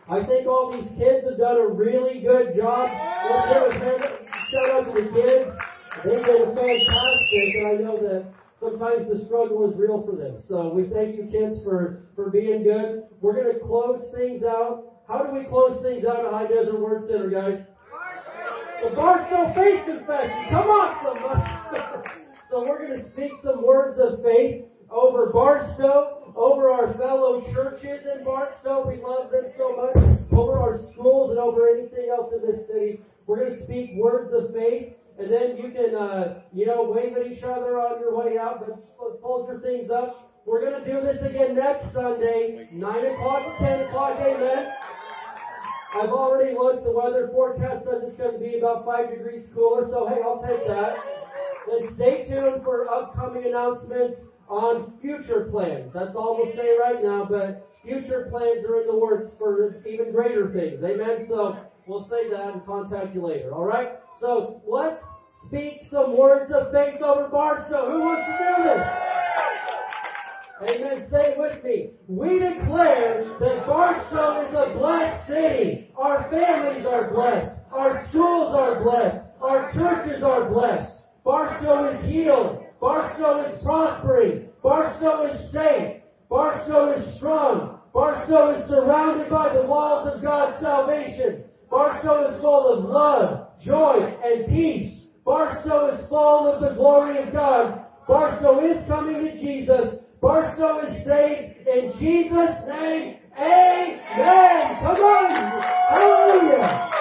I 0.10 0.26
think 0.26 0.48
all 0.48 0.72
these 0.72 0.90
kids 0.98 1.28
have 1.28 1.38
done 1.38 1.58
a 1.58 1.68
really 1.68 2.22
good 2.22 2.56
job. 2.56 2.90
Let's 3.30 3.74
give 3.74 4.02
a 4.02 4.22
shout 4.50 4.70
out 4.72 4.94
to 4.94 5.02
the 5.02 5.10
kids. 5.10 5.52
They 6.04 6.16
did 6.16 6.56
fantastic, 6.56 7.56
and 7.56 7.68
I 7.68 7.74
know 7.82 7.98
that 8.02 8.26
sometimes 8.60 9.08
the 9.12 9.26
struggle 9.26 9.70
is 9.70 9.78
real 9.78 10.04
for 10.06 10.16
them. 10.16 10.42
So 10.48 10.74
we 10.74 10.90
thank 10.90 11.16
you 11.16 11.30
kids 11.32 11.64
for, 11.64 12.04
for 12.16 12.30
being 12.30 12.64
good. 12.64 13.04
We're 13.22 13.34
going 13.34 13.54
to 13.54 13.60
close 13.60 14.04
things 14.16 14.44
out. 14.44 15.04
How 15.08 15.24
do 15.24 15.38
we 15.38 15.46
close 15.46 15.82
things 15.84 16.06
out 16.06 16.26
at 16.26 16.32
High 16.32 16.48
Desert 16.48 16.80
Word 16.80 17.08
Center, 17.08 17.30
guys? 17.30 17.60
The 18.84 18.96
Barstow 18.96 19.54
Faith 19.54 19.86
Confession. 19.86 20.50
Come 20.50 20.70
on, 20.70 21.06
somebody. 21.06 22.10
so 22.50 22.66
we're 22.66 22.88
going 22.88 23.00
to 23.00 23.12
speak 23.12 23.32
some 23.44 23.64
words 23.64 24.00
of 24.00 24.24
faith 24.24 24.66
over 24.90 25.32
Barstow, 25.32 26.21
over 26.36 26.70
our 26.70 26.94
fellow 26.94 27.42
churches 27.54 28.06
in 28.06 28.24
Barstow. 28.24 28.88
We 28.88 29.02
love 29.02 29.32
them 29.32 29.46
so 29.58 29.76
much. 29.76 30.20
Over 30.32 30.60
our 30.60 30.78
schools 30.92 31.32
and 31.32 31.40
over 31.40 31.70
anything 31.70 32.10
else 32.10 32.34
in 32.34 32.42
this 32.42 32.68
city. 32.68 33.02
We're 33.26 33.46
going 33.46 33.58
to 33.58 33.64
speak 33.64 33.92
words 33.96 34.34
of 34.34 34.54
faith. 34.54 34.94
And 35.20 35.32
then 35.32 35.58
you 35.58 35.72
can, 35.72 35.94
uh, 35.94 36.42
you 36.54 36.66
know, 36.66 36.84
wave 36.84 37.16
at 37.18 37.28
each 37.28 37.44
other 37.44 37.80
on 37.80 38.00
your 38.00 38.16
way 38.16 38.38
out, 38.38 38.66
but 38.66 39.22
fold 39.22 39.48
your 39.48 39.60
things 39.60 39.92
up. 39.92 40.32
We're 40.46 40.62
going 40.62 40.84
to 40.84 40.92
do 40.92 41.02
this 41.02 41.22
again 41.22 41.56
next 41.56 41.94
Sunday, 41.94 42.68
9 42.72 43.06
o'clock 43.06 43.58
to 43.58 43.64
10 43.64 43.82
o'clock, 43.82 44.18
amen. 44.20 44.74
I've 45.94 46.10
already 46.10 46.58
looked. 46.58 46.86
The 46.86 46.92
weather 46.92 47.30
forecast 47.32 47.86
says 47.86 48.02
it's 48.08 48.18
going 48.18 48.34
to 48.34 48.40
be 48.40 48.58
about 48.58 48.86
five 48.86 49.12
degrees 49.12 49.44
cooler, 49.54 49.86
so 49.88 50.08
hey, 50.08 50.22
I'll 50.24 50.42
take 50.42 50.66
that. 50.66 50.98
Then 51.70 51.94
stay 51.94 52.26
tuned 52.26 52.64
for 52.64 52.90
upcoming 52.90 53.46
announcements 53.46 54.22
on 54.52 54.94
future 55.02 55.48
plans. 55.50 55.94
That's 55.94 56.14
all 56.14 56.36
we'll 56.38 56.54
say 56.56 56.78
right 56.78 57.02
now, 57.02 57.26
but 57.28 57.66
future 57.84 58.28
plans 58.30 58.66
are 58.66 58.82
in 58.82 58.88
the 58.88 58.98
works 58.98 59.32
for 59.40 59.82
even 59.88 60.12
greater 60.12 60.52
things. 60.52 60.84
Amen. 60.84 61.26
So 61.30 61.58
we'll 61.88 62.08
say 62.10 62.30
that 62.30 62.54
and 62.54 62.66
contact 62.66 63.16
you 63.16 63.26
later. 63.26 63.54
All 63.54 63.64
right. 63.64 63.94
So 64.20 64.62
let's 64.68 65.02
speak 65.48 65.84
some 65.90 66.18
words 66.18 66.52
of 66.52 66.72
faith 66.74 67.02
over 67.02 67.30
Barstow. 67.30 67.92
Who 67.92 68.02
wants 68.02 68.28
to 68.28 68.34
do 68.38 68.64
this? 68.70 68.88
Amen. 70.70 71.08
Say 71.10 71.32
it 71.32 71.38
with 71.40 71.64
me. 71.64 71.92
We 72.08 72.38
declare 72.40 73.38
that 73.40 73.66
Barstow 73.66 74.42
is 74.48 74.54
a 74.54 74.78
blessed 74.78 75.28
city. 75.28 75.92
Our 75.98 76.30
families 76.30 76.86
are 76.86 77.10
blessed. 77.10 77.56
Our 77.72 78.06
schools 78.10 78.54
are 78.54 78.84
blessed. 78.84 79.26
Our 79.42 79.72
churches 79.74 80.22
are 80.22 80.50
blessed. 80.50 80.92
Barstow 81.24 81.90
is 81.90 82.04
healed. 82.12 82.61
Barstow 82.82 83.46
is 83.46 83.64
prospering. 83.64 84.48
Barstow 84.64 85.28
is 85.28 85.52
safe. 85.54 86.02
Barstow 86.30 86.94
is 86.94 87.16
strong. 87.18 87.80
Barstow 87.94 88.60
is 88.60 88.68
surrounded 88.68 89.30
by 89.30 89.54
the 89.54 89.62
walls 89.62 90.10
of 90.12 90.24
God's 90.24 90.60
salvation. 90.62 91.44
Barstow 91.70 92.32
is 92.32 92.42
full 92.42 92.74
of 92.74 92.86
love, 92.86 93.48
joy, 93.64 94.18
and 94.26 94.48
peace. 94.48 94.98
Barstow 95.24 95.96
is 95.96 96.10
full 96.10 96.52
of 96.52 96.62
the 96.62 96.74
glory 96.74 97.22
of 97.22 97.32
God. 97.32 97.86
Barstow 98.08 98.66
is 98.66 98.86
coming 98.88 99.26
to 99.26 99.38
Jesus. 99.40 100.00
Barstow 100.20 100.80
is 100.88 101.06
saved 101.06 101.68
in 101.68 101.94
Jesus' 102.00 102.66
name. 102.68 103.18
Amen. 103.38 104.78
Come 104.82 104.98
on. 104.98 105.62
Hallelujah. 105.90 106.92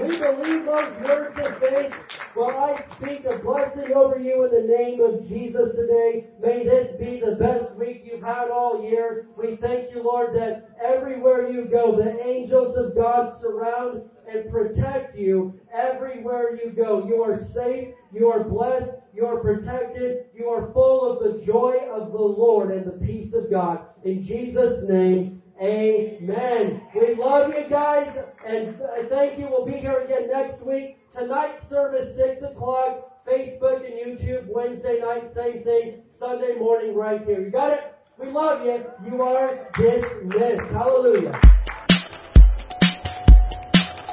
We 0.00 0.18
believe 0.18 0.64
those 0.66 1.08
words 1.08 1.38
of 1.38 1.60
faith. 1.60 1.92
Well, 2.36 2.56
I 2.56 2.84
speak 2.96 3.24
a 3.24 3.38
blessing 3.38 3.92
over 3.92 4.16
you 4.16 4.44
in 4.44 4.52
the 4.52 4.72
name 4.72 5.00
of 5.00 5.26
Jesus 5.26 5.74
today. 5.74 6.28
May 6.40 6.62
this 6.62 6.96
be 6.96 7.18
the 7.18 7.34
best 7.34 7.74
week 7.76 8.02
you've 8.04 8.22
had 8.22 8.50
all 8.50 8.84
year. 8.84 9.26
We 9.36 9.56
thank 9.56 9.90
you, 9.90 10.04
Lord, 10.04 10.36
that 10.36 10.70
everywhere 10.80 11.50
you 11.50 11.64
go, 11.64 11.96
the 11.96 12.24
angels 12.24 12.76
of 12.76 12.94
God 12.94 13.36
surround 13.40 14.08
and 14.28 14.48
protect 14.48 15.16
you 15.16 15.58
everywhere 15.74 16.54
you 16.54 16.70
go. 16.70 17.04
You 17.04 17.20
are 17.24 17.44
safe. 17.52 17.94
You 18.12 18.28
are 18.28 18.44
blessed. 18.44 18.96
You 19.12 19.26
are 19.26 19.40
protected. 19.40 20.26
You 20.32 20.50
are 20.50 20.72
full 20.72 21.10
of 21.10 21.24
the 21.24 21.44
joy 21.44 21.78
of 21.92 22.12
the 22.12 22.18
Lord 22.18 22.70
and 22.70 22.86
the 22.86 23.04
peace 23.04 23.34
of 23.34 23.50
God. 23.50 23.86
In 24.04 24.22
Jesus' 24.22 24.88
name, 24.88 25.42
Amen. 25.60 26.80
We 26.94 27.14
love 27.16 27.52
you 27.52 27.68
guys, 27.68 28.16
and 28.46 28.80
thank 29.10 29.38
you. 29.38 29.48
We'll 29.50 29.66
be 29.66 29.76
here 29.76 30.00
again 30.00 30.28
next 30.30 30.64
week. 30.64 30.99
Tonight's 31.12 31.68
service, 31.68 32.16
6 32.16 32.42
o'clock, 32.52 33.24
Facebook 33.26 33.84
and 33.84 33.94
YouTube. 33.94 34.46
Wednesday 34.46 35.00
night, 35.00 35.32
same 35.34 35.62
thing. 35.64 36.02
Sunday 36.18 36.56
morning, 36.58 36.94
right 36.94 37.22
here. 37.24 37.40
You 37.40 37.50
got 37.50 37.72
it? 37.72 37.80
We 38.18 38.30
love 38.30 38.64
you. 38.64 38.84
You 39.04 39.22
are 39.22 39.68
dismissed. 39.76 40.70
Hallelujah. 40.72 41.40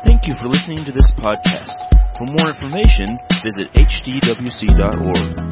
Thank 0.06 0.28
you 0.28 0.36
for 0.42 0.48
listening 0.48 0.86
to 0.86 0.92
this 0.92 1.12
podcast. 1.18 1.76
For 2.18 2.26
more 2.26 2.50
information, 2.50 3.18
visit 3.44 3.72
hdwc.org. 3.74 5.47